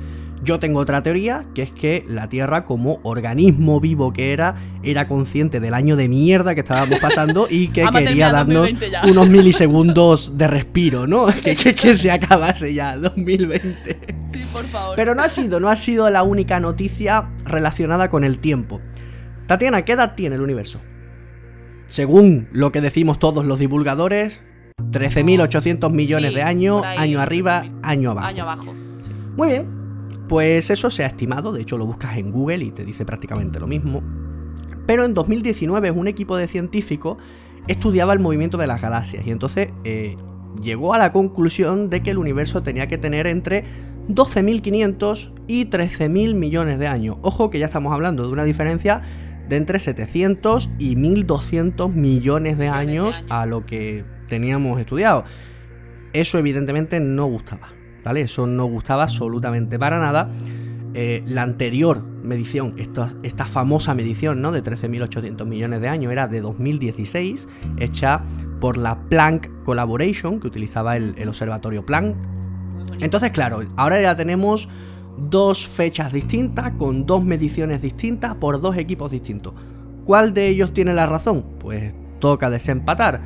Yo 0.43 0.59
tengo 0.59 0.79
otra 0.79 1.01
teoría, 1.01 1.45
que 1.53 1.63
es 1.63 1.71
que 1.71 2.05
la 2.07 2.29
Tierra 2.29 2.63
como 2.63 2.99
organismo 3.03 3.81
vivo 3.81 4.13
que 4.13 4.31
era, 4.31 4.55
era 4.83 5.07
consciente 5.07 5.59
del 5.59 5.73
año 5.73 5.97
de 5.97 6.07
mierda 6.07 6.53
que 6.53 6.61
estábamos 6.61 6.99
pasando 7.01 7.47
y 7.49 7.67
que 7.73 7.85
quería 7.91 8.31
darnos 8.31 8.73
unos 9.09 9.29
milisegundos 9.29 10.37
de 10.37 10.47
respiro, 10.47 11.07
¿no? 11.07 11.25
que, 11.43 11.55
que 11.55 11.95
se 11.95 12.09
acabase 12.09 12.73
ya 12.73 12.95
2020. 12.95 13.99
Sí, 14.31 14.43
por 14.53 14.63
favor. 14.63 14.95
Pero 14.95 15.13
no 15.13 15.23
ha 15.23 15.29
sido, 15.29 15.59
no 15.59 15.69
ha 15.69 15.75
sido 15.75 16.09
la 16.09 16.23
única 16.23 16.61
noticia 16.61 17.29
relacionada 17.43 18.09
con 18.09 18.23
el 18.23 18.39
tiempo. 18.39 18.79
Tatiana, 19.47 19.83
¿qué 19.83 19.93
edad 19.93 20.13
tiene 20.15 20.35
el 20.35 20.41
universo? 20.41 20.81
Según 21.87 22.49
lo 22.51 22.73
que 22.73 22.81
decimos 22.81 23.17
todos 23.17 23.45
los 23.45 23.59
divulgadores, 23.59 24.43
13.800 24.91 25.89
millones 25.89 26.33
de 26.33 26.43
años, 26.43 26.83
año 26.83 27.21
arriba, 27.21 27.65
año 27.81 28.11
abajo. 28.11 28.27
Año 28.27 28.43
abajo. 28.43 28.73
Muy 29.37 29.47
bien, 29.47 29.67
pues 30.27 30.69
eso 30.69 30.89
se 30.89 31.05
ha 31.05 31.07
estimado, 31.07 31.53
de 31.53 31.61
hecho 31.61 31.77
lo 31.77 31.85
buscas 31.85 32.17
en 32.17 32.31
Google 32.31 32.65
y 32.65 32.71
te 32.71 32.83
dice 32.83 33.05
prácticamente 33.05 33.59
lo 33.59 33.67
mismo. 33.67 34.03
Pero 34.85 35.05
en 35.05 35.13
2019 35.13 35.91
un 35.91 36.07
equipo 36.09 36.35
de 36.35 36.47
científicos 36.47 37.17
estudiaba 37.67 38.11
el 38.11 38.19
movimiento 38.19 38.57
de 38.57 38.67
las 38.67 38.81
galaxias 38.81 39.25
y 39.25 39.31
entonces 39.31 39.69
eh, 39.85 40.17
llegó 40.61 40.93
a 40.93 40.97
la 40.97 41.13
conclusión 41.13 41.89
de 41.89 42.03
que 42.03 42.11
el 42.11 42.17
universo 42.17 42.63
tenía 42.63 42.87
que 42.87 42.97
tener 42.97 43.27
entre 43.27 43.63
12.500 44.09 45.31
y 45.47 45.65
13.000 45.65 46.33
millones 46.33 46.79
de 46.79 46.87
años. 46.87 47.17
Ojo 47.21 47.49
que 47.49 47.59
ya 47.59 47.65
estamos 47.65 47.93
hablando 47.93 48.25
de 48.25 48.33
una 48.33 48.43
diferencia 48.43 49.01
de 49.47 49.55
entre 49.55 49.79
700 49.79 50.69
y 50.79 50.95
1200 50.95 51.93
millones 51.93 52.57
de 52.57 52.67
años 52.67 53.23
a 53.29 53.45
lo 53.45 53.65
que 53.65 54.05
teníamos 54.27 54.79
estudiado. 54.79 55.23
Eso 56.13 56.37
evidentemente 56.37 56.99
no 56.99 57.25
gustaba, 57.25 57.69
¿vale? 58.03 58.21
Eso 58.21 58.47
no 58.47 58.65
gustaba 58.65 59.03
absolutamente 59.03 59.77
para 59.77 59.99
nada. 59.99 60.31
Eh, 60.93 61.23
la 61.27 61.43
anterior 61.43 62.01
medición, 62.01 62.73
esta, 62.77 63.13
esta 63.21 63.45
famosa 63.45 63.93
medición 63.93 64.41
¿no? 64.41 64.51
de 64.51 64.63
13.800 64.63 65.45
millones 65.45 65.79
de 65.79 65.87
años, 65.89 66.11
era 66.11 66.27
de 66.27 66.41
2016, 66.41 67.47
hecha 67.77 68.23
por 68.59 68.77
la 68.77 69.07
Planck 69.07 69.63
Collaboration, 69.63 70.39
que 70.39 70.47
utilizaba 70.47 70.97
el, 70.97 71.13
el 71.17 71.27
observatorio 71.27 71.85
Planck. 71.85 72.15
Entonces, 72.99 73.31
claro, 73.31 73.63
ahora 73.75 74.01
ya 74.01 74.15
tenemos 74.15 74.69
dos 75.17 75.67
fechas 75.67 76.13
distintas, 76.13 76.71
con 76.71 77.05
dos 77.05 77.23
mediciones 77.23 77.79
distintas, 77.81 78.35
por 78.35 78.61
dos 78.61 78.77
equipos 78.77 79.11
distintos. 79.11 79.53
¿Cuál 80.05 80.33
de 80.33 80.47
ellos 80.47 80.73
tiene 80.73 80.93
la 80.93 81.05
razón? 81.05 81.43
Pues 81.59 81.93
toca 82.19 82.49
desempatar. 82.49 83.21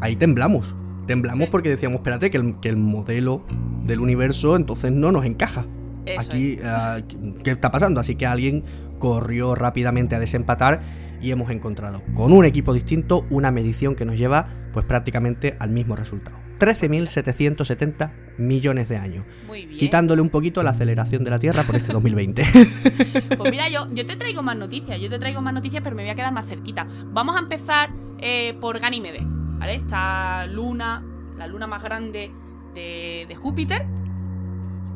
Ahí 0.01 0.17
temblamos. 0.17 0.75
Temblamos 1.07 1.45
Sí. 1.45 1.51
porque 1.51 1.69
decíamos, 1.69 1.97
espérate, 1.97 2.29
que 2.29 2.37
el, 2.37 2.59
que 2.59 2.69
el 2.69 2.77
modelo 2.77 3.45
del 3.85 4.01
universo 4.01 4.55
entonces 4.57 4.91
no 4.91 5.11
nos 5.11 5.25
encaja. 5.25 5.65
Eso 6.05 6.31
Aquí, 6.31 6.59
ah, 6.65 6.99
¿qué 7.43 7.51
está 7.51 7.71
pasando? 7.71 7.99
Así 7.99 8.15
que 8.15 8.25
alguien 8.25 8.63
corrió 8.99 9.55
rápidamente 9.55 10.15
a 10.15 10.19
desempatar 10.19 10.81
y 11.21 11.31
hemos 11.31 11.51
encontrado 11.51 12.01
con 12.15 12.33
un 12.33 12.45
equipo 12.45 12.73
distinto 12.73 13.25
una 13.29 13.51
medición 13.51 13.95
que 13.95 14.05
nos 14.05 14.17
lleva 14.17 14.49
pues 14.73 14.85
prácticamente 14.85 15.55
al 15.59 15.69
mismo 15.69 15.95
resultado. 15.95 16.40
13.770 16.61 18.11
millones 18.37 18.87
de 18.87 18.97
años. 18.97 19.25
Muy 19.47 19.65
bien. 19.65 19.79
quitándole 19.79 20.21
un 20.21 20.29
poquito 20.29 20.61
la 20.61 20.69
aceleración 20.69 21.23
de 21.23 21.31
la 21.31 21.39
Tierra 21.39 21.63
por 21.63 21.75
este 21.75 21.91
2020. 21.91 22.45
Pues 23.37 23.49
mira, 23.49 23.69
yo, 23.69 23.87
yo 23.91 24.05
te 24.05 24.15
traigo 24.15 24.43
más 24.43 24.55
noticias, 24.55 25.01
yo 25.01 25.09
te 25.09 25.17
traigo 25.17 25.41
más 25.41 25.53
noticias, 25.53 25.81
pero 25.83 25.95
me 25.95 26.03
voy 26.03 26.11
a 26.11 26.15
quedar 26.15 26.31
más 26.31 26.45
cerquita. 26.47 26.85
Vamos 27.05 27.35
a 27.35 27.39
empezar 27.39 27.89
eh, 28.19 28.55
por 28.61 28.79
Ganímedes, 28.79 29.23
¿vale? 29.25 29.73
Esta 29.73 30.45
luna, 30.45 31.03
la 31.37 31.47
luna 31.47 31.65
más 31.65 31.81
grande 31.81 32.31
de, 32.75 33.25
de 33.27 33.35
Júpiter, 33.35 33.87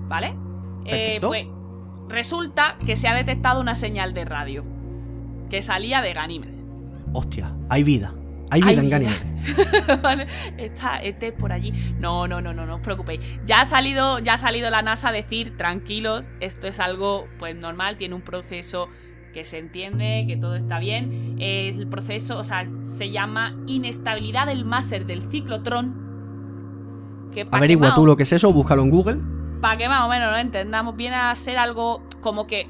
¿vale? 0.08 0.36
Eh, 0.86 1.18
pues 1.20 1.48
resulta 2.08 2.78
que 2.86 2.96
se 2.96 3.08
ha 3.08 3.16
detectado 3.16 3.60
una 3.60 3.74
señal 3.74 4.14
de 4.14 4.26
radio 4.26 4.64
que 5.50 5.64
salía 5.64 6.02
de 6.02 6.14
Ganímedes. 6.14 6.68
Hostia, 7.14 7.56
hay 7.70 7.84
vida. 7.84 8.14
Hay 8.52 8.62
vida. 8.62 9.12
¿Vale? 10.02 10.28
Está 10.58 11.02
este 11.02 11.32
por 11.32 11.52
allí. 11.52 11.72
No, 12.00 12.28
no, 12.28 12.42
no, 12.42 12.54
no, 12.54 12.66
no 12.66 12.76
os 12.76 12.82
preocupéis. 12.82 13.20
Ya 13.46 13.62
ha 13.62 13.66
salido, 13.66 14.20
ya 14.20 14.36
ha 14.36 14.38
salido 14.38 14.70
la 14.70 14.82
NASA 14.82 15.10
a 15.10 15.12
decir, 15.12 15.58
tranquilos, 15.58 16.32
esto 16.40 16.68
es 16.68 16.80
algo 16.80 17.28
pues 17.38 17.56
normal, 17.56 17.98
tiene 17.98 18.16
un 18.16 18.22
proceso 18.22 18.90
que 19.34 19.44
se 19.46 19.58
entiende, 19.58 20.26
que 20.28 20.38
todo 20.38 20.56
está 20.56 20.80
bien. 20.80 21.36
Es 21.40 21.76
el 21.76 21.88
proceso, 21.88 22.38
o 22.38 22.44
sea, 22.44 22.66
se 22.66 23.12
llama 23.12 23.58
inestabilidad 23.68 24.48
del 24.48 24.64
máser 24.64 25.06
del 25.06 25.30
ciclotrón. 25.30 26.06
Que 27.34 27.46
Averigua 27.52 27.94
tú 27.94 28.06
lo 28.06 28.16
que 28.16 28.24
es 28.24 28.32
eso, 28.32 28.54
búscalo 28.54 28.84
en 28.84 28.90
Google. 28.90 29.18
para 29.60 29.78
que 29.78 29.90
más 29.90 30.06
o 30.06 30.10
menos 30.10 30.32
lo 30.32 30.38
entendamos, 30.38 30.96
viene 30.96 31.18
a 31.18 31.36
ser 31.36 31.58
algo 31.58 32.04
como 32.22 32.48
que 32.48 32.70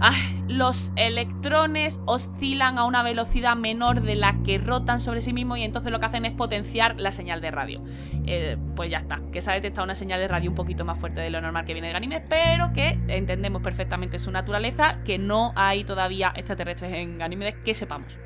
ah, 0.00 0.12
los 0.48 0.92
electrones 0.96 2.00
oscilan 2.06 2.78
a 2.78 2.84
una 2.84 3.02
velocidad 3.02 3.56
menor 3.56 4.02
de 4.02 4.14
la 4.14 4.42
que 4.42 4.58
rotan 4.58 5.00
sobre 5.00 5.20
sí 5.20 5.32
mismos 5.32 5.58
y 5.58 5.62
entonces 5.62 5.90
lo 5.90 6.00
que 6.00 6.06
hacen 6.06 6.24
es 6.24 6.32
potenciar 6.32 7.00
la 7.00 7.10
señal 7.10 7.40
de 7.40 7.50
radio. 7.50 7.82
Eh, 8.26 8.56
pues 8.76 8.90
ya 8.90 8.98
está, 8.98 9.20
que 9.32 9.40
se 9.40 9.50
ha 9.50 9.54
detectado 9.54 9.84
una 9.84 9.94
señal 9.94 10.20
de 10.20 10.28
radio 10.28 10.50
un 10.50 10.56
poquito 10.56 10.84
más 10.84 10.98
fuerte 10.98 11.20
de 11.20 11.30
lo 11.30 11.40
normal 11.40 11.64
que 11.64 11.72
viene 11.72 11.88
de 11.88 11.94
Ganímedes, 11.94 12.24
pero 12.28 12.72
que 12.72 12.98
entendemos 13.08 13.62
perfectamente 13.62 14.18
su 14.18 14.30
naturaleza, 14.30 14.98
que 15.04 15.18
no 15.18 15.52
hay 15.56 15.84
todavía 15.84 16.32
extraterrestres 16.36 16.92
en 16.92 17.18
Ganímedes 17.18 17.56
que 17.64 17.74
sepamos. 17.74 18.18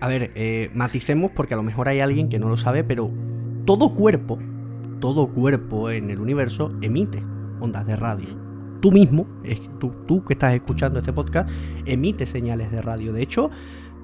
A 0.00 0.08
ver, 0.08 0.30
eh, 0.34 0.70
maticemos 0.74 1.30
porque 1.30 1.54
a 1.54 1.56
lo 1.56 1.62
mejor 1.62 1.88
hay 1.88 2.00
alguien 2.00 2.28
que 2.28 2.38
no 2.38 2.48
lo 2.48 2.56
sabe, 2.56 2.84
pero 2.84 3.10
todo 3.64 3.94
cuerpo, 3.94 4.38
todo 5.00 5.28
cuerpo 5.28 5.90
en 5.90 6.10
el 6.10 6.20
universo 6.20 6.72
emite 6.82 7.22
ondas 7.60 7.86
de 7.86 7.96
radio. 7.96 8.45
Tú 8.80 8.92
mismo, 8.92 9.26
es- 9.44 9.60
tú, 9.78 9.92
tú 10.06 10.24
que 10.24 10.34
estás 10.34 10.54
escuchando 10.54 10.98
este 11.00 11.12
podcast, 11.12 11.48
emite 11.84 12.26
señales 12.26 12.70
de 12.70 12.82
radio. 12.82 13.12
De 13.12 13.22
hecho, 13.22 13.50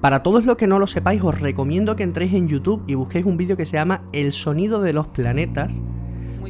para 0.01 0.21
todos 0.23 0.45
los 0.45 0.57
que 0.57 0.67
no 0.67 0.79
lo 0.79 0.87
sepáis, 0.87 1.21
os 1.23 1.39
recomiendo 1.39 1.95
que 1.95 2.03
entréis 2.03 2.33
en 2.33 2.47
YouTube 2.49 2.83
y 2.87 2.95
busquéis 2.95 3.25
un 3.25 3.37
vídeo 3.37 3.55
que 3.55 3.65
se 3.65 3.73
llama 3.77 4.03
El 4.11 4.33
sonido 4.33 4.81
de 4.81 4.91
los 4.93 5.07
planetas, 5.07 5.81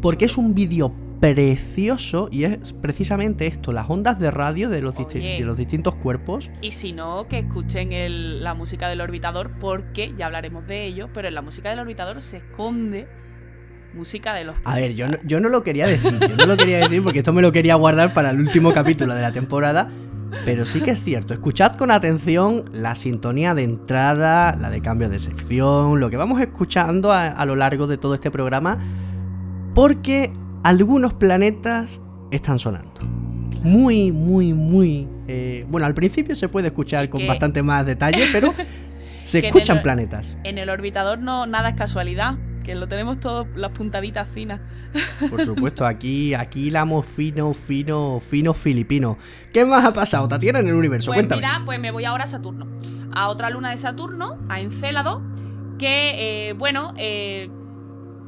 porque 0.01 0.25
es 0.25 0.37
un 0.37 0.55
vídeo 0.55 0.91
precioso 1.19 2.27
y 2.31 2.43
es 2.45 2.73
precisamente 2.73 3.47
esto, 3.47 3.71
las 3.71 3.89
ondas 3.89 4.19
de 4.19 4.31
radio 4.31 4.69
de 4.69 4.81
los, 4.81 4.95
disti- 4.95 5.21
de 5.39 5.45
los 5.45 5.57
distintos 5.57 5.95
cuerpos. 5.95 6.49
Y 6.61 6.71
si 6.71 6.91
no, 6.93 7.27
que 7.27 7.39
escuchen 7.39 7.91
el- 7.93 8.43
la 8.43 8.53
música 8.53 8.87
del 8.89 9.01
orbitador, 9.01 9.51
porque 9.59 10.13
ya 10.17 10.25
hablaremos 10.25 10.65
de 10.67 10.85
ello, 10.85 11.09
pero 11.13 11.27
en 11.27 11.35
la 11.35 11.41
música 11.41 11.69
del 11.69 11.79
orbitador 11.79 12.21
se 12.21 12.37
esconde 12.37 13.07
música 13.93 14.33
de 14.33 14.43
los 14.45 14.55
A 14.63 14.75
ver, 14.75 14.93
yo 14.95 15.07
no, 15.07 15.17
yo 15.23 15.39
no 15.39 15.49
lo 15.49 15.63
quería 15.63 15.87
decir, 15.87 16.17
yo 16.19 16.35
no 16.35 16.45
lo 16.45 16.57
quería 16.57 16.79
decir 16.79 17.01
porque 17.03 17.19
esto 17.19 17.33
me 17.33 17.41
lo 17.41 17.51
quería 17.51 17.75
guardar 17.75 18.13
para 18.13 18.29
el 18.31 18.39
último 18.39 18.73
capítulo 18.73 19.13
de 19.15 19.21
la 19.21 19.31
temporada. 19.31 19.87
Pero 20.45 20.65
sí 20.65 20.81
que 20.81 20.89
es 20.89 21.03
cierto, 21.03 21.35
escuchad 21.35 21.73
con 21.75 21.91
atención 21.91 22.65
la 22.73 22.95
sintonía 22.95 23.53
de 23.53 23.61
entrada, 23.63 24.55
la 24.59 24.71
de 24.71 24.81
cambio 24.81 25.07
de 25.07 25.19
sección, 25.19 25.99
lo 25.99 26.09
que 26.09 26.17
vamos 26.17 26.41
escuchando 26.41 27.11
a, 27.11 27.27
a 27.27 27.45
lo 27.45 27.55
largo 27.55 27.85
de 27.85 27.97
todo 27.99 28.15
este 28.15 28.31
programa, 28.31 28.79
porque 29.75 30.31
algunos 30.63 31.13
planetas 31.13 32.01
están 32.31 32.57
sonando. 32.59 33.01
Muy, 33.63 34.11
muy, 34.11 34.53
muy... 34.53 35.07
eh, 35.27 35.65
bueno, 35.69 35.85
al 35.87 35.93
principio 35.93 36.35
se 36.35 36.49
puede 36.49 36.67
escuchar 36.67 37.09
con 37.09 37.25
bastante 37.27 37.63
más 37.63 37.85
detalle, 37.85 38.25
pero 38.31 38.53
se 39.21 39.39
en 39.39 39.45
escuchan 39.45 39.77
el- 39.77 39.83
planetas. 39.83 40.35
En 40.43 40.57
el 40.57 40.69
orbitador 40.69 41.19
no 41.19 41.45
nada 41.45 41.69
es 41.69 41.75
casualidad, 41.75 42.37
que 42.63 42.75
lo 42.75 42.87
tenemos 42.87 43.19
todo 43.19 43.47
las 43.55 43.71
puntaditas 43.71 44.27
finas. 44.27 44.61
Por 45.29 45.41
supuesto, 45.45 45.85
aquí, 45.85 46.33
aquí 46.33 46.67
hilamos 46.67 47.05
fino, 47.05 47.53
fino, 47.53 48.19
fino 48.19 48.53
filipino. 48.53 49.17
¿Qué 49.53 49.65
más 49.65 49.85
ha 49.85 49.93
pasado, 49.93 50.27
Tatiana, 50.27 50.59
en 50.59 50.67
el 50.67 50.73
universo? 50.75 51.11
Pues 51.11 51.17
Cuéntame. 51.17 51.41
mira, 51.41 51.61
pues 51.65 51.79
me 51.79 51.91
voy 51.91 52.05
ahora 52.05 52.23
a 52.23 52.27
Saturno. 52.27 52.67
A 53.13 53.29
otra 53.29 53.49
luna 53.49 53.69
de 53.69 53.77
Saturno, 53.77 54.39
a 54.49 54.59
Encélado, 54.59 55.21
que, 55.77 56.49
eh, 56.49 56.53
bueno, 56.53 56.93
eh, 56.97 57.49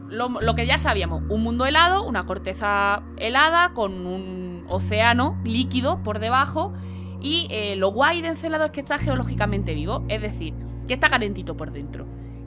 lo, 0.09 0.29
lo 0.29 0.55
que 0.55 0.67
ya 0.67 0.77
sabíamos, 0.77 1.23
un 1.29 1.41
mundo 1.41 1.65
helado, 1.65 2.03
una 2.03 2.25
corteza 2.25 3.01
helada 3.17 3.73
con 3.73 4.05
un 4.05 4.65
océano 4.67 5.39
líquido 5.43 6.03
por 6.03 6.19
debajo 6.19 6.73
y 7.21 7.47
eh, 7.49 7.75
lo 7.75 7.91
guay 7.91 8.21
de 8.21 8.29
Encélado 8.29 8.65
es 8.65 8.71
que 8.71 8.81
está 8.81 8.99
geológicamente 8.99 9.73
vivo, 9.73 10.05
es 10.09 10.21
decir, 10.21 10.53
que 10.87 10.93
está 10.93 11.09
calentito 11.09 11.57
por 11.57 11.71
dentro. 11.71 12.05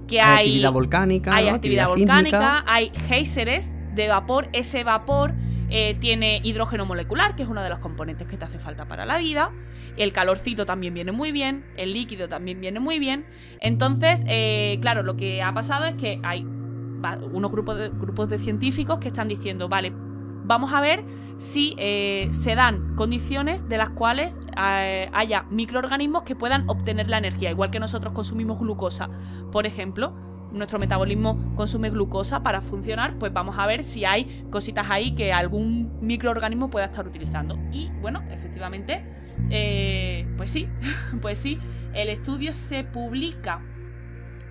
Que 0.09 0.21
hay 0.21 0.31
hay, 0.31 0.47
actividad 0.47 0.73
volcánica, 0.73 1.35
hay 1.35 1.47
¿no? 1.47 1.55
actividad 1.55 1.87
volcánica, 1.89 2.65
hay 2.67 2.91
géiseres 3.09 3.77
de 3.95 4.09
vapor, 4.09 4.49
ese 4.53 4.83
vapor 4.83 5.35
eh, 5.71 5.97
tiene 6.01 6.41
hidrógeno 6.43 6.87
molecular, 6.87 7.37
que 7.37 7.43
es 7.43 7.49
uno 7.49 7.63
de 7.63 7.69
los 7.69 7.79
componentes 7.79 8.27
que 8.27 8.39
te 8.39 8.45
hace 8.45 8.59
falta 8.59 8.89
para 8.89 9.05
la 9.05 9.19
vida. 9.19 9.53
El 9.97 10.13
calorcito 10.13 10.65
también 10.65 10.95
viene 10.95 11.13
muy 11.13 11.33
bien, 11.33 11.65
el 11.77 11.93
líquido 11.93 12.29
también 12.29 12.61
viene 12.61 12.81
muy 12.81 12.99
bien. 12.99 13.27
Entonces, 13.61 14.25
eh, 14.27 14.79
claro, 14.81 15.03
lo 15.03 15.17
que 15.17 15.43
ha 15.43 15.53
pasado 15.53 15.85
es 15.85 15.95
que 15.97 16.21
hay 16.23 16.43
unos 16.43 17.51
grupos 17.51 17.77
de, 17.77 17.91
grupos 17.91 18.29
de 18.29 18.39
científicos 18.39 18.99
que 18.99 19.09
están 19.09 19.29
diciendo, 19.29 19.69
vale, 19.69 19.93
vamos 19.95 20.73
a 20.73 20.81
ver 20.81 21.05
si 21.39 21.75
eh, 21.79 22.29
se 22.33 22.57
dan 22.57 22.97
condiciones 22.97 23.69
de 23.69 23.79
las 23.79 23.91
cuales 23.91 24.41
eh, 24.61 25.09
haya 25.13 25.45
microorganismos 25.51 26.25
que 26.25 26.35
puedan 26.35 26.69
obtener 26.69 27.09
la 27.09 27.19
energía, 27.19 27.51
igual 27.51 27.71
que 27.71 27.81
nosotros 27.81 28.13
consumimos 28.13 28.59
glucosa, 28.59 29.09
por 29.51 29.67
ejemplo. 29.67 30.13
Nuestro 30.51 30.79
metabolismo 30.79 31.55
consume 31.57 31.91
glucosa 31.91 32.43
para 32.43 32.63
funcionar, 32.63 33.19
pues 33.19 33.33
vamos 33.35 33.59
a 33.59 33.67
ver 33.67 33.85
si 33.85 34.07
hay 34.07 34.47
cositas 34.51 34.89
ahí 34.89 35.15
que 35.15 35.31
algún 35.31 35.99
microorganismo 36.01 36.71
pueda 36.71 36.87
estar 36.87 37.07
utilizando. 37.07 37.59
Y 37.71 37.91
bueno, 38.01 38.25
efectivamente, 38.31 39.05
eh, 39.51 40.27
pues 40.39 40.51
sí, 40.51 40.67
pues 41.21 41.39
sí, 41.39 41.59
el 41.93 42.09
estudio 42.09 42.55
se 42.55 42.83
publica 42.83 43.63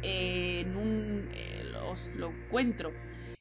en 0.03 0.77
un. 0.77 1.29
os 1.89 2.11
lo 2.15 2.29
encuentro 2.29 2.91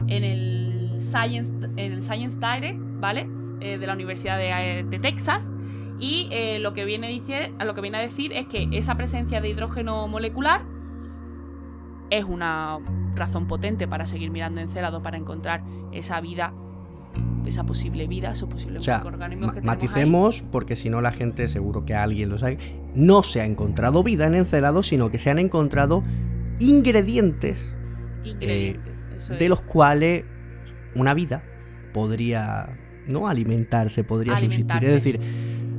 en 0.09 0.25
el 0.25 0.95
Science, 0.99 1.55
en 1.77 1.93
el 1.93 2.03
Science 2.03 2.39
Direct, 2.39 2.79
¿vale? 3.01 3.29
Eh, 3.61 3.79
de 3.79 3.87
la 3.87 3.95
Universidad 3.95 4.39
de, 4.39 4.51
eh, 4.51 4.85
de 4.85 4.99
Texas. 4.99 5.53
Y 5.99 6.29
eh, 6.31 6.59
lo, 6.59 6.75
que 6.75 6.85
viene 6.85 7.07
a 7.07 7.11
decir, 7.11 7.55
lo 7.65 7.75
que 7.75 7.81
viene 7.81 7.99
a 7.99 8.01
decir 8.01 8.33
es 8.33 8.47
que 8.47 8.69
esa 8.73 8.97
presencia 8.97 9.41
de 9.41 9.49
hidrógeno 9.49 10.07
molecular 10.09 10.63
es 12.11 12.25
una 12.25 12.79
razón 13.15 13.47
potente 13.47 13.89
para 13.89 14.05
seguir 14.05 14.31
mirando 14.31 14.61
Encélado 14.61 15.03
para 15.03 15.17
encontrar 15.17 15.65
esa 15.93 16.21
vida, 16.21 16.53
esa 17.47 17.65
posible 17.65 18.07
vida, 18.07 18.31
esos 18.31 18.49
posibles 18.49 18.83
O 18.83 18.85
sea, 18.85 18.99
microorganismos 18.99 19.53
que 19.53 19.59
ahí. 19.61 19.65
maticemos, 19.65 20.43
porque 20.53 20.77
si 20.77 20.91
no 20.91 21.01
la 21.01 21.13
gente, 21.13 21.49
seguro 21.49 21.87
que 21.87 21.95
alguien 21.95 22.29
lo 22.29 22.39
sabe, 22.39 22.59
no 22.95 23.23
se 23.23 23.41
ha 23.41 23.47
encontrado 23.47 24.03
vida 24.03 24.27
en 24.27 24.35
Encelado, 24.35 24.83
sino 24.83 25.11
que 25.11 25.19
se 25.19 25.31
han 25.31 25.39
encontrado 25.39 26.05
ingredientes 26.61 27.73
Ingredientes, 28.25 28.96
eso 29.17 29.35
de 29.35 29.45
es. 29.45 29.51
los 29.51 29.63
cuales 29.63 30.25
una 30.95 31.15
vida 31.15 31.43
podría 31.93 32.69
no 33.07 33.29
alimentarse, 33.29 34.05
podría 34.05 34.37
subsistir. 34.37 34.67
Alimentarse. 34.71 34.87
Es 34.89 35.05
decir, 35.05 35.21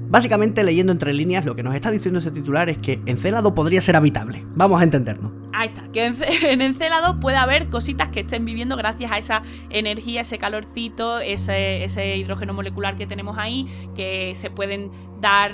básicamente 0.10 0.64
leyendo 0.64 0.92
entre 0.92 1.14
líneas, 1.14 1.46
lo 1.46 1.56
que 1.56 1.64
nos 1.64 1.76
está 1.76 1.92
diciendo 1.92 2.20
ese 2.20 2.32
titular 2.32 2.70
es 2.70 2.78
que 2.78 3.02
Encélado 3.06 3.54
podría 3.54 3.82
ser 3.82 3.96
habitable. 3.96 4.46
Vamos 4.56 4.80
a 4.80 4.84
entendernos. 4.84 5.32
Ahí 5.54 5.70
está, 5.70 5.84
que 5.92 6.06
en, 6.06 6.16
en 6.44 6.62
Encélado 6.62 7.20
puede 7.20 7.38
haber 7.38 7.70
cositas 7.70 8.10
que 8.10 8.22
estén 8.22 8.46
viviendo 8.46 8.78
gracias 8.78 9.12
a 9.12 9.18
esa 9.18 9.44
energía, 9.70 10.22
ese 10.22 10.38
calorcito, 10.38 11.20
ese, 11.20 11.84
ese 11.84 12.18
hidrógeno 12.18 12.54
molecular 12.54 12.96
que 12.96 13.08
tenemos 13.08 13.38
ahí, 13.38 13.68
que 13.96 14.34
se 14.36 14.50
pueden 14.50 14.92
dar 15.20 15.52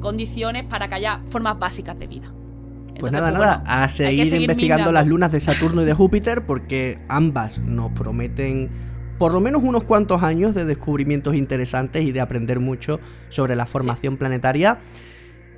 condiciones 0.00 0.64
para 0.64 0.88
que 0.88 0.96
haya 0.96 1.22
formas 1.30 1.58
básicas 1.58 1.98
de 1.98 2.06
vida. 2.06 2.34
Pues 2.98 3.12
Entonces, 3.12 3.12
nada, 3.12 3.30
pues, 3.30 3.40
nada, 3.40 3.58
bueno, 3.58 3.84
a 3.84 3.88
seguir 3.88 4.26
seguir 4.26 4.50
investigando 4.50 4.92
las 4.92 5.06
lunas 5.06 5.32
de 5.32 5.40
Saturno 5.40 5.82
y 5.82 5.84
de 5.84 5.94
Júpiter 5.94 6.44
porque 6.46 6.98
ambas 7.08 7.58
nos 7.58 7.90
prometen 7.92 8.70
por 9.18 9.32
lo 9.32 9.40
menos 9.40 9.62
unos 9.62 9.84
cuantos 9.84 10.22
años 10.22 10.54
de 10.54 10.64
descubrimientos 10.64 11.36
interesantes 11.36 12.02
y 12.02 12.12
de 12.12 12.20
aprender 12.20 12.60
mucho 12.60 13.00
sobre 13.28 13.54
la 13.56 13.66
formación 13.66 14.16
planetaria. 14.16 14.80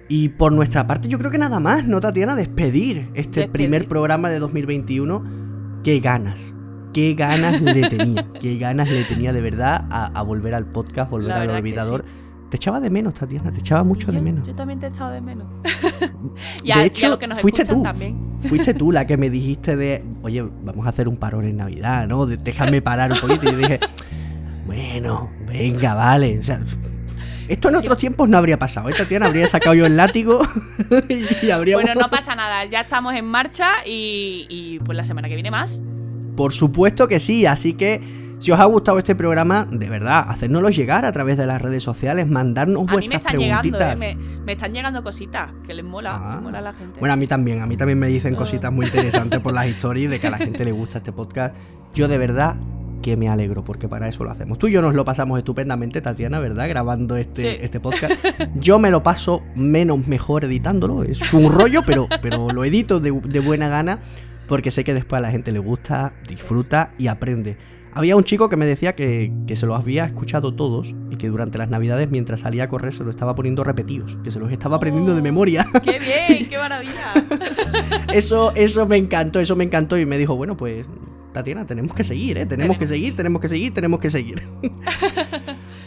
Y 0.06 0.28
por 0.30 0.52
nuestra 0.52 0.86
parte 0.86 1.08
yo 1.08 1.18
creo 1.18 1.30
que 1.30 1.38
nada 1.38 1.60
más, 1.60 1.86
¿no, 1.86 2.00
Tatiana? 2.00 2.34
Despedir 2.34 3.08
este 3.14 3.40
Despedir. 3.40 3.50
primer 3.50 3.88
programa 3.88 4.28
de 4.28 4.38
2021. 4.38 5.80
Qué 5.82 6.00
ganas, 6.00 6.54
qué 6.92 7.14
ganas 7.14 7.60
le 7.62 7.88
tenía, 7.88 8.26
qué 8.40 8.58
ganas 8.58 8.90
le 8.90 9.02
tenía 9.04 9.32
de 9.32 9.40
verdad 9.40 9.86
a, 9.90 10.06
a 10.06 10.22
volver 10.22 10.54
al 10.54 10.66
podcast, 10.66 11.10
volver 11.10 11.32
al 11.32 11.50
olvidador. 11.50 12.04
Te 12.50 12.56
echaba 12.56 12.78
de 12.80 12.88
menos, 12.90 13.14
Tatiana, 13.14 13.50
te 13.50 13.58
echaba 13.58 13.82
mucho 13.82 14.12
de 14.12 14.20
menos. 14.20 14.46
Yo 14.46 14.54
también 14.54 14.78
te 14.78 14.86
he 14.86 14.88
echado 14.88 15.10
de 15.10 15.20
menos. 15.20 15.46
y, 16.62 16.68
De 16.68 16.72
a, 16.72 16.76
y 16.78 16.80
a 16.80 16.84
hecho, 16.84 17.18
que 17.18 17.26
nos 17.26 17.40
fuiste 17.40 17.64
tú. 17.64 17.82
también. 17.82 18.16
Fuiste 18.42 18.74
tú 18.74 18.92
la 18.92 19.06
que 19.06 19.16
me 19.16 19.28
dijiste 19.30 19.76
de, 19.76 20.04
oye, 20.22 20.42
vamos 20.62 20.86
a 20.86 20.90
hacer 20.90 21.08
un 21.08 21.16
parón 21.16 21.46
en 21.46 21.56
Navidad, 21.56 22.06
¿no? 22.06 22.26
De- 22.26 22.36
déjame 22.36 22.80
parar 22.80 23.10
un 23.12 23.18
poquito. 23.18 23.48
Y 23.48 23.52
yo 23.52 23.56
dije, 23.58 23.80
bueno, 24.66 25.30
venga, 25.46 25.94
vale. 25.94 26.38
O 26.38 26.42
sea, 26.42 26.60
esto 27.48 27.68
en 27.68 27.74
Sí. 27.76 27.86
otros 27.86 27.98
tiempos 27.98 28.28
no 28.28 28.38
habría 28.38 28.58
pasado. 28.58 28.88
Esta 28.88 29.04
tía 29.04 29.18
habría 29.24 29.46
sacado 29.48 29.74
yo 29.74 29.86
el 29.86 29.96
látigo 29.96 30.40
y. 31.08 31.72
Bueno, 31.74 31.94
no 31.94 32.08
pasa 32.10 32.34
nada, 32.34 32.64
ya 32.66 32.82
estamos 32.82 33.14
en 33.14 33.24
marcha 33.26 33.68
y, 33.86 34.46
y 34.48 34.78
pues 34.80 34.96
la 34.96 35.04
semana 35.04 35.28
que 35.28 35.34
viene 35.34 35.50
más. 35.50 35.84
Por 36.36 36.52
supuesto 36.52 37.06
que 37.08 37.20
sí, 37.20 37.46
así 37.46 37.74
que 37.74 38.00
si 38.44 38.52
os 38.52 38.60
ha 38.60 38.64
gustado 38.64 38.98
este 38.98 39.14
programa, 39.14 39.66
de 39.70 39.88
verdad, 39.88 40.24
hacérnoslo 40.28 40.68
llegar 40.68 41.04
a 41.06 41.12
través 41.12 41.36
de 41.38 41.46
las 41.46 41.62
redes 41.62 41.82
sociales, 41.82 42.28
mandarnos 42.28 42.82
A 42.88 42.96
mí 42.96 43.06
vuestras 43.08 43.08
me 43.08 43.14
están 43.16 43.38
llegando, 43.38 43.62
preguntitas. 43.78 44.00
¿eh? 44.02 44.16
me, 44.16 44.44
me 44.44 44.52
están 44.52 44.72
llegando 44.74 45.02
cositas 45.02 45.50
que 45.66 45.72
les 45.74 45.84
mola, 45.84 46.14
Ah. 46.22 46.34
les 46.34 46.42
mola 46.42 46.58
a 46.58 46.62
la 46.62 46.72
gente. 46.74 47.00
Bueno, 47.00 47.14
a 47.14 47.16
mí 47.16 47.26
también, 47.26 47.62
a 47.62 47.66
mí 47.66 47.76
también 47.76 47.98
me 47.98 48.08
dicen 48.08 48.34
Ah. 48.34 48.38
cositas 48.38 48.70
muy 48.72 48.86
interesantes 48.86 49.40
por 49.40 49.54
las 49.54 49.66
historias 49.66 50.10
de 50.10 50.20
que 50.20 50.26
a 50.26 50.30
la 50.30 50.38
gente 50.38 50.64
le 50.64 50.72
gusta 50.72 50.98
este 50.98 51.10
podcast. 51.12 51.54
Yo 51.94 52.06
de 52.06 52.18
verdad 52.18 52.56
que 53.02 53.16
me 53.16 53.28
alegro, 53.28 53.64
porque 53.64 53.86
para 53.88 54.08
eso 54.08 54.24
lo 54.24 54.30
hacemos. 54.30 54.58
Tú 54.58 54.66
y 54.68 54.72
yo 54.72 54.80
nos 54.82 54.94
lo 54.94 55.04
pasamos 55.04 55.36
estupendamente, 55.38 56.00
Tatiana, 56.00 56.38
¿verdad? 56.38 56.68
Grabando 56.68 57.16
este, 57.16 57.40
Sí. 57.42 57.48
este 57.60 57.78
podcast. 57.80 58.14
Yo 58.56 58.78
me 58.78 58.90
lo 58.90 59.02
paso 59.02 59.42
menos 59.54 60.06
mejor 60.06 60.44
editándolo. 60.44 61.02
Es 61.02 61.32
un 61.34 61.52
rollo, 61.52 61.82
pero, 61.86 62.08
pero 62.22 62.48
lo 62.50 62.64
edito 62.64 63.00
de, 63.00 63.10
de 63.12 63.40
buena 63.40 63.68
gana, 63.68 63.98
porque 64.48 64.70
sé 64.70 64.84
que 64.84 64.92
después 64.94 65.18
a 65.18 65.22
la 65.22 65.30
gente 65.30 65.52
le 65.52 65.58
gusta, 65.58 66.12
disfruta 66.28 66.92
y 66.98 67.06
aprende. 67.08 67.56
Había 67.94 68.16
un 68.16 68.24
chico 68.24 68.48
que 68.48 68.56
me 68.56 68.66
decía 68.66 68.94
que, 68.94 69.32
que 69.46 69.54
se 69.56 69.66
los 69.66 69.76
había 69.80 70.04
escuchado 70.04 70.52
todos 70.54 70.94
y 71.10 71.16
que 71.16 71.28
durante 71.28 71.58
las 71.58 71.70
navidades, 71.70 72.10
mientras 72.10 72.40
salía 72.40 72.64
a 72.64 72.68
correr, 72.68 72.92
se 72.92 73.04
lo 73.04 73.10
estaba 73.10 73.34
poniendo 73.36 73.62
repetidos, 73.64 74.18
que 74.24 74.30
se 74.30 74.40
los 74.40 74.50
estaba 74.50 74.76
aprendiendo 74.76 75.14
de 75.14 75.20
Oh. 75.20 75.22
memoria. 75.22 75.66
¡Qué 75.82 75.98
bien! 76.00 76.48
¡Qué 76.48 76.58
maravilla! 76.58 77.12
Eso, 78.12 78.52
eso 78.54 78.86
me 78.86 78.96
encantó, 78.96 79.40
eso 79.40 79.56
me 79.56 79.64
encantó 79.64 79.98
y 79.98 80.06
me 80.06 80.18
dijo, 80.18 80.36
bueno, 80.36 80.56
pues 80.56 80.86
Tatiana, 81.32 81.66
tenemos 81.66 81.94
que 81.94 82.04
seguir, 82.04 82.36
¿eh? 82.38 82.46
Tenemos, 82.46 82.76
Tenemos 82.76 82.78
que 82.78 82.86
seguir. 82.86 83.16
tenemos 83.16 83.40
que 83.42 83.48
seguir, 83.48 83.74
tenemos 83.74 84.00
que 84.00 84.10
seguir. 84.10 84.42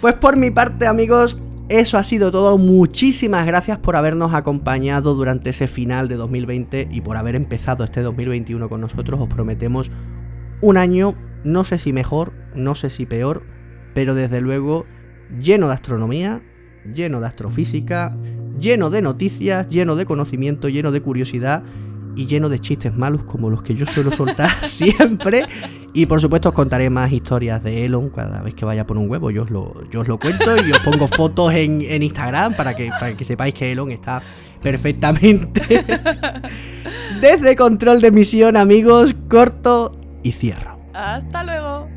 pues 0.02 0.16
por 0.16 0.36
mi 0.36 0.52
parte, 0.52 0.88
amigos, 0.88 1.38
eso 1.70 1.98
ha 1.98 2.04
sido 2.04 2.32
todo. 2.32 2.58
Muchísimas 2.58 3.46
gracias 3.46 3.78
por 3.78 3.96
habernos 3.96 4.34
acompañado 4.34 5.14
durante 5.14 5.50
ese 5.52 5.68
final 5.68 6.08
de 6.10 6.16
2020 6.16 6.90
y 6.92 7.02
por 7.02 7.16
haber 7.18 7.36
empezado 7.36 7.84
este 7.86 8.02
2021 8.02 8.68
con 8.70 8.82
nosotros. 8.82 9.20
Os 9.22 9.28
prometemos 9.30 9.90
un 10.62 10.76
año, 10.78 11.16
no 11.44 11.64
sé 11.64 11.78
si 11.78 11.94
mejor, 11.94 12.34
no 12.56 12.76
sé 12.76 12.90
si 12.90 13.06
peor, 13.06 13.44
pero 13.94 14.16
desde 14.16 14.42
luego 14.42 14.86
lleno 15.40 15.68
de 15.68 15.74
astronomía, 15.74 16.42
lleno 16.94 17.20
de 17.20 17.28
astrofísica, 17.28 18.16
lleno 18.60 18.90
de 18.90 19.02
noticias, 19.02 19.68
lleno 19.68 19.96
de 19.96 20.06
conocimiento, 20.06 20.70
lleno 20.70 20.92
de 20.92 21.02
curiosidad 21.02 21.64
y 22.16 22.26
lleno 22.26 22.50
de 22.50 22.60
chistes 22.60 22.96
malos 22.96 23.24
como 23.24 23.50
los 23.50 23.62
que 23.62 23.76
yo 23.76 23.86
suelo 23.86 24.12
soltar 24.12 24.52
siempre. 24.64 25.46
Y 25.94 26.08
por 26.08 26.20
supuesto 26.20 26.50
os 26.50 26.56
contaré 26.56 26.90
más 26.90 27.12
historias 27.12 27.64
de 27.64 27.86
Elon 27.86 28.10
cada 28.10 28.42
vez 28.42 28.54
que 28.56 28.66
vaya 28.66 28.86
por 28.86 28.98
un 28.98 29.10
huevo. 29.10 29.32
Yo 29.32 29.44
os 29.44 29.50
lo, 29.50 29.90
yo 29.90 30.02
os 30.02 30.08
lo 30.08 30.20
cuento 30.20 30.56
y 30.58 30.72
os 30.72 30.80
pongo 30.80 31.08
fotos 31.08 31.54
en, 31.54 31.82
Instagram 32.04 32.56
para 32.56 32.76
que, 32.76 32.90
para 32.90 33.16
que 33.16 33.24
sepáis 33.24 33.54
que 33.54 33.72
Elon 33.72 33.92
está 33.92 34.22
perfectamente. 34.62 35.62
Desde 37.22 37.56
control 37.56 38.02
de 38.02 38.12
misión, 38.12 38.58
amigos, 38.58 39.16
corto 39.30 40.00
y 40.24 40.32
cierro. 40.32 40.77
¡Hasta 40.98 41.44
luego! 41.44 41.97